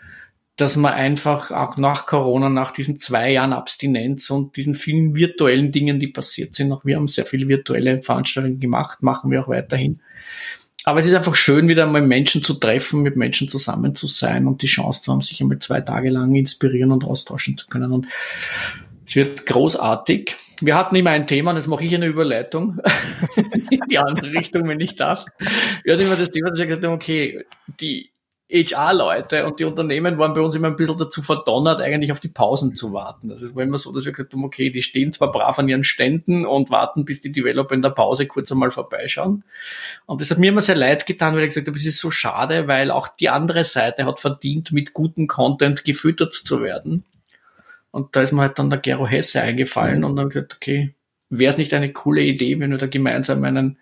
dass 0.57 0.77
man 0.77 0.93
einfach 0.93 1.51
auch 1.51 1.77
nach 1.77 2.07
Corona, 2.07 2.49
nach 2.49 2.73
diesen 2.73 2.99
zwei 2.99 3.33
Jahren 3.33 3.53
Abstinenz 3.53 4.29
und 4.31 4.57
diesen 4.57 4.75
vielen 4.75 5.17
virtuellen 5.17 5.73
Dingen, 5.73 5.99
die 5.99 6.09
passiert 6.09 6.55
sind, 6.55 6.73
auch 6.73 6.85
wir 6.85 6.97
haben 6.97 7.09
sehr 7.09 7.27
viele 7.27 7.49
virtuelle 7.49 8.03
Veranstaltungen 8.03 8.61
gemacht, 8.61 9.03
machen 9.03 9.31
wir 9.31 9.43
auch 9.43 9.49
weiterhin. 9.49 10.01
Aber 10.85 11.01
es 11.01 11.07
ist 11.07 11.15
einfach 11.15 11.37
schön, 11.37 11.69
wieder 11.69 11.87
mal 11.87 12.03
Menschen 12.03 12.43
zu 12.43 12.55
treffen, 12.55 13.03
mit 13.03 13.17
Menschen 13.17 13.49
zusammen 13.49 13.95
zu 13.95 14.07
sein 14.09 14.47
und 14.47 14.63
die 14.63 14.67
Chance 14.67 15.03
zu 15.03 15.13
haben, 15.13 15.21
sich 15.21 15.41
einmal 15.41 15.61
zwei 15.61 15.81
Tage 15.81 16.11
lang 16.11 16.35
inspirieren 16.35 16.91
und 16.91 17.05
austauschen 17.05 17.57
zu 17.57 17.69
können. 17.69 17.93
Und 17.93 18.07
es 19.07 19.15
wird 19.15 19.47
großartig. 19.47 20.35
Wir 20.61 20.77
hatten 20.77 20.97
immer 20.97 21.11
ein 21.11 21.27
Thema, 21.27 21.53
und 21.53 21.57
jetzt 21.57 21.69
mache 21.69 21.85
ich 21.85 21.95
eine 21.95 22.07
Überleitung 22.07 22.81
in 23.71 23.81
die 23.89 23.99
andere 23.99 24.33
Richtung, 24.33 24.67
wenn 24.69 24.81
ich 24.81 24.97
darf. 24.97 25.25
Wir 25.85 25.95
hatten 25.95 26.05
immer 26.05 26.17
das 26.17 26.31
Thema, 26.31 26.51
dass 26.51 26.59
wir 26.59 26.67
gesagt 26.67 26.85
haben, 26.85 26.95
okay, 26.95 27.45
die 27.81 28.11
HR-Leute 28.53 29.47
und 29.47 29.59
die 29.59 29.65
Unternehmen 29.65 30.19
waren 30.19 30.35
bei 30.35 30.41
uns 30.43 30.55
immer 30.55 30.69
ein 30.69 30.77
bisschen 30.77 30.99
dazu 30.99 31.23
verdonnert, 31.23 31.81
eigentlich 31.81 32.13
auf 32.13 32.21
die 32.21 32.29
Pausen 32.29 32.75
zu 32.75 32.93
warten. 32.93 33.31
Das 33.31 33.41
ist 33.41 33.57
immer 33.57 33.79
so, 33.79 33.93
dass 33.93 34.05
wir 34.05 34.13
gesagt 34.13 34.35
haben, 34.35 34.45
okay, 34.45 34.69
die 34.69 34.83
stehen 34.83 35.13
zwar 35.13 35.33
brav 35.33 35.59
an 35.59 35.69
ihren 35.69 35.85
Ständen 35.85 36.45
und 36.45 36.71
warten, 36.71 37.07
bis 37.07 37.23
die 37.23 37.33
Developer 37.33 37.75
in 37.75 37.83
der 37.83 37.91
Pause 37.91 38.27
kurz 38.27 38.53
einmal 38.53 38.71
vorbeischauen. 38.71 39.43
Und 40.05 40.21
das 40.21 40.31
hat 40.31 40.39
mir 40.39 40.51
immer 40.51 40.61
sehr 40.61 40.77
leid 40.77 41.07
getan, 41.07 41.35
weil 41.35 41.45
ich 41.45 41.49
gesagt 41.49 41.67
habe, 41.67 41.79
es 41.79 41.87
ist 41.87 41.99
so 41.99 42.11
schade, 42.11 42.69
weil 42.69 42.91
auch 42.91 43.09
die 43.09 43.31
andere 43.31 43.65
Seite 43.65 44.05
hat 44.05 44.21
verdient, 44.21 44.71
mit 44.73 44.93
gutem 44.93 45.27
Content 45.27 45.85
gefüttert 45.85 46.35
zu 46.35 46.63
werden. 46.63 47.05
Und 47.91 48.15
da 48.17 48.23
ist 48.23 48.33
mir 48.33 48.43
halt 48.43 48.59
dann 48.59 48.71
der 48.71 48.79
Gero 48.79 49.07
Hesse 49.07 49.41
eingefallen 49.41 50.05
und 50.05 50.17
dann 50.17 50.29
gesagt, 50.29 50.57
okay, 50.57 50.95
wäre 51.31 51.51
es 51.51 51.59
nicht 51.59 51.73
eine 51.73 51.93
coole 51.93 52.23
Idee, 52.23 52.61
wenn 52.61 52.71
wir 52.71 52.79
da 52.79 52.87
gemeinsam 52.87 53.43
einen 53.45 53.79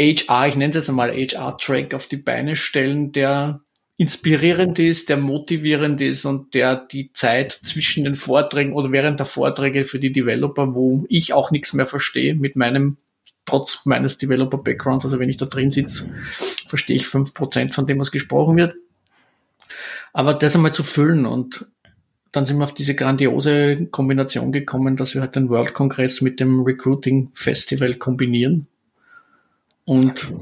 HR, 0.00 0.48
ich 0.48 0.56
nenne 0.56 0.70
es 0.70 0.76
jetzt 0.76 0.88
einmal 0.88 1.10
HR-Track 1.10 1.92
auf 1.94 2.06
die 2.06 2.16
Beine 2.16 2.54
stellen, 2.54 3.10
der 3.12 3.60
inspirierend 3.96 4.78
ist, 4.78 5.08
der 5.08 5.16
motivierend 5.16 6.00
ist 6.00 6.24
und 6.24 6.54
der 6.54 6.76
die 6.76 7.12
Zeit 7.12 7.52
zwischen 7.52 8.04
den 8.04 8.14
Vorträgen 8.14 8.72
oder 8.72 8.92
während 8.92 9.18
der 9.18 9.26
Vorträge 9.26 9.82
für 9.82 9.98
die 9.98 10.12
Developer, 10.12 10.74
wo 10.74 11.04
ich 11.08 11.32
auch 11.32 11.50
nichts 11.50 11.72
mehr 11.72 11.88
verstehe 11.88 12.36
mit 12.36 12.54
meinem, 12.54 12.96
trotz 13.44 13.80
meines 13.86 14.16
Developer-Backgrounds, 14.18 15.04
also 15.04 15.18
wenn 15.18 15.30
ich 15.30 15.36
da 15.36 15.46
drin 15.46 15.72
sitze, 15.72 16.14
verstehe 16.68 16.96
ich 16.96 17.08
fünf 17.08 17.34
Prozent 17.34 17.74
von 17.74 17.88
dem, 17.88 17.98
was 17.98 18.12
gesprochen 18.12 18.56
wird. 18.56 18.76
Aber 20.12 20.32
das 20.32 20.54
einmal 20.54 20.72
zu 20.72 20.84
füllen 20.84 21.26
und 21.26 21.66
dann 22.30 22.46
sind 22.46 22.58
wir 22.58 22.64
auf 22.64 22.74
diese 22.74 22.94
grandiose 22.94 23.86
Kombination 23.86 24.52
gekommen, 24.52 24.96
dass 24.96 25.14
wir 25.14 25.22
halt 25.22 25.34
den 25.34 25.48
World 25.48 25.74
Congress 25.74 26.20
mit 26.20 26.38
dem 26.38 26.60
Recruiting 26.60 27.30
Festival 27.32 27.94
kombinieren 27.94 28.68
und 29.88 30.34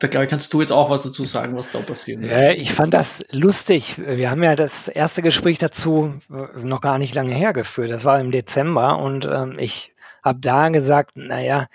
da 0.00 0.08
glaube 0.08 0.24
ich, 0.24 0.30
kannst 0.30 0.52
du 0.52 0.60
jetzt 0.60 0.72
auch 0.72 0.90
was 0.90 1.04
dazu 1.04 1.24
sagen, 1.24 1.56
was 1.56 1.70
da 1.70 1.78
passiert. 1.80 2.20
Ja, 2.20 2.50
ich 2.50 2.74
fand 2.74 2.92
das 2.94 3.22
lustig. 3.30 3.94
Wir 3.96 4.28
haben 4.28 4.42
ja 4.42 4.56
das 4.56 4.88
erste 4.88 5.22
Gespräch 5.22 5.58
dazu 5.58 6.20
äh, 6.28 6.58
noch 6.64 6.80
gar 6.80 6.98
nicht 6.98 7.14
lange 7.14 7.32
hergeführt. 7.32 7.92
Das 7.92 8.04
war 8.04 8.20
im 8.20 8.32
Dezember 8.32 8.98
und 8.98 9.24
ähm, 9.24 9.54
ich 9.56 9.92
habe 10.24 10.40
da 10.40 10.68
gesagt, 10.70 11.12
naja, 11.16 11.68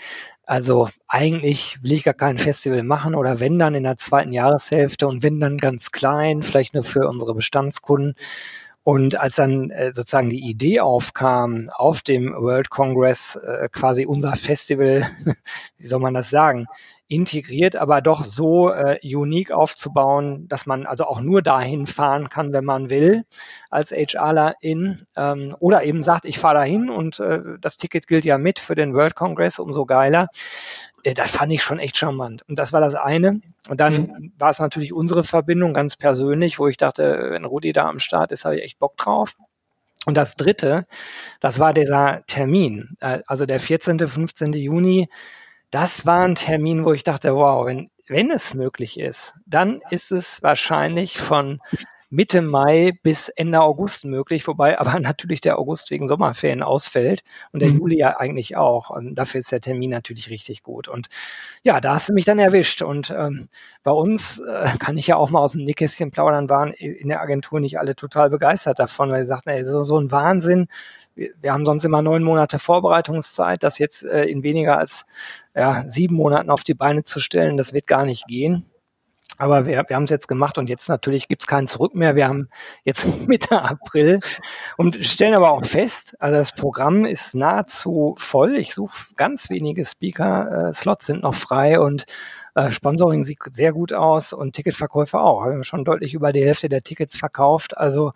also 0.46 0.90
eigentlich 1.08 1.82
will 1.82 1.94
ich 1.94 2.04
gar 2.04 2.14
kein 2.14 2.38
Festival 2.38 2.84
machen 2.84 3.16
oder 3.16 3.40
wenn 3.40 3.58
dann 3.58 3.74
in 3.74 3.84
der 3.84 3.96
zweiten 3.96 4.34
Jahreshälfte 4.34 5.08
und 5.08 5.24
wenn 5.24 5.40
dann 5.40 5.58
ganz 5.58 5.92
klein, 5.92 6.44
vielleicht 6.44 6.74
nur 6.74 6.84
für 6.84 7.08
unsere 7.08 7.34
Bestandskunden. 7.34 8.16
Und 8.84 9.20
als 9.20 9.36
dann 9.36 9.70
äh, 9.70 9.94
sozusagen 9.94 10.30
die 10.30 10.50
Idee 10.50 10.80
aufkam, 10.80 11.70
auf 11.74 12.02
dem 12.02 12.34
World 12.34 12.70
Congress 12.70 13.36
äh, 13.36 13.70
quasi 13.72 14.06
unser 14.06 14.36
Festival, 14.36 15.08
wie 15.78 15.86
soll 15.86 16.00
man 16.00 16.16
das 16.16 16.30
sagen, 16.30 16.66
integriert, 17.12 17.76
aber 17.76 18.02
doch 18.02 18.24
so 18.24 18.72
äh, 18.72 18.98
unique 19.04 19.52
aufzubauen, 19.52 20.48
dass 20.48 20.66
man 20.66 20.86
also 20.86 21.06
auch 21.06 21.20
nur 21.20 21.42
dahin 21.42 21.86
fahren 21.86 22.30
kann, 22.30 22.54
wenn 22.54 22.64
man 22.64 22.90
will, 22.90 23.26
als 23.70 23.92
HRler 23.92 24.56
in 24.62 25.06
ähm, 25.18 25.54
oder 25.60 25.84
eben 25.84 26.04
sagt, 26.04 26.24
ich 26.24 26.40
fahre 26.40 26.56
dahin 26.56 26.90
und 26.90 27.20
äh, 27.20 27.42
das 27.60 27.76
Ticket 27.76 28.08
gilt 28.08 28.24
ja 28.24 28.38
mit 28.38 28.60
für 28.60 28.76
den 28.76 28.94
World 28.94 29.16
Congress, 29.16 29.60
umso 29.60 29.86
geiler. 29.86 30.30
Äh, 31.04 31.14
das 31.14 31.32
fand 31.32 31.52
ich 31.52 31.64
schon 31.64 31.80
echt 31.80 31.98
charmant. 31.98 32.44
Und 32.48 32.60
das 32.60 32.74
war 32.74 32.82
das 32.82 32.96
eine. 32.96 33.42
Und 33.70 33.80
dann 33.80 33.94
mhm. 33.94 34.34
war 34.38 34.50
es 34.50 34.60
natürlich 34.60 34.94
unsere 34.94 35.24
Verbindung 35.24 35.74
ganz 35.74 35.96
persönlich, 35.96 36.60
wo 36.60 36.68
ich 36.68 36.78
dachte, 36.78 37.28
wenn 37.32 37.46
Rudi 37.46 37.74
da 37.74 37.88
am 37.88 38.00
Start 38.00 38.32
ist, 38.32 38.46
habe 38.46 38.58
ich 38.58 38.64
echt 38.64 38.80
Bock 38.80 38.98
drauf. 38.98 39.36
Und 40.06 40.16
das 40.18 40.36
dritte, 40.36 40.88
das 41.40 41.60
war 41.60 41.74
dieser 41.74 42.24
Termin, 42.26 42.96
äh, 43.02 43.20
also 43.28 43.46
der 43.46 43.60
14., 43.60 44.00
15. 44.00 44.54
Juni. 44.54 45.10
Das 45.70 46.06
war 46.06 46.22
ein 46.22 46.36
Termin, 46.36 46.86
wo 46.86 46.92
ich 46.92 47.04
dachte, 47.04 47.36
wow, 47.36 47.66
wenn, 47.66 47.90
wenn 48.08 48.32
es 48.32 48.54
möglich 48.54 49.00
ist, 49.00 49.36
dann 49.46 49.82
ist 49.90 50.12
es 50.12 50.42
wahrscheinlich 50.44 51.18
von 51.18 51.60
Mitte 52.12 52.42
Mai 52.42 52.92
bis 53.04 53.30
Ende 53.30 53.62
August 53.62 54.04
möglich, 54.04 54.46
wobei 54.46 54.78
aber 54.80 55.00
natürlich 55.00 55.42
der 55.42 55.58
August 55.58 55.90
wegen 55.90 56.08
Sommerferien 56.08 56.62
ausfällt 56.62 57.24
und 57.54 57.62
der 57.62 57.70
mhm. 57.70 57.80
Juli 57.80 57.98
ja 57.98 58.18
eigentlich 58.18 58.58
auch. 58.58 58.90
Und 58.90 59.16
dafür 59.16 59.40
ist 59.40 59.52
der 59.52 59.62
Termin 59.62 59.90
natürlich 59.90 60.30
richtig 60.30 60.62
gut. 60.62 60.88
Und 60.90 61.08
ja, 61.64 61.80
da 61.80 61.94
hast 61.94 62.10
du 62.10 62.14
mich 62.14 62.26
dann 62.26 62.38
erwischt. 62.38 62.82
Und 62.82 63.10
ähm, 63.18 63.48
bei 63.84 63.92
uns 63.92 64.40
äh, 64.40 64.78
kann 64.78 64.98
ich 64.98 65.08
ja 65.08 65.16
auch 65.16 65.30
mal 65.30 65.40
aus 65.40 65.54
dem 65.54 65.64
Nickkästchen 65.64 66.12
plaudern, 66.12 66.50
waren 66.50 66.74
in 66.74 67.08
der 67.08 67.22
Agentur 67.22 67.62
nicht 67.62 67.80
alle 67.80 67.96
total 67.96 68.30
begeistert 68.30 68.78
davon, 68.78 69.10
weil 69.10 69.24
sie 69.24 69.30
sagten, 69.30 69.50
ey, 69.50 69.66
so, 69.66 69.84
so 69.84 69.98
ein 69.98 70.12
Wahnsinn. 70.12 70.68
Wir, 71.16 71.30
wir 71.42 71.54
haben 71.54 71.66
sonst 71.66 71.86
immer 71.86 72.02
neun 72.02 72.24
Monate 72.24 72.60
Vorbereitungszeit, 72.60 73.64
das 73.64 73.80
jetzt 73.80 74.04
äh, 74.04 74.26
in 74.26 74.44
weniger 74.44 74.78
als 74.78 75.06
ja, 75.56 75.86
sieben 75.88 76.16
Monaten 76.16 76.50
auf 76.50 76.64
die 76.64 76.74
Beine 76.74 77.04
zu 77.04 77.22
stellen, 77.22 77.58
das 77.58 77.74
wird 77.74 77.88
gar 77.88 78.06
nicht 78.06 78.28
gehen. 78.28 78.66
Aber 79.38 79.66
wir, 79.66 79.84
wir 79.88 79.96
haben 79.96 80.04
es 80.04 80.10
jetzt 80.10 80.28
gemacht 80.28 80.58
und 80.58 80.70
jetzt 80.70 80.90
natürlich 80.90 81.28
gibt 81.28 81.44
es 81.44 81.48
keinen 81.48 81.68
Zurück 81.68 81.96
mehr. 81.96 82.16
Wir 82.16 82.28
haben 82.28 82.50
jetzt 82.84 83.06
Mitte 83.28 83.62
April 83.62 84.20
und 84.78 85.06
stellen 85.06 85.34
aber 85.34 85.52
auch 85.52 85.66
fest, 85.66 86.16
also 86.20 86.38
das 86.38 86.54
Programm 86.54 87.06
ist 87.06 87.36
nahezu 87.36 88.16
voll. 88.18 88.56
Ich 88.58 88.74
suche 88.74 89.14
ganz 89.16 89.50
wenige 89.50 89.86
Speaker-Slots 89.86 91.06
sind 91.06 91.24
noch 91.24 91.36
frei 91.36 91.80
und 91.80 92.06
äh, 92.56 92.72
Sponsoring 92.72 93.24
sieht 93.24 93.40
sehr 93.52 93.74
gut 93.74 93.94
aus 93.94 94.34
und 94.34 94.54
Ticketverkäufe 94.54 95.20
auch. 95.20 95.46
Wir 95.46 95.54
haben 95.54 95.64
schon 95.64 95.86
deutlich 95.86 96.14
über 96.14 96.32
die 96.32 96.44
Hälfte 96.44 96.70
der 96.70 96.84
Tickets 96.84 97.16
verkauft. 97.18 97.78
Also 97.78 98.14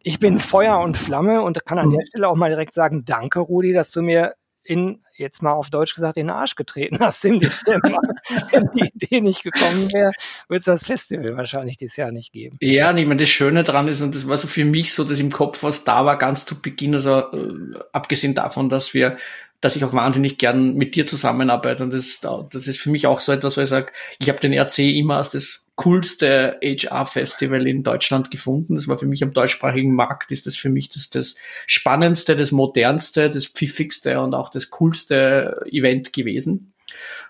ich 0.00 0.18
bin 0.18 0.38
Feuer 0.40 0.80
und 0.80 0.96
Flamme 0.96 1.42
und 1.42 1.64
kann 1.64 1.78
an 1.78 1.90
der 1.90 2.04
Stelle 2.06 2.28
auch 2.28 2.36
mal 2.36 2.50
direkt 2.50 2.74
sagen, 2.74 3.04
danke 3.04 3.40
Rudi, 3.40 3.72
dass 3.72 3.90
du 3.90 4.02
mir 4.02 4.34
in, 4.64 5.02
jetzt 5.18 5.42
mal 5.42 5.52
auf 5.52 5.70
Deutsch 5.70 5.94
gesagt, 5.94 6.16
in 6.16 6.26
den 6.26 6.36
Arsch 6.36 6.54
getreten 6.54 6.98
hast 7.00 7.24
im 7.24 7.38
Dezember. 7.38 7.98
Wenn 8.50 8.70
die 8.74 8.90
Idee 8.94 9.20
nicht 9.20 9.42
gekommen 9.42 9.92
wäre, 9.92 10.12
würde 10.48 10.58
es 10.58 10.64
das 10.64 10.84
Festival 10.84 11.36
wahrscheinlich 11.36 11.76
dieses 11.76 11.96
Jahr 11.96 12.12
nicht 12.12 12.32
geben. 12.32 12.56
Ja, 12.60 12.90
und 12.90 12.98
ich 12.98 13.06
meine, 13.06 13.20
das 13.20 13.28
Schöne 13.28 13.64
dran 13.64 13.88
ist, 13.88 14.00
und 14.00 14.14
das 14.14 14.28
war 14.28 14.38
so 14.38 14.48
für 14.48 14.64
mich 14.64 14.94
so, 14.94 15.04
dass 15.04 15.18
im 15.18 15.30
Kopf 15.30 15.62
was 15.62 15.84
da 15.84 16.04
war, 16.04 16.18
ganz 16.18 16.44
zu 16.44 16.60
Beginn, 16.60 16.94
also 16.94 17.18
äh, 17.18 17.78
abgesehen 17.92 18.34
davon, 18.34 18.68
dass 18.68 18.94
wir 18.94 19.16
dass 19.60 19.76
ich 19.76 19.84
auch 19.84 19.92
wahnsinnig 19.92 20.38
gern 20.38 20.74
mit 20.74 20.94
dir 20.94 21.06
zusammenarbeite. 21.06 21.82
Und 21.82 21.92
das, 21.92 22.20
das 22.20 22.66
ist 22.66 22.78
für 22.78 22.90
mich 22.90 23.06
auch 23.06 23.20
so 23.20 23.32
etwas, 23.32 23.56
wo 23.56 23.60
ich 23.60 23.68
sage, 23.68 23.92
ich 24.18 24.28
habe 24.28 24.40
den 24.40 24.52
RC 24.52 24.78
immer 24.78 25.16
als 25.16 25.30
das 25.30 25.66
coolste 25.74 26.58
HR-Festival 26.62 27.66
in 27.66 27.82
Deutschland 27.82 28.30
gefunden. 28.30 28.74
Das 28.74 28.88
war 28.88 28.98
für 28.98 29.06
mich 29.06 29.22
am 29.22 29.32
deutschsprachigen 29.32 29.94
Markt, 29.94 30.30
ist 30.32 30.46
das 30.46 30.56
für 30.56 30.70
mich 30.70 30.88
das, 30.88 31.10
das 31.10 31.36
spannendste, 31.66 32.36
das 32.36 32.52
modernste, 32.52 33.30
das 33.30 33.46
pfiffigste 33.46 34.20
und 34.20 34.34
auch 34.34 34.50
das 34.50 34.70
coolste 34.70 35.60
Event 35.70 36.12
gewesen. 36.12 36.72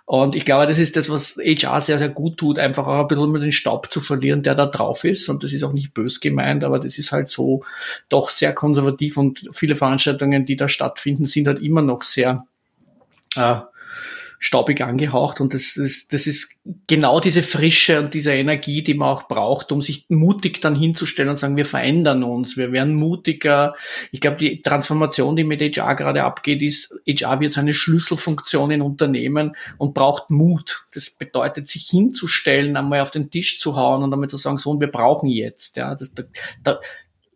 Und 0.05 0.35
ich 0.35 0.45
glaube, 0.45 0.67
das 0.67 0.79
ist 0.79 0.97
das, 0.97 1.11
was 1.11 1.37
HR 1.37 1.81
sehr, 1.81 1.99
sehr 1.99 2.09
gut 2.09 2.39
tut, 2.39 2.59
einfach 2.59 2.87
auch 2.87 3.01
ein 3.01 3.09
bisschen 3.09 3.31
mit 3.31 3.43
den 3.43 3.53
Staub 3.53 3.93
zu 3.93 4.01
verlieren, 4.01 4.43
der 4.43 4.55
da 4.55 4.67
drauf 4.67 5.05
ist. 5.05 5.29
Und 5.29 5.45
das 5.45 5.53
ist 5.53 5.63
auch 5.63 5.73
nicht 5.73 5.93
bös 5.93 6.21
gemeint, 6.21 6.65
aber 6.65 6.79
das 6.79 6.99
ist 6.99 7.13
halt 7.13 7.29
so 7.29 7.63
doch 8.09 8.31
sehr 8.31 8.55
konservativ 8.55 9.17
und 9.19 9.49
viele 9.53 9.77
Veranstaltungen, 9.77 10.47
die 10.47 10.57
da 10.57 10.69
stattfinden, 10.69 11.27
sind 11.27 11.47
halt 11.47 11.61
immer 11.61 11.83
noch 11.83 12.03
sehr 12.03 12.47
äh, 13.37 13.57
staubig 14.39 14.81
angehaucht 14.81 15.41
und 15.41 15.53
das 15.53 15.77
ist, 15.77 16.13
das 16.13 16.27
ist 16.27 16.61
genau 16.87 17.19
diese 17.19 17.43
Frische 17.43 17.99
und 17.99 18.15
diese 18.15 18.33
Energie, 18.33 18.83
die 18.83 18.95
man 18.95 19.09
auch 19.09 19.27
braucht, 19.27 19.73
um 19.73 19.83
sich 19.83 20.07
mutig 20.09 20.61
dann 20.61 20.77
hinzustellen 20.77 21.31
und 21.31 21.37
sagen, 21.37 21.57
wir 21.57 21.65
verändern 21.65 22.23
uns, 22.23 22.57
wir 22.57 22.71
werden 22.71 22.95
mutiger. 22.95 23.75
Ich 24.13 24.21
glaube, 24.21 24.37
die 24.37 24.63
Transformation, 24.63 25.35
die 25.35 25.45
mit 25.45 25.61
HR 25.61 25.97
gerade 25.97 26.23
abgeht, 26.23 26.63
ist, 26.63 26.95
HR 27.07 27.41
wird 27.41 27.53
seine 27.53 27.73
Schlüsselfunktion 27.73 28.71
in 28.71 28.83
Unternehmen 28.83 29.57
und 29.77 29.95
braucht 29.95 30.31
Mut. 30.31 30.87
Das 30.95 31.11
bedeutet, 31.11 31.67
sich 31.67 31.89
hinzustellen, 31.89 32.77
einmal 32.77 33.01
auf 33.01 33.11
den 33.11 33.31
Tisch 33.31 33.59
zu 33.59 33.77
hauen 33.77 34.03
und 34.03 34.13
einmal 34.13 34.31
zu 34.31 34.37
sagen, 34.37 34.59
so, 34.59 34.71
und 34.71 34.81
wir 34.81 34.91
brauchen 34.91 35.29
jetzt. 35.29 35.77
Ja, 35.77 35.97
das, 35.97 36.13
da, 36.63 36.81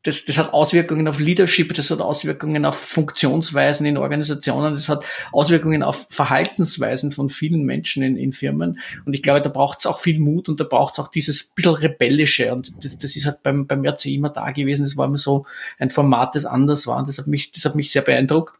das, 0.02 0.24
das 0.24 0.36
hat 0.38 0.52
Auswirkungen 0.52 1.06
auf 1.06 1.20
Leadership, 1.20 1.74
das 1.74 1.90
hat 1.90 2.00
Auswirkungen 2.00 2.64
auf 2.64 2.76
Funktionsweisen 2.76 3.86
in 3.86 3.96
Organisationen, 3.96 4.74
das 4.74 4.88
hat 4.88 5.06
Auswirkungen 5.30 5.82
auf 5.82 6.06
Verhaltensweisen 6.10 7.12
von 7.12 7.28
vielen 7.28 7.62
Menschen 7.64 8.02
in, 8.02 8.16
in 8.16 8.32
Firmen. 8.32 8.80
Und 9.04 9.14
ich 9.14 9.22
glaube, 9.22 9.42
da 9.42 9.48
braucht 9.48 9.78
es 9.78 9.86
auch 9.86 10.00
viel 10.00 10.18
Mut 10.18 10.48
und 10.48 10.58
da 10.58 10.64
braucht 10.64 10.94
es 10.94 10.98
auch 10.98 11.08
dieses 11.08 11.44
bisschen 11.44 11.74
rebellische. 11.74 12.52
Und 12.52 12.72
das, 12.84 12.98
das 12.98 13.14
ist 13.14 13.26
halt 13.26 13.42
beim, 13.42 13.66
beim 13.66 13.84
RC 13.84 14.06
immer 14.06 14.30
da 14.30 14.50
gewesen. 14.50 14.82
Das 14.82 14.96
war 14.96 15.06
immer 15.06 15.18
so 15.18 15.46
ein 15.78 15.90
Format, 15.90 16.34
das 16.34 16.46
anders 16.46 16.86
war. 16.86 16.98
Und 16.98 17.08
das 17.08 17.18
hat 17.18 17.28
mich, 17.28 17.52
das 17.52 17.64
hat 17.64 17.76
mich 17.76 17.92
sehr 17.92 18.02
beeindruckt. 18.02 18.54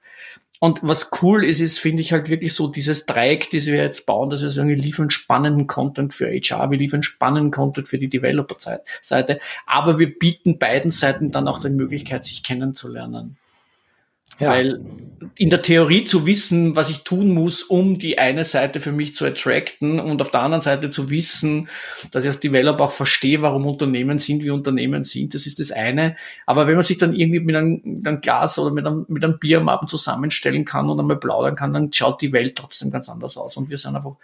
Und 0.63 0.79
was 0.85 1.11
cool 1.21 1.45
ist, 1.45 1.59
ist, 1.59 1.81
finde 1.81 2.03
ich 2.03 2.13
halt 2.13 2.29
wirklich 2.29 2.55
so 2.55 2.69
dieses 2.69 3.05
Dreieck, 3.05 3.51
das 3.51 3.67
wir 3.67 3.83
jetzt 3.83 4.07
bauen, 4.07 4.31
dass 4.31 4.43
wir 4.43 4.49
sagen, 4.49 4.69
wir 4.69 4.77
liefern 4.77 5.11
spannenden 5.11 5.67
Content 5.67 6.15
für 6.15 6.29
HR, 6.29 6.71
wir 6.71 6.79
liefern 6.79 7.03
spannenden 7.03 7.51
Content 7.51 7.89
für 7.89 7.99
die 7.99 8.09
Developer-Seite, 8.09 9.41
aber 9.67 9.99
wir 9.99 10.17
bieten 10.17 10.61
beiden 10.61 10.93
Seiten 10.93 11.33
dann 11.33 11.49
auch 11.49 11.59
die 11.59 11.69
Möglichkeit, 11.69 12.25
sich 12.25 12.45
kennenzulernen. 12.45 13.39
Ja. 14.43 14.51
Weil 14.51 14.81
in 15.37 15.51
der 15.51 15.63
Theorie 15.63 16.05
zu 16.05 16.27
wissen, 16.27 16.77
was 16.77 16.91
ich 16.91 17.05
tun 17.05 17.33
muss, 17.33 17.63
um 17.63 17.99
die 17.99 18.19
eine 18.19 18.45
Seite 18.45 18.81
für 18.81 18.93
mich 18.93 19.15
zu 19.15 19.25
attracten 19.25 20.01
und 20.01 20.21
auf 20.21 20.31
der 20.31 20.43
anderen 20.43 20.61
Seite 20.61 20.91
zu 20.91 21.11
wissen, 21.11 21.69
dass 22.11 22.25
ich 22.25 22.29
als 22.29 22.41
Developer 22.41 22.85
auch 22.85 22.91
verstehe, 22.91 23.41
warum 23.41 23.67
Unternehmen 23.67 24.19
sind, 24.19 24.45
wie 24.45 24.51
Unternehmen 24.51 25.05
sind, 25.05 25.35
das 25.35 25.47
ist 25.47 25.59
das 25.59 25.71
eine. 25.71 26.17
Aber 26.47 26.67
wenn 26.67 26.75
man 26.75 26.83
sich 26.83 26.99
dann 26.99 27.15
irgendwie 27.15 27.41
mit 27.41 27.57
einem, 27.57 27.81
mit 27.85 28.07
einem 28.07 28.21
Glas 28.21 28.59
oder 28.59 28.73
mit 28.73 28.87
einem, 28.87 29.07
mit 29.09 29.25
einem 29.25 29.39
Bier 29.39 29.59
am 29.59 29.69
Abend 29.69 29.91
zusammenstellen 29.91 30.65
kann 30.65 30.91
und 30.91 30.99
einmal 30.99 31.19
plaudern 31.19 31.55
kann, 31.55 31.73
dann 31.73 31.93
schaut 31.93 32.21
die 32.21 32.33
Welt 32.33 32.57
trotzdem 32.57 32.91
ganz 32.91 33.09
anders 33.09 33.37
aus. 33.37 33.57
Und 33.57 33.71
wir 33.71 33.79
sind 33.79 33.97
einfach 33.97 34.17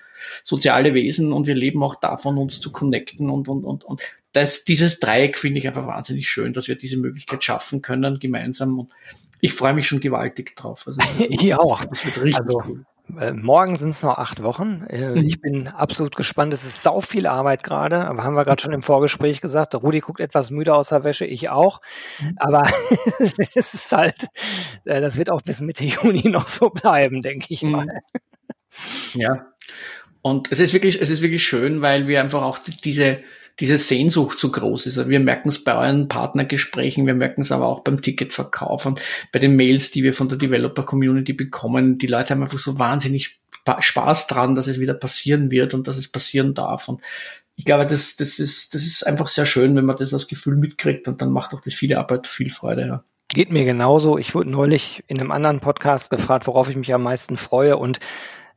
soziale 0.43 0.95
Wesen 0.95 1.33
und 1.33 1.47
wir 1.47 1.55
leben 1.55 1.83
auch 1.83 1.95
davon, 1.95 2.39
uns 2.39 2.61
zu 2.61 2.73
connecten 2.73 3.31
und, 3.31 3.49
und, 3.49 3.65
und, 3.65 3.85
und 3.85 4.03
das, 4.33 4.65
dieses 4.65 5.01
Dreieck 5.01 5.39
finde 5.39 5.59
ich 5.59 5.67
einfach 5.67 5.87
wahnsinnig 5.87 6.29
schön, 6.29 6.53
dass 6.53 6.69
wir 6.69 6.77
diese 6.77 6.99
Möglichkeit 6.99 7.43
schaffen 7.43 7.83
können 7.83 8.19
gemeinsam 8.19 8.79
und 8.79 8.93
ich 9.41 9.53
freue 9.53 9.75
mich 9.75 9.87
schon 9.87 10.01
gewaltig 10.01 10.57
drauf. 10.57 10.85
Also, 10.87 11.01
ich 11.19 11.55
auch. 11.55 11.85
Das 11.91 12.05
wird 12.05 12.23
richtig 12.23 12.41
also, 12.41 12.63
cool. 12.67 12.85
Äh, 13.19 13.33
morgen 13.33 13.77
sind 13.77 13.91
es 13.91 14.03
noch 14.03 14.19
acht 14.19 14.43
Wochen. 14.43 14.85
Äh, 14.89 15.11
mhm. 15.11 15.27
Ich 15.27 15.41
bin 15.41 15.69
absolut 15.69 16.15
gespannt. 16.15 16.53
Es 16.53 16.65
ist 16.65 16.83
sau 16.83 17.01
viel 17.01 17.27
Arbeit 17.27 17.63
gerade, 17.63 18.07
aber 18.07 18.25
haben 18.25 18.35
wir 18.35 18.45
gerade 18.45 18.61
schon 18.61 18.73
im 18.73 18.83
Vorgespräch 18.83 19.41
gesagt. 19.41 19.75
Rudi 19.75 20.01
guckt 20.01 20.21
etwas 20.21 20.51
müde 20.51 20.75
aus 20.75 20.91
der 20.91 21.05
Wäsche, 21.05 21.25
ich 21.25 21.49
auch. 21.49 21.81
Mhm. 22.21 22.35
Aber 22.37 22.63
es 23.55 23.75
ist 23.75 23.93
halt, 23.93 24.27
äh, 24.85 25.01
das 25.01 25.17
wird 25.17 25.31
auch 25.31 25.43
bis 25.43 25.61
Mitte 25.61 25.85
Juni 26.03 26.29
noch 26.29 26.49
so 26.49 26.71
bleiben, 26.71 27.23
denke 27.23 27.47
ich 27.49 27.63
mhm. 27.63 27.71
mal. 27.71 28.01
Ja. 29.15 29.47
Und 30.21 30.53
es 30.53 30.61
ist 30.61 30.75
wirklich, 30.75 31.01
es 31.01 31.11
ist 31.11 31.23
wirklich 31.23 31.47
schön, 31.47 31.81
weil 31.81 32.07
wir 32.07 32.21
einfach 32.21 32.43
auch 32.43 32.59
diese, 32.59 33.21
diese 33.61 33.77
Sehnsucht 33.77 34.39
so 34.39 34.51
groß 34.51 34.87
ist. 34.87 35.09
Wir 35.09 35.21
merken 35.21 35.49
es 35.49 35.63
bei 35.63 35.75
euren 35.75 36.09
Partnergesprächen, 36.09 37.07
wir 37.07 37.15
merken 37.15 37.41
es 37.41 37.53
aber 37.53 37.67
auch 37.67 37.81
beim 37.81 38.03
Ticketverkauf 38.03 38.87
und 38.87 39.01
bei 39.33 39.39
den 39.39 39.57
Mails, 39.57 39.91
die 39.91 40.03
wir 40.03 40.15
von 40.15 40.29
der 40.29 40.39
Developer-Community 40.39 41.33
bekommen. 41.33 41.99
Die 41.99 42.07
Leute 42.07 42.31
haben 42.31 42.43
einfach 42.43 42.59
so 42.59 42.79
wahnsinnig 42.79 43.41
Spaß 43.81 44.29
dran, 44.29 44.55
dass 44.55 44.67
es 44.67 44.81
wieder 44.81 44.95
passieren 44.95 45.51
wird 45.51 45.75
und 45.75 45.89
dass 45.89 45.97
es 45.97 46.09
passieren 46.09 46.55
darf. 46.55 46.89
Und 46.89 47.03
ich 47.57 47.65
glaube, 47.65 47.87
das, 47.87 48.17
das, 48.17 48.39
ist, 48.39 48.75
das 48.75 48.83
ist 48.83 49.07
einfach 49.07 49.29
sehr 49.29 49.45
schön, 49.45 49.75
wenn 49.77 49.85
man 49.85 49.97
das 49.97 50.15
als 50.15 50.29
Gefühl 50.29 50.57
mitkriegt 50.57 51.09
und 51.09 51.21
dann 51.21 51.33
macht 51.33 51.53
auch 51.53 51.61
das 51.61 51.75
viele 51.75 51.99
Arbeit 51.99 52.27
viel 52.27 52.51
Freude. 52.51 52.87
Ja. 52.87 53.05
Geht 53.29 53.51
mir 53.51 53.65
genauso. 53.65 54.17
Ich 54.17 54.35
wurde 54.35 54.49
neulich 54.49 55.05
in 55.07 55.21
einem 55.21 55.33
anderen 55.33 55.61
Podcast 55.61 56.09
gefragt, 56.09 56.47
worauf 56.47 56.71
ich 56.71 56.77
mich 56.77 56.95
am 56.95 57.03
meisten 57.03 57.37
freue 57.37 57.77
und 57.77 57.99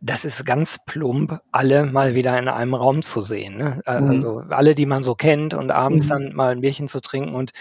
das 0.01 0.25
ist 0.25 0.45
ganz 0.45 0.79
plump, 0.85 1.39
alle 1.51 1.85
mal 1.85 2.15
wieder 2.15 2.37
in 2.37 2.47
einem 2.47 2.73
Raum 2.73 3.03
zu 3.03 3.21
sehen. 3.21 3.57
Ne? 3.57 3.81
Mhm. 3.85 4.09
Also 4.09 4.41
mhm. 4.41 4.51
alle, 4.51 4.73
die 4.73 4.87
man 4.87 5.03
so 5.03 5.13
kennt 5.13 5.53
und 5.53 5.69
abends 5.69 6.05
mhm. 6.05 6.09
dann 6.09 6.33
mal 6.33 6.51
ein 6.51 6.61
Bierchen 6.61 6.87
zu 6.87 7.01
trinken. 7.01 7.35
Und 7.35 7.51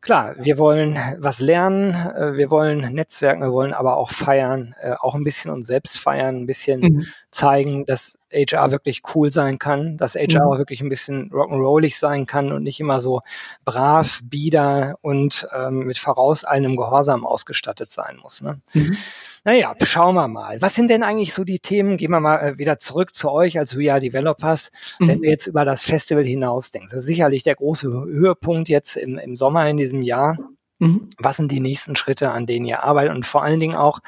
klar, 0.00 0.34
wir 0.38 0.56
wollen 0.56 0.98
was 1.18 1.40
lernen, 1.40 1.94
äh, 1.94 2.34
wir 2.34 2.50
wollen 2.50 2.80
Netzwerken, 2.94 3.42
wir 3.42 3.52
wollen 3.52 3.74
aber 3.74 3.98
auch 3.98 4.10
feiern, 4.10 4.74
äh, 4.80 4.94
auch 4.98 5.14
ein 5.14 5.22
bisschen 5.22 5.50
uns 5.50 5.66
selbst 5.66 5.98
feiern, 5.98 6.36
ein 6.36 6.46
bisschen 6.46 6.80
mhm. 6.80 7.06
zeigen, 7.30 7.84
dass 7.84 8.18
HR 8.32 8.70
wirklich 8.70 9.02
cool 9.14 9.30
sein 9.30 9.58
kann, 9.58 9.96
dass 9.96 10.14
HR 10.14 10.44
mhm. 10.44 10.52
auch 10.52 10.58
wirklich 10.58 10.80
ein 10.80 10.88
bisschen 10.88 11.30
rock'n'rollig 11.30 11.98
sein 11.98 12.26
kann 12.26 12.52
und 12.52 12.62
nicht 12.62 12.80
immer 12.80 13.00
so 13.00 13.20
brav, 13.64 14.20
bieder 14.24 14.96
und 15.00 15.46
ähm, 15.54 15.86
mit 15.86 15.98
vorauseilendem 15.98 16.76
Gehorsam 16.76 17.26
ausgestattet 17.26 17.90
sein 17.90 18.18
muss. 18.22 18.42
Ne? 18.42 18.60
Mhm. 18.72 18.96
Naja, 19.44 19.74
schauen 19.82 20.14
wir 20.14 20.28
mal. 20.28 20.62
Was 20.62 20.74
sind 20.74 20.88
denn 20.88 21.02
eigentlich 21.02 21.34
so 21.34 21.42
die 21.42 21.58
Themen? 21.58 21.96
Gehen 21.96 22.12
wir 22.12 22.20
mal 22.20 22.38
äh, 22.38 22.58
wieder 22.58 22.78
zurück 22.78 23.14
zu 23.14 23.30
euch 23.30 23.58
als 23.58 23.76
We 23.76 23.90
Are 23.90 24.00
Developers, 24.00 24.70
mhm. 25.00 25.08
wenn 25.08 25.22
du 25.22 25.28
jetzt 25.28 25.46
über 25.46 25.64
das 25.64 25.82
Festival 25.82 26.24
hinaus 26.24 26.70
denkst. 26.70 26.92
Das 26.92 27.00
ist 27.00 27.06
sicherlich 27.06 27.42
der 27.42 27.56
große 27.56 27.88
Höhepunkt 27.88 28.68
jetzt 28.68 28.96
im, 28.96 29.18
im 29.18 29.34
Sommer 29.34 29.68
in 29.68 29.76
diesem 29.76 30.02
Jahr. 30.02 30.36
Mhm. 30.78 31.10
Was 31.18 31.36
sind 31.36 31.50
die 31.50 31.60
nächsten 31.60 31.96
Schritte, 31.96 32.30
an 32.30 32.46
denen 32.46 32.66
ihr 32.66 32.84
arbeitet? 32.84 33.14
Und 33.14 33.26
vor 33.26 33.42
allen 33.42 33.60
Dingen 33.60 33.76
auch 33.76 33.98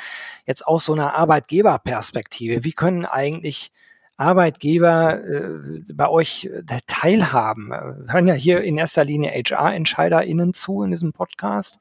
jetzt 0.47 0.67
aus 0.67 0.85
so 0.85 0.93
einer 0.93 1.15
Arbeitgeberperspektive. 1.15 2.63
Wie 2.63 2.73
können 2.73 3.05
eigentlich 3.05 3.73
Arbeitgeber 4.16 5.24
äh, 5.24 5.92
bei 5.92 6.09
euch 6.09 6.46
äh, 6.46 6.62
teilhaben? 6.87 7.70
Wir 7.70 8.12
hören 8.12 8.29
ja 8.29 8.35
hier 8.35 8.62
in 8.62 8.79
erster 8.79 9.05
Linie 9.05 9.33
HR-EntscheiderInnen 9.33 10.55
zu 10.55 10.83
in 10.83 10.90
diesem 10.90 11.12
Podcast. 11.12 11.79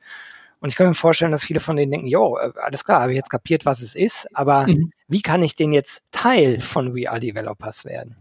Und 0.59 0.69
ich 0.69 0.75
kann 0.75 0.87
mir 0.87 0.93
vorstellen, 0.93 1.31
dass 1.31 1.43
viele 1.43 1.59
von 1.59 1.75
denen 1.75 1.91
denken, 1.91 2.07
jo, 2.07 2.37
äh, 2.37 2.51
alles 2.61 2.85
klar, 2.85 3.01
habe 3.01 3.11
ich 3.11 3.17
jetzt 3.17 3.29
kapiert, 3.29 3.65
was 3.65 3.81
es 3.81 3.95
ist, 3.95 4.27
aber 4.33 4.67
mhm. 4.67 4.91
wie 5.07 5.21
kann 5.21 5.43
ich 5.43 5.55
denn 5.55 5.73
jetzt 5.73 6.03
Teil 6.11 6.61
von 6.61 6.95
We 6.95 7.09
Are 7.09 7.19
Developers 7.19 7.85
werden? 7.85 8.15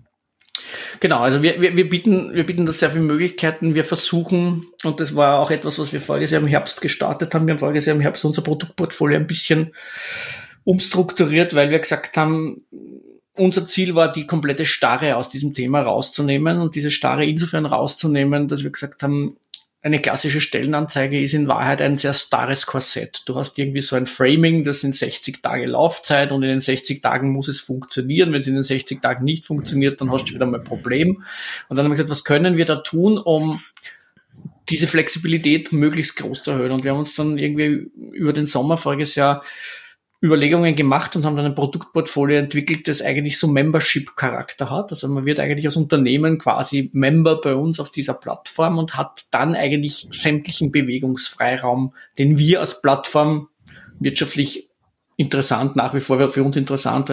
Genau, 1.01 1.20
also 1.20 1.42
wir, 1.42 1.61
wir, 1.61 1.77
wir, 1.77 1.88
bieten, 1.88 2.35
wir 2.35 2.44
bieten 2.44 2.66
da 2.66 2.72
sehr 2.72 2.90
viele 2.90 3.05
Möglichkeiten. 3.05 3.75
Wir 3.75 3.85
versuchen, 3.85 4.66
und 4.85 5.01
das 5.01 5.14
war 5.16 5.38
auch 5.38 5.51
etwas, 5.51 5.79
was 5.79 5.92
wir 5.92 6.01
voriges 6.01 6.31
Jahr 6.31 6.42
im 6.42 6.48
Herbst 6.48 6.81
gestartet 6.81 7.35
haben, 7.35 7.46
wir 7.46 7.53
haben 7.53 7.59
voriges 7.61 7.87
Jahr 7.87 7.96
im 7.96 8.03
Herbst 8.03 8.25
unser 8.25 8.42
Produktportfolio 8.42 9.16
ein 9.18 9.27
bisschen 9.27 9.72
umstrukturiert, 10.64 11.55
weil 11.55 11.70
wir 11.70 11.79
gesagt 11.79 12.16
haben, 12.16 12.64
unser 13.35 13.66
Ziel 13.66 13.95
war, 13.95 14.12
die 14.12 14.27
komplette 14.27 14.66
Starre 14.66 15.16
aus 15.16 15.31
diesem 15.31 15.55
Thema 15.55 15.81
rauszunehmen 15.81 16.61
und 16.61 16.75
diese 16.75 16.90
Starre 16.90 17.25
insofern 17.25 17.66
rauszunehmen, 17.66 18.49
dass 18.49 18.62
wir 18.62 18.71
gesagt 18.71 19.03
haben, 19.03 19.37
eine 19.85 20.01
klassische 20.01 20.40
Stellenanzeige 20.40 21.21
ist 21.21 21.35
in 21.35 21.49
Wahrheit 21.49 21.83
ein 21.83 21.97
sehr 21.97 22.14
starres 22.14 22.66
Korsett. 22.66 23.23
Du 23.27 23.35
hast 23.35 23.59
irgendwie 23.59 23.81
so 23.81 23.97
ein 23.97 24.07
Framing, 24.07 24.62
das 24.62 24.81
sind 24.81 24.95
60 24.95 25.42
Tage 25.42 25.66
Laufzeit 25.66 26.31
und 26.31 26.45
in 26.45 26.51
den 26.51 26.61
60 26.61 27.03
Tagen 27.03 27.31
muss 27.33 27.49
es 27.49 27.61
funktionieren. 27.61 28.33
Wenn 28.33 28.42
es 28.42 28.47
in 28.47 28.55
den 28.55 28.62
60 28.62 29.03
Tagen 29.03 29.25
nicht 29.25 29.45
funktioniert, 29.45 30.01
dann 30.01 30.12
hast 30.12 30.27
du 30.27 30.35
wieder 30.35 30.47
mal 30.47 30.61
ein 30.61 30.64
Problem. 30.64 31.25
Und 31.68 31.77
dann 31.77 31.85
haben 31.85 31.90
wir 31.90 31.97
gesagt, 31.97 32.11
was 32.11 32.23
können 32.23 32.57
wir 32.57 32.64
da 32.64 32.77
tun, 32.77 33.18
um 33.18 33.61
diese 34.68 34.87
Flexibilität 34.87 35.73
möglichst 35.73 36.14
groß 36.14 36.45
zu 36.45 36.53
erhöhen? 36.53 36.71
Und 36.71 36.85
wir 36.85 36.92
haben 36.92 37.01
uns 37.01 37.16
dann 37.16 37.37
irgendwie 37.37 37.90
über 38.12 38.33
den 38.33 38.47
Sommer 38.47 38.77
voriges 38.77 39.16
Jahr 39.16 39.42
Überlegungen 40.23 40.77
gemacht 40.77 41.17
und 41.17 41.25
haben 41.25 41.37
dann 41.37 41.47
ein 41.47 41.55
Produktportfolio 41.55 42.39
entwickelt, 42.39 42.87
das 42.87 43.03
eigentlich 43.03 43.39
so 43.39 43.49
Membership-Charakter 43.49 44.71
hat. 44.71 44.93
Also 44.93 45.09
man 45.09 45.25
wird 45.25 45.41
eigentlich 45.41 45.67
als 45.67 45.77
Unternehmen 45.77 46.39
quasi 46.39 46.91
Member 46.93 47.41
bei 47.41 47.57
uns 47.57 47.81
auf 47.81 47.91
dieser 47.91 48.15
Plattform 48.15 48.79
und 48.79 48.97
hat 48.97 49.25
dann 49.33 49.57
eigentlich 49.57 50.07
sämtlichen 50.11 50.71
Bewegungsfreiraum, 50.71 51.95
den 52.19 52.39
wir 52.39 52.61
als 52.61 52.81
Plattform 52.81 53.49
wirtschaftlich 53.99 54.71
interessant, 55.23 55.77
nach 55.77 55.95
wie 55.95 56.01
vor 56.01 56.29
für 56.31 56.43
uns 56.43 56.57
interessant, 56.57 57.09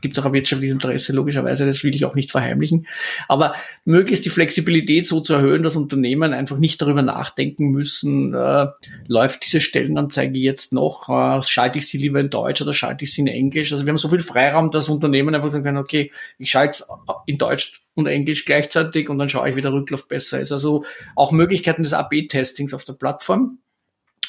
gibt 0.00 0.16
es 0.16 0.22
auch 0.22 0.26
ein 0.26 0.32
wirtschaftliches 0.32 0.74
Interesse, 0.74 1.12
logischerweise, 1.12 1.66
das 1.66 1.84
will 1.84 1.94
ich 1.94 2.04
auch 2.04 2.14
nicht 2.14 2.30
verheimlichen. 2.30 2.86
Aber 3.28 3.54
möglichst 3.84 4.24
die 4.24 4.30
Flexibilität 4.30 5.06
so 5.06 5.20
zu 5.20 5.34
erhöhen, 5.34 5.62
dass 5.62 5.76
Unternehmen 5.76 6.32
einfach 6.32 6.58
nicht 6.58 6.80
darüber 6.80 7.02
nachdenken 7.02 7.68
müssen, 7.70 8.34
äh, 8.34 8.66
läuft 9.06 9.44
diese 9.44 9.60
Stellenanzeige 9.60 10.38
jetzt 10.38 10.72
noch, 10.72 11.08
äh, 11.08 11.42
schalte 11.42 11.78
ich 11.78 11.88
sie 11.88 11.98
lieber 11.98 12.20
in 12.20 12.30
Deutsch 12.30 12.62
oder 12.62 12.72
schalte 12.72 13.04
ich 13.04 13.12
sie 13.12 13.20
in 13.20 13.26
Englisch. 13.26 13.72
Also 13.72 13.84
wir 13.84 13.90
haben 13.90 13.98
so 13.98 14.08
viel 14.08 14.22
Freiraum, 14.22 14.70
dass 14.70 14.88
Unternehmen 14.88 15.34
einfach 15.34 15.50
sagen 15.50 15.64
können, 15.64 15.78
okay, 15.78 16.10
ich 16.38 16.50
schalte 16.50 16.70
es 16.70 16.88
in 17.26 17.38
Deutsch 17.38 17.82
und 17.94 18.06
Englisch 18.06 18.44
gleichzeitig 18.44 19.10
und 19.10 19.18
dann 19.18 19.28
schaue 19.28 19.50
ich, 19.50 19.56
wie 19.56 19.62
der 19.62 19.72
Rücklauf 19.72 20.06
besser 20.06 20.40
ist. 20.40 20.52
Also 20.52 20.84
auch 21.16 21.32
Möglichkeiten 21.32 21.82
des 21.82 21.92
AB-Testings 21.92 22.72
auf 22.72 22.84
der 22.84 22.92
Plattform 22.92 23.58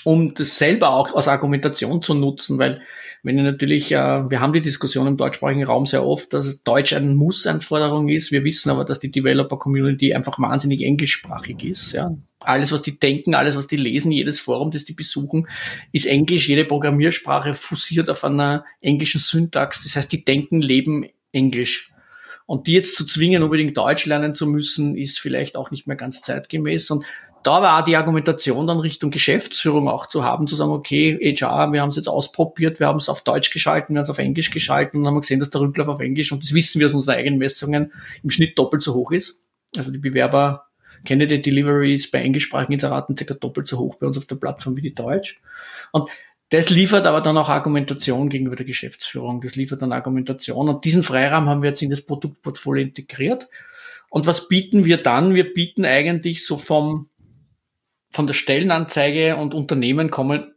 um 0.03 0.33
das 0.33 0.57
selber 0.57 0.91
auch 0.91 1.15
als 1.15 1.27
Argumentation 1.27 2.01
zu 2.01 2.13
nutzen, 2.13 2.57
weil 2.57 2.81
wenn 3.21 3.37
ihr 3.37 3.43
natürlich, 3.43 3.91
äh, 3.91 4.29
wir 4.29 4.39
haben 4.39 4.53
die 4.53 4.61
Diskussion 4.61 5.07
im 5.07 5.17
deutschsprachigen 5.17 5.65
Raum 5.65 5.85
sehr 5.85 6.05
oft, 6.05 6.33
dass 6.33 6.63
Deutsch 6.63 6.93
eine 6.93 7.13
Muss-Anforderung 7.13 8.07
ist. 8.07 8.31
Wir 8.31 8.43
wissen 8.45 8.69
aber, 8.69 8.85
dass 8.85 8.99
die 8.99 9.11
Developer-Community 9.11 10.13
einfach 10.13 10.39
wahnsinnig 10.39 10.83
englischsprachig 10.83 11.63
ist. 11.63 11.91
Ja. 11.91 12.15
Alles, 12.39 12.71
was 12.71 12.81
die 12.81 12.97
denken, 12.97 13.35
alles, 13.35 13.57
was 13.57 13.67
die 13.67 13.75
lesen, 13.75 14.13
jedes 14.13 14.39
Forum, 14.39 14.71
das 14.71 14.85
die 14.85 14.93
besuchen, 14.93 15.47
ist 15.91 16.05
Englisch. 16.05 16.47
Jede 16.47 16.63
Programmiersprache 16.63 17.53
fusiert 17.53 18.09
auf 18.09 18.23
einer 18.23 18.63
englischen 18.79 19.19
Syntax. 19.19 19.83
Das 19.83 19.97
heißt, 19.97 20.11
die 20.11 20.23
denken, 20.23 20.61
leben 20.61 21.05
Englisch. 21.33 21.91
Und 22.45 22.65
die 22.65 22.73
jetzt 22.73 22.95
zu 22.95 23.05
zwingen, 23.05 23.43
unbedingt 23.43 23.77
Deutsch 23.77 24.05
lernen 24.05 24.33
zu 24.33 24.47
müssen, 24.47 24.97
ist 24.97 25.19
vielleicht 25.19 25.55
auch 25.55 25.69
nicht 25.69 25.85
mehr 25.85 25.97
ganz 25.97 26.21
zeitgemäß. 26.21 26.89
Und 26.89 27.05
da 27.43 27.61
war 27.61 27.83
die 27.83 27.95
Argumentation 27.95 28.67
dann 28.67 28.79
Richtung 28.79 29.11
Geschäftsführung 29.11 29.87
auch 29.87 30.07
zu 30.07 30.23
haben, 30.23 30.47
zu 30.47 30.55
sagen, 30.55 30.71
okay, 30.71 31.17
HR, 31.21 31.71
wir 31.71 31.81
haben 31.81 31.89
es 31.89 31.95
jetzt 31.95 32.09
ausprobiert, 32.09 32.79
wir 32.79 32.87
haben 32.87 32.97
es 32.97 33.09
auf 33.09 33.23
Deutsch 33.23 33.51
geschalten, 33.51 33.95
wir 33.95 33.99
haben 33.99 34.03
es 34.03 34.09
auf 34.09 34.19
Englisch 34.19 34.51
geschalten 34.51 35.01
und 35.01 35.07
haben 35.07 35.21
gesehen, 35.21 35.39
dass 35.39 35.49
der 35.49 35.61
Rücklauf 35.61 35.87
auf 35.87 35.99
Englisch, 35.99 36.31
und 36.31 36.43
das 36.43 36.53
wissen 36.53 36.79
wir 36.79 36.87
aus 36.87 36.93
unseren 36.93 37.15
eigenen 37.15 37.39
Messungen, 37.39 37.93
im 38.23 38.29
Schnitt 38.29 38.57
doppelt 38.57 38.81
so 38.81 38.93
hoch 38.93 39.11
ist. 39.11 39.41
Also 39.75 39.91
die 39.91 39.99
Bewerber 39.99 40.65
Candidate 41.05 41.41
Delivery 41.41 41.93
ist 41.93 42.11
bei 42.11 42.21
englischsprachigen 42.21 42.73
Inseraten 42.73 43.15
circa 43.15 43.33
doppelt 43.33 43.67
so 43.67 43.77
hoch 43.77 43.95
bei 43.95 44.07
uns 44.07 44.17
auf 44.17 44.25
der 44.25 44.35
Plattform 44.35 44.75
wie 44.75 44.81
die 44.81 44.93
Deutsch. 44.93 45.39
Und 45.91 46.09
das 46.49 46.69
liefert 46.69 47.05
aber 47.05 47.21
dann 47.21 47.37
auch 47.37 47.49
Argumentation 47.49 48.29
gegenüber 48.29 48.55
der 48.55 48.65
Geschäftsführung. 48.65 49.39
Das 49.41 49.55
liefert 49.55 49.81
dann 49.81 49.91
Argumentation. 49.91 50.67
Und 50.67 50.83
diesen 50.83 51.03
Freiraum 51.03 51.47
haben 51.47 51.61
wir 51.61 51.69
jetzt 51.69 51.81
in 51.81 51.91
das 51.91 52.01
Produktportfolio 52.01 52.83
integriert. 52.83 53.47
Und 54.09 54.25
was 54.25 54.47
bieten 54.47 54.83
wir 54.83 54.97
dann? 54.97 55.35
Wir 55.35 55.53
bieten 55.53 55.85
eigentlich 55.85 56.45
so 56.45 56.57
vom, 56.57 57.07
von 58.09 58.27
der 58.27 58.33
Stellenanzeige 58.33 59.35
und 59.35 59.53
Unternehmen 59.53 60.09
kommen 60.09 60.53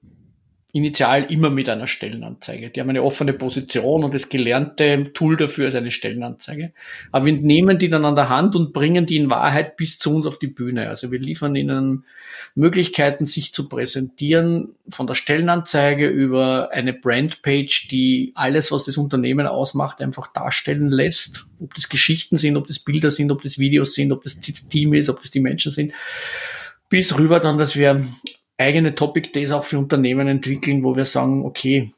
initial 0.74 1.30
immer 1.30 1.50
mit 1.50 1.68
einer 1.68 1.86
Stellenanzeige. 1.86 2.70
Die 2.70 2.80
haben 2.80 2.88
eine 2.88 3.02
offene 3.02 3.34
Position 3.34 4.04
und 4.04 4.14
das 4.14 4.30
gelernte 4.30 5.02
Tool 5.12 5.36
dafür 5.36 5.68
ist 5.68 5.74
eine 5.74 5.90
Stellenanzeige. 5.90 6.72
Aber 7.10 7.26
wir 7.26 7.34
nehmen 7.34 7.78
die 7.78 7.90
dann 7.90 8.06
an 8.06 8.16
der 8.16 8.30
Hand 8.30 8.56
und 8.56 8.72
bringen 8.72 9.04
die 9.04 9.16
in 9.16 9.28
Wahrheit 9.28 9.76
bis 9.76 9.98
zu 9.98 10.14
uns 10.14 10.24
auf 10.24 10.38
die 10.38 10.46
Bühne. 10.46 10.88
Also 10.88 11.10
wir 11.10 11.18
liefern 11.18 11.54
ihnen 11.56 12.06
Möglichkeiten, 12.54 13.26
sich 13.26 13.52
zu 13.52 13.68
präsentieren, 13.68 14.74
von 14.88 15.06
der 15.06 15.14
Stellenanzeige 15.14 16.08
über 16.08 16.70
eine 16.72 16.94
Brandpage, 16.94 17.88
die 17.88 18.32
alles, 18.34 18.72
was 18.72 18.84
das 18.84 18.96
Unternehmen 18.96 19.46
ausmacht, 19.46 20.00
einfach 20.00 20.32
darstellen 20.32 20.88
lässt. 20.88 21.44
Ob 21.60 21.74
das 21.74 21.90
Geschichten 21.90 22.38
sind, 22.38 22.56
ob 22.56 22.66
das 22.66 22.78
Bilder 22.78 23.10
sind, 23.10 23.30
ob 23.30 23.42
das 23.42 23.58
Videos 23.58 23.92
sind, 23.92 24.10
ob 24.10 24.24
das 24.24 24.40
Team 24.40 24.94
ist, 24.94 25.10
ob 25.10 25.20
das 25.20 25.30
die 25.30 25.40
Menschen 25.40 25.70
sind 25.70 25.92
bis 26.92 27.18
rüber 27.18 27.40
dann, 27.40 27.56
dass 27.56 27.74
wir 27.74 28.04
eigene 28.58 28.94
Topic 28.94 29.30
Days 29.32 29.50
auch 29.50 29.64
für 29.64 29.78
Unternehmen 29.78 30.28
entwickeln, 30.28 30.84
wo 30.84 30.94
wir 30.94 31.06
sagen, 31.06 31.42
okay, 31.42 31.90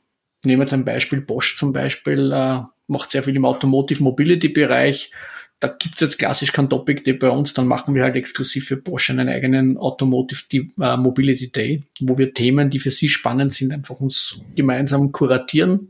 nehmen 0.44 0.60
wir 0.60 0.66
jetzt 0.66 0.72
ein 0.72 0.84
Beispiel, 0.84 1.20
Bosch 1.20 1.58
zum 1.58 1.72
Beispiel, 1.72 2.30
äh, 2.30 2.60
macht 2.86 3.10
sehr 3.10 3.24
viel 3.24 3.34
im 3.34 3.44
Automotive 3.44 4.04
Mobility 4.04 4.50
Bereich. 4.50 5.10
Da 5.58 5.66
gibt's 5.66 6.00
jetzt 6.00 6.20
klassisch 6.20 6.52
kein 6.52 6.70
Topic 6.70 7.02
Day 7.02 7.14
bei 7.14 7.28
uns, 7.28 7.54
dann 7.54 7.66
machen 7.66 7.96
wir 7.96 8.04
halt 8.04 8.14
exklusiv 8.14 8.68
für 8.68 8.76
Bosch 8.76 9.10
einen 9.10 9.28
eigenen 9.28 9.78
Automotive 9.78 10.40
äh, 10.80 10.96
Mobility 10.96 11.50
Day, 11.50 11.82
wo 11.98 12.16
wir 12.16 12.32
Themen, 12.32 12.70
die 12.70 12.78
für 12.78 12.92
sie 12.92 13.08
spannend 13.08 13.52
sind, 13.52 13.72
einfach 13.72 13.98
uns 13.98 14.42
gemeinsam 14.54 15.10
kuratieren 15.10 15.88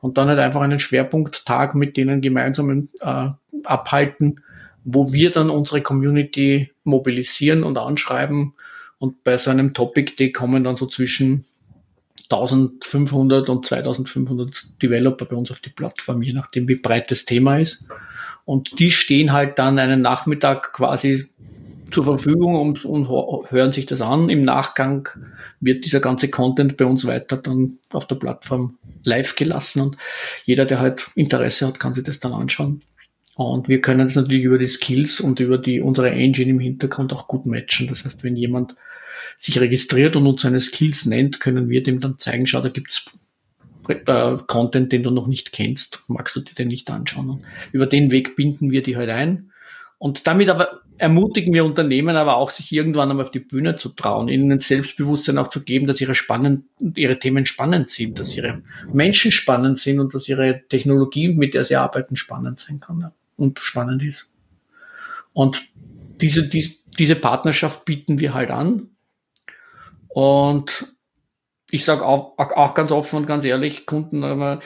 und 0.00 0.18
dann 0.18 0.26
halt 0.26 0.40
einfach 0.40 0.62
einen 0.62 0.80
Schwerpunkttag 0.80 1.76
mit 1.76 1.96
denen 1.96 2.20
gemeinsam 2.20 2.88
äh, 3.00 3.28
abhalten, 3.64 4.40
wo 4.84 5.12
wir 5.12 5.30
dann 5.30 5.50
unsere 5.50 5.82
Community 5.82 6.70
mobilisieren 6.84 7.64
und 7.64 7.78
anschreiben. 7.78 8.54
Und 8.98 9.24
bei 9.24 9.38
so 9.38 9.50
einem 9.50 9.74
Topic 9.74 10.14
Day 10.16 10.32
kommen 10.32 10.64
dann 10.64 10.76
so 10.76 10.86
zwischen 10.86 11.44
1500 12.30 13.48
und 13.48 13.66
2500 13.66 14.82
Developer 14.82 15.24
bei 15.24 15.36
uns 15.36 15.50
auf 15.50 15.60
die 15.60 15.70
Plattform, 15.70 16.22
je 16.22 16.32
nachdem 16.32 16.68
wie 16.68 16.76
breit 16.76 17.10
das 17.10 17.24
Thema 17.24 17.58
ist. 17.58 17.84
Und 18.44 18.78
die 18.78 18.90
stehen 18.90 19.32
halt 19.32 19.58
dann 19.58 19.78
einen 19.78 20.00
Nachmittag 20.00 20.72
quasi 20.72 21.28
zur 21.90 22.04
Verfügung 22.04 22.54
und, 22.54 22.84
und 22.84 23.08
hören 23.50 23.72
sich 23.72 23.86
das 23.86 24.00
an. 24.00 24.28
Im 24.28 24.40
Nachgang 24.40 25.08
wird 25.60 25.84
dieser 25.84 26.00
ganze 26.00 26.30
Content 26.30 26.76
bei 26.76 26.84
uns 26.84 27.06
weiter 27.06 27.36
dann 27.36 27.78
auf 27.92 28.06
der 28.06 28.14
Plattform 28.14 28.78
live 29.02 29.34
gelassen 29.34 29.80
und 29.80 29.96
jeder, 30.44 30.66
der 30.66 30.78
halt 30.78 31.10
Interesse 31.14 31.66
hat, 31.66 31.80
kann 31.80 31.94
sich 31.94 32.04
das 32.04 32.20
dann 32.20 32.32
anschauen. 32.32 32.82
Und 33.36 33.68
wir 33.68 33.80
können 33.80 34.06
es 34.06 34.16
natürlich 34.16 34.44
über 34.44 34.58
die 34.58 34.66
Skills 34.66 35.20
und 35.20 35.40
über 35.40 35.56
die, 35.56 35.80
unsere 35.80 36.10
Engine 36.10 36.50
im 36.50 36.60
Hintergrund 36.60 37.12
auch 37.12 37.28
gut 37.28 37.46
matchen. 37.46 37.86
Das 37.86 38.04
heißt, 38.04 38.22
wenn 38.22 38.36
jemand 38.36 38.74
sich 39.36 39.60
registriert 39.60 40.16
und 40.16 40.26
uns 40.26 40.42
seine 40.42 40.60
Skills 40.60 41.06
nennt, 41.06 41.40
können 41.40 41.68
wir 41.68 41.82
dem 41.82 42.00
dann 42.00 42.18
zeigen, 42.18 42.46
schau, 42.46 42.60
da 42.60 42.68
gibt's 42.68 43.06
äh, 43.88 44.36
Content, 44.46 44.92
den 44.92 45.02
du 45.02 45.10
noch 45.10 45.26
nicht 45.26 45.52
kennst, 45.52 46.02
magst 46.08 46.36
du 46.36 46.40
dir 46.40 46.54
den 46.54 46.68
nicht 46.68 46.90
anschauen. 46.90 47.30
Und 47.30 47.44
über 47.72 47.86
den 47.86 48.10
Weg 48.10 48.36
binden 48.36 48.70
wir 48.70 48.82
die 48.82 48.96
halt 48.96 49.10
ein. 49.10 49.52
Und 49.98 50.26
damit 50.26 50.48
aber 50.48 50.80
ermutigen 50.98 51.54
wir 51.54 51.64
Unternehmen 51.64 52.16
aber 52.16 52.36
auch, 52.36 52.50
sich 52.50 52.72
irgendwann 52.72 53.10
einmal 53.10 53.24
auf 53.24 53.30
die 53.30 53.40
Bühne 53.40 53.76
zu 53.76 53.90
trauen, 53.90 54.28
ihnen 54.28 54.52
ein 54.52 54.58
Selbstbewusstsein 54.58 55.38
auch 55.38 55.48
zu 55.48 55.62
geben, 55.62 55.86
dass 55.86 56.00
ihre 56.00 56.14
spannend, 56.14 56.64
ihre 56.94 57.18
Themen 57.18 57.46
spannend 57.46 57.90
sind, 57.90 58.18
dass 58.18 58.36
ihre 58.36 58.62
Menschen 58.92 59.32
spannend 59.32 59.78
sind 59.78 59.98
und 59.98 60.14
dass 60.14 60.28
ihre 60.28 60.62
Technologie, 60.68 61.28
mit 61.28 61.54
der 61.54 61.64
sie 61.64 61.76
arbeiten, 61.76 62.16
spannend 62.16 62.58
sein 62.58 62.80
kann 62.80 63.12
und 63.40 63.58
spannend 63.58 64.02
ist. 64.02 64.30
Und 65.32 65.62
diese, 66.20 66.48
die, 66.48 66.78
diese 66.98 67.16
Partnerschaft 67.16 67.84
bieten 67.84 68.20
wir 68.20 68.34
halt 68.34 68.50
an. 68.50 68.90
Und 70.08 70.94
ich 71.70 71.84
sage 71.84 72.04
auch, 72.04 72.38
auch 72.38 72.74
ganz 72.74 72.92
offen 72.92 73.16
und 73.16 73.26
ganz 73.26 73.44
ehrlich, 73.44 73.86
Kunden, 73.86 74.24
aber 74.24 74.60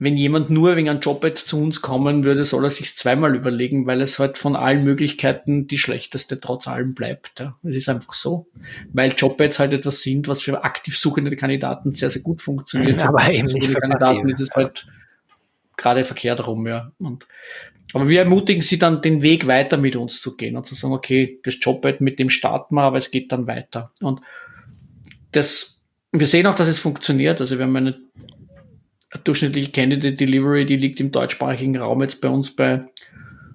wenn 0.00 0.16
jemand 0.16 0.48
nur 0.48 0.76
wegen 0.76 0.88
einem 0.88 1.00
Jobad 1.00 1.38
zu 1.38 1.60
uns 1.60 1.82
kommen 1.82 2.22
würde, 2.22 2.44
soll 2.44 2.64
er 2.64 2.70
sich 2.70 2.96
zweimal 2.96 3.34
überlegen, 3.34 3.86
weil 3.86 4.00
es 4.00 4.20
halt 4.20 4.38
von 4.38 4.54
allen 4.54 4.84
Möglichkeiten 4.84 5.66
die 5.66 5.78
schlechteste 5.78 6.38
trotz 6.38 6.68
allem 6.68 6.94
bleibt. 6.94 7.40
Ja. 7.40 7.58
Es 7.64 7.74
ist 7.74 7.88
einfach 7.88 8.12
so. 8.12 8.46
Weil 8.92 9.12
Jobads 9.12 9.58
halt 9.58 9.72
etwas 9.72 10.00
sind, 10.02 10.28
was 10.28 10.40
für 10.40 10.62
aktiv 10.62 10.96
suchende 10.96 11.34
Kandidaten 11.34 11.92
sehr, 11.92 12.10
sehr 12.10 12.22
gut 12.22 12.42
funktioniert. 12.42 13.00
Ja, 13.00 13.08
aber 13.08 13.28
eben 13.32 13.48
nicht 13.48 13.66
für 13.66 13.74
Kandidaten 13.74 14.28
ist 14.28 14.40
es 14.40 14.50
halt 14.52 14.86
gerade 15.76 16.04
verkehrt 16.04 16.46
rum, 16.46 16.66
ja. 16.68 16.92
Und 16.98 17.26
aber 17.92 18.08
wir 18.08 18.20
ermutigen 18.20 18.62
sie 18.62 18.78
dann, 18.78 19.02
den 19.02 19.22
Weg 19.22 19.46
weiter 19.46 19.76
mit 19.76 19.96
uns 19.96 20.20
zu 20.20 20.36
gehen 20.36 20.56
und 20.56 20.66
zu 20.66 20.74
sagen, 20.74 20.92
okay, 20.92 21.40
das 21.42 21.56
Jobbett 21.60 22.00
mit 22.00 22.18
dem 22.18 22.28
starten 22.28 22.74
wir, 22.74 22.82
aber 22.82 22.98
es 22.98 23.10
geht 23.10 23.32
dann 23.32 23.46
weiter. 23.46 23.92
Und 24.00 24.20
das, 25.32 25.82
wir 26.12 26.26
sehen 26.26 26.46
auch, 26.46 26.54
dass 26.54 26.68
es 26.68 26.78
funktioniert. 26.78 27.40
Also 27.40 27.58
wir 27.58 27.64
haben 27.64 27.76
eine, 27.76 27.98
durchschnittliche 29.24 29.72
Candidate 29.72 30.14
Delivery, 30.14 30.66
die 30.66 30.76
liegt 30.76 31.00
im 31.00 31.10
deutschsprachigen 31.10 31.76
Raum 31.76 32.02
jetzt 32.02 32.20
bei 32.20 32.28
uns 32.28 32.54
bei 32.54 32.86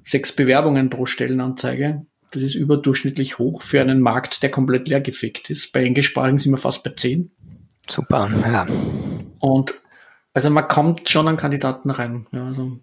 sechs 0.04 0.32
Bewerbungen 0.32 0.90
pro 0.90 1.06
Stellenanzeige. 1.06 2.06
Das 2.32 2.42
ist 2.42 2.56
überdurchschnittlich 2.56 3.38
hoch 3.38 3.62
für 3.62 3.80
einen 3.80 4.02
Markt, 4.02 4.42
der 4.42 4.50
komplett 4.50 4.88
leergefegt 4.88 5.50
ist. 5.52 5.72
Bei 5.72 5.84
englischsprachigen 5.84 6.40
sind 6.40 6.52
wir 6.52 6.58
fast 6.58 6.84
bei 6.84 6.92
zehn. 6.92 7.32
Super, 7.88 8.32
ja. 8.44 8.68
Und 9.40 9.76
also 10.34 10.50
man 10.50 10.68
kommt 10.68 11.10
schon 11.10 11.28
an 11.28 11.38
Kandidaten 11.38 11.92
rein. 11.92 12.26
Ja, 12.32 12.48
also 12.48 12.80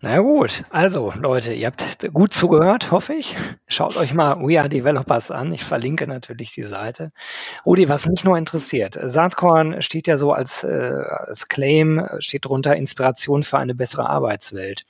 Na 0.00 0.18
gut, 0.18 0.64
also 0.70 1.12
Leute, 1.16 1.52
ihr 1.52 1.66
habt 1.66 1.82
gut 2.12 2.32
zugehört, 2.32 2.90
hoffe 2.90 3.14
ich. 3.14 3.36
Schaut 3.66 3.96
euch 3.96 4.14
mal 4.14 4.36
We 4.40 4.58
Are 4.58 4.68
Developers 4.68 5.30
an. 5.30 5.52
Ich 5.52 5.64
verlinke 5.64 6.06
natürlich 6.06 6.52
die 6.52 6.64
Seite. 6.64 7.12
Rudi, 7.66 7.88
was 7.88 8.06
mich 8.06 8.24
nur 8.24 8.38
interessiert, 8.38 8.98
Saatkorn 9.00 9.82
steht 9.82 10.06
ja 10.06 10.18
so 10.18 10.32
als, 10.32 10.64
äh, 10.64 11.02
als 11.26 11.48
Claim, 11.48 12.06
steht 12.18 12.46
drunter 12.46 12.76
Inspiration 12.76 13.42
für 13.42 13.58
eine 13.58 13.74
bessere 13.74 14.08
Arbeitswelt. 14.08 14.84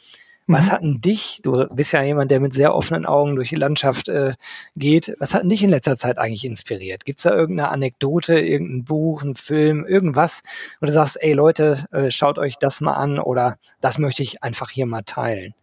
Was 0.46 0.66
mhm. 0.66 0.70
hat 0.70 0.82
denn 0.82 1.00
dich, 1.00 1.40
du 1.42 1.66
bist 1.70 1.92
ja 1.92 2.02
jemand, 2.02 2.30
der 2.30 2.40
mit 2.40 2.52
sehr 2.52 2.74
offenen 2.74 3.06
Augen 3.06 3.36
durch 3.36 3.48
die 3.48 3.54
Landschaft 3.54 4.08
äh, 4.08 4.34
geht, 4.76 5.14
was 5.18 5.32
hat 5.32 5.42
denn 5.42 5.48
dich 5.48 5.62
in 5.62 5.70
letzter 5.70 5.96
Zeit 5.96 6.18
eigentlich 6.18 6.44
inspiriert? 6.44 7.04
Gibt 7.04 7.18
es 7.18 7.22
da 7.22 7.34
irgendeine 7.34 7.70
Anekdote, 7.70 8.38
irgendein 8.38 8.84
Buch, 8.84 9.22
ein 9.22 9.36
Film, 9.36 9.86
irgendwas, 9.86 10.42
wo 10.80 10.86
du 10.86 10.92
sagst, 10.92 11.22
ey 11.22 11.32
Leute, 11.32 11.86
äh, 11.92 12.10
schaut 12.10 12.38
euch 12.38 12.56
das 12.58 12.80
mal 12.80 12.94
an 12.94 13.18
oder 13.18 13.56
das 13.80 13.98
möchte 13.98 14.22
ich 14.22 14.42
einfach 14.42 14.70
hier 14.70 14.86
mal 14.86 15.02
teilen? 15.02 15.54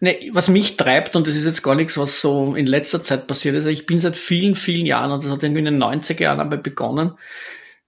Nee, 0.00 0.30
was 0.32 0.48
mich 0.48 0.76
treibt, 0.76 1.16
und 1.16 1.26
das 1.26 1.34
ist 1.34 1.44
jetzt 1.44 1.62
gar 1.62 1.74
nichts, 1.74 1.98
was 1.98 2.20
so 2.20 2.54
in 2.54 2.66
letzter 2.66 3.02
Zeit 3.02 3.26
passiert 3.26 3.56
ist, 3.56 3.66
ich 3.66 3.86
bin 3.86 4.00
seit 4.00 4.16
vielen, 4.16 4.54
vielen 4.54 4.86
Jahren, 4.86 5.10
und 5.10 5.24
das 5.24 5.32
hat 5.32 5.42
irgendwie 5.42 5.60
in 5.60 5.64
den 5.64 5.82
90er 5.82 6.20
Jahren 6.20 6.40
aber 6.40 6.56
begonnen, 6.56 7.12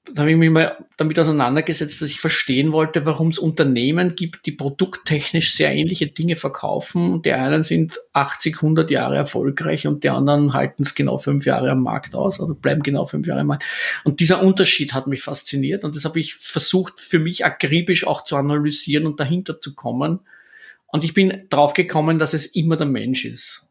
da 0.07 0.23
habe 0.23 0.33
ich 0.33 0.37
mich 0.37 0.51
mal 0.51 0.85
damit 0.97 1.19
auseinandergesetzt, 1.19 2.01
dass 2.01 2.09
ich 2.09 2.21
verstehen 2.21 2.73
wollte, 2.73 3.05
warum 3.05 3.29
es 3.29 3.39
Unternehmen 3.39 4.17
gibt, 4.17 4.47
die 4.47 4.53
produkttechnisch 4.53 5.55
sehr 5.55 5.75
ähnliche 5.75 6.07
Dinge 6.07 6.37
verkaufen. 6.37 7.23
Die 7.23 7.33
einen 7.33 7.63
sind 7.63 8.01
80, 8.15 8.57
100 8.57 8.91
Jahre 8.91 9.17
erfolgreich 9.17 9.87
und 9.87 10.03
die 10.03 10.09
anderen 10.09 10.55
halten 10.55 10.83
es 10.83 10.95
genau 10.95 11.19
fünf 11.19 11.45
Jahre 11.45 11.71
am 11.71 11.83
Markt 11.83 12.15
aus 12.15 12.41
oder 12.41 12.55
bleiben 12.55 12.83
genau 12.83 13.05
fünf 13.05 13.27
Jahre 13.27 13.41
am 13.41 13.49
Markt. 13.49 13.65
Und 14.05 14.21
dieser 14.21 14.43
Unterschied 14.43 14.95
hat 14.95 15.07
mich 15.07 15.23
fasziniert 15.23 15.85
und 15.85 15.95
das 15.95 16.05
habe 16.05 16.19
ich 16.19 16.35
versucht 16.35 16.99
für 16.99 17.19
mich 17.19 17.45
akribisch 17.45 18.07
auch 18.07 18.25
zu 18.25 18.37
analysieren 18.37 19.07
und 19.07 19.21
dahinter 19.21 19.61
zu 19.61 19.75
kommen. 19.75 20.21
Und 20.87 21.05
ich 21.05 21.15
bin 21.15 21.45
drauf 21.51 21.75
gekommen, 21.75 22.19
dass 22.19 22.33
es 22.33 22.47
immer 22.47 22.77
der 22.77 22.87
Mensch 22.87 23.25
ist. 23.25 23.69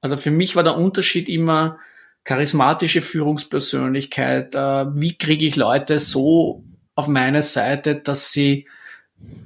Also 0.00 0.16
für 0.16 0.30
mich 0.30 0.54
war 0.54 0.62
der 0.62 0.76
Unterschied 0.76 1.28
immer, 1.28 1.78
charismatische 2.24 3.02
Führungspersönlichkeit, 3.02 4.54
äh, 4.54 4.58
wie 4.58 5.16
kriege 5.16 5.46
ich 5.46 5.56
Leute 5.56 5.98
so 5.98 6.64
auf 6.94 7.06
meine 7.06 7.42
Seite, 7.42 7.96
dass 7.96 8.32
sie 8.32 8.66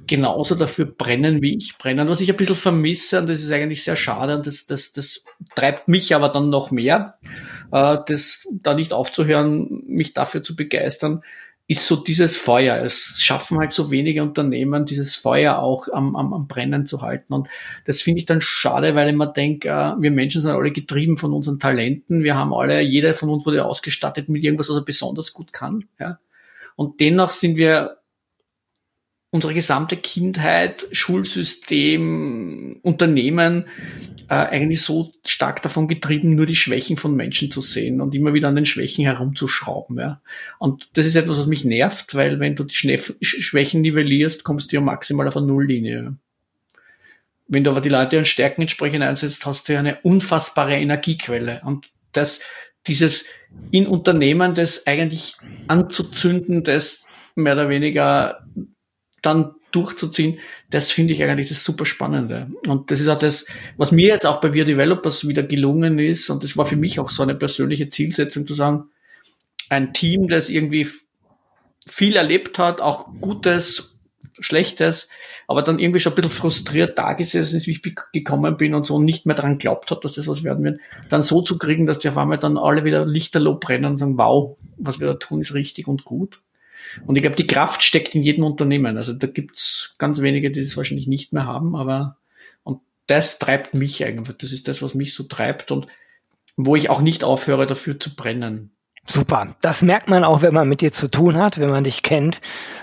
genauso 0.07 0.55
dafür 0.55 0.85
brennen, 0.85 1.41
wie 1.41 1.57
ich 1.57 1.77
brenne. 1.77 2.01
Und 2.01 2.09
was 2.09 2.21
ich 2.21 2.29
ein 2.29 2.35
bisschen 2.35 2.55
vermisse, 2.55 3.19
und 3.19 3.29
das 3.29 3.41
ist 3.41 3.51
eigentlich 3.51 3.83
sehr 3.83 3.95
schade, 3.95 4.35
und 4.35 4.47
das, 4.47 4.65
das, 4.65 4.91
das 4.91 5.23
treibt 5.55 5.87
mich 5.87 6.15
aber 6.15 6.29
dann 6.29 6.49
noch 6.49 6.71
mehr, 6.71 7.15
äh, 7.71 7.97
das 8.07 8.47
da 8.51 8.73
nicht 8.73 8.93
aufzuhören, 8.93 9.83
mich 9.85 10.13
dafür 10.13 10.43
zu 10.43 10.55
begeistern, 10.55 11.21
ist 11.69 11.85
so 11.85 11.95
dieses 11.95 12.35
Feuer. 12.35 12.83
Es 12.83 13.21
schaffen 13.21 13.59
halt 13.59 13.73
so 13.73 13.91
wenige 13.91 14.23
Unternehmen, 14.23 14.87
dieses 14.87 15.15
Feuer 15.15 15.59
auch 15.59 15.87
am, 15.93 16.15
am, 16.15 16.33
am 16.33 16.47
Brennen 16.47 16.87
zu 16.87 17.03
halten. 17.03 17.31
Und 17.31 17.47
das 17.85 18.01
finde 18.01 18.17
ich 18.17 18.25
dann 18.25 18.41
schade, 18.41 18.95
weil 18.95 19.07
ich 19.07 19.15
mir 19.15 19.31
denke, 19.31 19.69
äh, 19.69 19.93
wir 19.99 20.09
Menschen 20.09 20.41
sind 20.41 20.49
alle 20.49 20.71
getrieben 20.71 21.15
von 21.15 21.31
unseren 21.31 21.59
Talenten. 21.59 22.23
Wir 22.23 22.35
haben 22.35 22.55
alle, 22.55 22.81
jeder 22.81 23.13
von 23.13 23.29
uns 23.29 23.45
wurde 23.45 23.63
ausgestattet 23.63 24.29
mit 24.29 24.43
irgendwas, 24.43 24.69
was 24.69 24.77
er 24.77 24.83
besonders 24.83 25.31
gut 25.31 25.53
kann. 25.53 25.85
Ja? 25.99 26.17
Und 26.75 26.99
dennoch 27.01 27.31
sind 27.33 27.55
wir 27.55 27.98
unsere 29.31 29.53
gesamte 29.53 29.95
Kindheit, 29.97 30.87
Schulsystem, 30.91 32.79
Unternehmen 32.81 33.65
äh, 34.27 34.35
eigentlich 34.35 34.81
so 34.81 35.11
stark 35.25 35.61
davon 35.61 35.87
getrieben, 35.87 36.35
nur 36.35 36.45
die 36.45 36.55
Schwächen 36.55 36.97
von 36.97 37.15
Menschen 37.15 37.51
zu 37.51 37.61
sehen 37.61 38.01
und 38.01 38.15
immer 38.15 38.33
wieder 38.33 38.47
an 38.47 38.55
den 38.55 38.65
Schwächen 38.65 39.05
herumzuschrauben. 39.05 39.99
Ja. 39.99 40.21
Und 40.57 40.97
das 40.97 41.05
ist 41.05 41.15
etwas, 41.15 41.39
was 41.39 41.47
mich 41.47 41.63
nervt, 41.63 42.15
weil 42.15 42.39
wenn 42.39 42.55
du 42.55 42.63
die 42.63 42.75
Schwächen 43.21 43.81
nivellierst, 43.81 44.43
kommst 44.43 44.71
du 44.71 44.77
ja 44.77 44.81
maximal 44.81 45.27
auf 45.27 45.37
eine 45.37 45.45
Nulllinie. 45.45 46.15
Wenn 47.47 47.63
du 47.63 47.71
aber 47.71 47.81
die 47.81 47.89
Leute 47.89 48.19
an 48.19 48.25
Stärken 48.25 48.61
entsprechend 48.61 49.03
einsetzt, 49.03 49.45
hast 49.45 49.67
du 49.67 49.73
ja 49.73 49.79
eine 49.79 49.99
unfassbare 50.01 50.75
Energiequelle. 50.75 51.61
Und 51.65 51.89
das, 52.11 52.41
dieses 52.87 53.25
in 53.71 53.87
Unternehmen 53.87 54.53
das 54.53 54.85
eigentlich 54.85 55.35
anzuzünden, 55.67 56.63
das 56.63 57.07
mehr 57.35 57.53
oder 57.53 57.69
weniger 57.69 58.45
dann 59.21 59.55
durchzuziehen, 59.71 60.39
das 60.69 60.91
finde 60.91 61.13
ich 61.13 61.23
eigentlich 61.23 61.49
das 61.49 61.63
super 61.63 61.85
Spannende. 61.85 62.47
Und 62.67 62.91
das 62.91 62.99
ist 62.99 63.07
auch 63.07 63.19
das, 63.19 63.45
was 63.77 63.91
mir 63.91 64.07
jetzt 64.07 64.25
auch 64.25 64.41
bei 64.41 64.53
Wir 64.53 64.65
Developers 64.65 65.27
wieder 65.27 65.43
gelungen 65.43 65.99
ist. 65.99 66.29
Und 66.29 66.43
das 66.43 66.57
war 66.57 66.65
für 66.65 66.75
mich 66.75 66.99
auch 66.99 67.09
so 67.09 67.23
eine 67.23 67.35
persönliche 67.35 67.89
Zielsetzung 67.89 68.47
zu 68.47 68.53
sagen, 68.53 68.85
ein 69.69 69.93
Team, 69.93 70.27
das 70.27 70.49
irgendwie 70.49 70.87
viel 71.85 72.15
erlebt 72.15 72.57
hat, 72.57 72.81
auch 72.81 73.09
Gutes, 73.21 73.99
Schlechtes, 74.39 75.09
aber 75.47 75.61
dann 75.61 75.79
irgendwie 75.79 75.99
schon 75.99 76.13
ein 76.13 76.15
bisschen 76.15 76.31
frustriert 76.31 76.97
da 76.97 77.13
gesessen 77.13 77.57
ist, 77.57 77.67
wie 77.67 77.71
ich 77.71 77.95
gekommen 78.13 78.57
bin 78.57 78.73
und 78.73 78.85
so 78.85 78.99
nicht 78.99 79.25
mehr 79.25 79.35
daran 79.35 79.57
glaubt 79.57 79.91
hat, 79.91 80.05
dass 80.05 80.13
das 80.13 80.27
was 80.27 80.43
werden 80.43 80.63
wird, 80.63 80.79
dann 81.09 81.23
so 81.23 81.41
zu 81.41 81.57
kriegen, 81.57 81.85
dass 81.85 81.99
die 81.99 82.09
auf 82.09 82.17
einmal 82.17 82.37
dann 82.37 82.57
alle 82.57 82.85
wieder 82.85 83.05
lichterloh 83.05 83.55
brennen 83.55 83.85
und 83.85 83.97
sagen, 83.97 84.17
wow, 84.17 84.57
was 84.77 84.99
wir 84.99 85.07
da 85.07 85.13
tun, 85.15 85.41
ist 85.41 85.53
richtig 85.53 85.87
und 85.87 86.05
gut. 86.05 86.41
Und 87.05 87.15
ich 87.15 87.21
glaube, 87.21 87.35
die 87.35 87.47
Kraft 87.47 87.83
steckt 87.83 88.15
in 88.15 88.23
jedem 88.23 88.43
Unternehmen. 88.43 88.97
Also 88.97 89.13
da 89.13 89.27
gibt's 89.27 89.95
ganz 89.97 90.21
wenige, 90.21 90.51
die 90.51 90.63
das 90.63 90.77
wahrscheinlich 90.77 91.07
nicht 91.07 91.33
mehr 91.33 91.45
haben, 91.45 91.75
aber 91.75 92.17
und 92.63 92.81
das 93.07 93.39
treibt 93.39 93.73
mich 93.73 94.03
eigentlich. 94.03 94.37
Das 94.37 94.51
ist 94.51 94.67
das, 94.67 94.81
was 94.81 94.95
mich 94.95 95.13
so 95.13 95.23
treibt 95.23 95.71
und 95.71 95.87
wo 96.57 96.75
ich 96.75 96.89
auch 96.89 97.01
nicht 97.01 97.23
aufhöre, 97.23 97.67
dafür 97.67 97.99
zu 97.99 98.15
brennen. 98.15 98.71
Super. 99.05 99.55
Das 99.61 99.81
merkt 99.81 100.07
man 100.07 100.23
auch, 100.23 100.43
wenn 100.43 100.53
man 100.53 100.69
mit 100.69 100.81
dir 100.81 100.91
zu 100.91 101.07
tun 101.07 101.37
hat, 101.37 101.57
wenn 101.57 101.71
man 101.71 101.83
dich 101.83 102.03
kennt, 102.03 102.41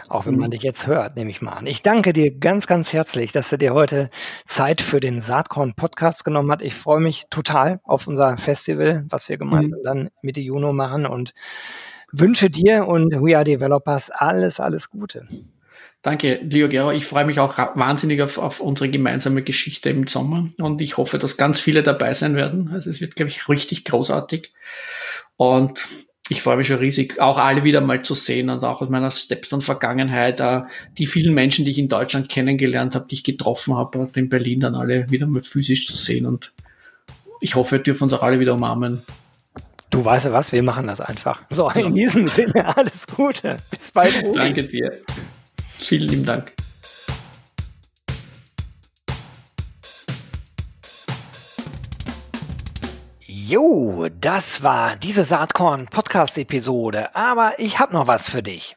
auch 0.08 0.26
wenn 0.26 0.34
mhm. 0.34 0.40
man 0.40 0.50
dich 0.50 0.62
jetzt 0.62 0.88
hört, 0.88 1.14
nehme 1.14 1.30
ich 1.30 1.40
mal 1.40 1.52
an. 1.52 1.66
Ich 1.66 1.82
danke 1.82 2.12
dir 2.12 2.36
ganz, 2.36 2.66
ganz 2.66 2.92
herzlich, 2.92 3.30
dass 3.30 3.50
du 3.50 3.58
dir 3.58 3.74
heute 3.74 4.10
Zeit 4.44 4.80
für 4.80 4.98
den 4.98 5.20
Saatkorn 5.20 5.74
Podcast 5.74 6.24
genommen 6.24 6.50
hast. 6.50 6.62
Ich 6.62 6.74
freue 6.74 6.98
mich 7.00 7.26
total 7.30 7.80
auf 7.84 8.08
unser 8.08 8.36
Festival, 8.38 9.04
was 9.08 9.28
wir 9.28 9.38
gemeinsam 9.38 9.78
mhm. 9.78 9.84
dann 9.84 10.10
Mitte 10.20 10.40
Juni 10.40 10.72
machen 10.72 11.06
und 11.06 11.32
wünsche 12.18 12.50
dir 12.50 12.86
und 12.86 13.12
We 13.12 13.36
Are 13.36 13.44
Developers 13.44 14.10
alles, 14.10 14.60
alles 14.60 14.90
Gute. 14.90 15.26
Danke, 16.02 16.40
Leo 16.48 16.68
Gero. 16.68 16.92
Ich 16.92 17.04
freue 17.04 17.24
mich 17.24 17.40
auch 17.40 17.58
wahnsinnig 17.58 18.22
auf, 18.22 18.38
auf 18.38 18.60
unsere 18.60 18.88
gemeinsame 18.88 19.42
Geschichte 19.42 19.90
im 19.90 20.06
Sommer 20.06 20.48
und 20.58 20.80
ich 20.80 20.96
hoffe, 20.96 21.18
dass 21.18 21.36
ganz 21.36 21.60
viele 21.60 21.82
dabei 21.82 22.14
sein 22.14 22.36
werden. 22.36 22.70
Also 22.72 22.90
es 22.90 23.00
wird, 23.00 23.16
glaube 23.16 23.30
ich, 23.30 23.48
richtig 23.48 23.84
großartig. 23.84 24.52
Und 25.36 25.84
ich 26.28 26.42
freue 26.42 26.56
mich 26.56 26.66
schon 26.66 26.78
riesig, 26.78 27.20
auch 27.20 27.38
alle 27.38 27.64
wieder 27.64 27.80
mal 27.80 28.02
zu 28.02 28.14
sehen 28.14 28.50
und 28.50 28.64
auch 28.64 28.82
aus 28.82 28.88
meiner 28.88 29.10
Stepstone-Vergangenheit, 29.10 30.40
äh, 30.40 30.62
die 30.98 31.06
vielen 31.06 31.34
Menschen, 31.34 31.64
die 31.64 31.70
ich 31.70 31.78
in 31.78 31.88
Deutschland 31.88 32.28
kennengelernt 32.28 32.94
habe, 32.94 33.06
die 33.08 33.14
ich 33.16 33.24
getroffen 33.24 33.76
habe, 33.76 34.08
in 34.14 34.28
Berlin 34.28 34.60
dann 34.60 34.74
alle 34.74 35.10
wieder 35.10 35.26
mal 35.26 35.42
physisch 35.42 35.86
zu 35.86 35.96
sehen. 35.96 36.26
Und 36.26 36.52
ich 37.40 37.54
hoffe, 37.54 37.76
wir 37.76 37.82
dürfen 37.82 38.04
uns 38.04 38.12
auch 38.12 38.22
alle 38.22 38.40
wieder 38.40 38.54
umarmen. 38.54 39.02
Du 39.96 40.04
weißt 40.04 40.26
ja 40.26 40.32
was, 40.34 40.52
wir 40.52 40.62
machen 40.62 40.88
das 40.88 41.00
einfach. 41.00 41.40
So, 41.48 41.70
in 41.70 41.94
diesem 41.94 42.28
Sinne, 42.28 42.76
alles 42.76 43.06
Gute. 43.06 43.56
Bis 43.70 43.90
bald. 43.92 44.22
Rudi. 44.22 44.38
Danke 44.38 44.64
dir. 44.64 44.92
Vielen 45.78 46.08
lieben 46.08 46.26
Dank. 46.26 46.52
Jo, 53.26 54.08
das 54.20 54.62
war 54.62 54.96
diese 54.96 55.24
Saatkorn 55.24 55.86
Podcast 55.86 56.36
Episode, 56.36 57.16
aber 57.16 57.54
ich 57.56 57.78
habe 57.78 57.94
noch 57.94 58.06
was 58.06 58.28
für 58.28 58.42
dich. 58.42 58.76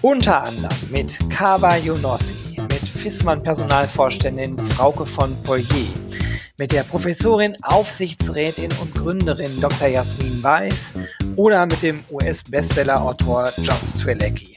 Unter 0.00 0.44
anderem 0.44 0.78
mit 0.90 1.18
Kaba 1.28 1.76
Yonossi, 1.76 2.56
mit 2.56 2.88
Fissmann 2.88 3.42
Personalvorständin 3.42 4.56
Frauke 4.56 5.04
von 5.04 5.34
Poirier, 5.42 5.92
mit 6.56 6.70
der 6.70 6.84
Professorin, 6.84 7.56
Aufsichtsrätin 7.62 8.70
und 8.80 8.94
Gründerin 8.94 9.60
Dr. 9.60 9.88
Jasmin 9.88 10.40
Weiß 10.40 10.92
oder 11.34 11.66
mit 11.66 11.82
dem 11.82 12.04
US-Bestseller-Autor 12.12 13.52
John 13.56 13.76
Strelecki. 13.92 14.56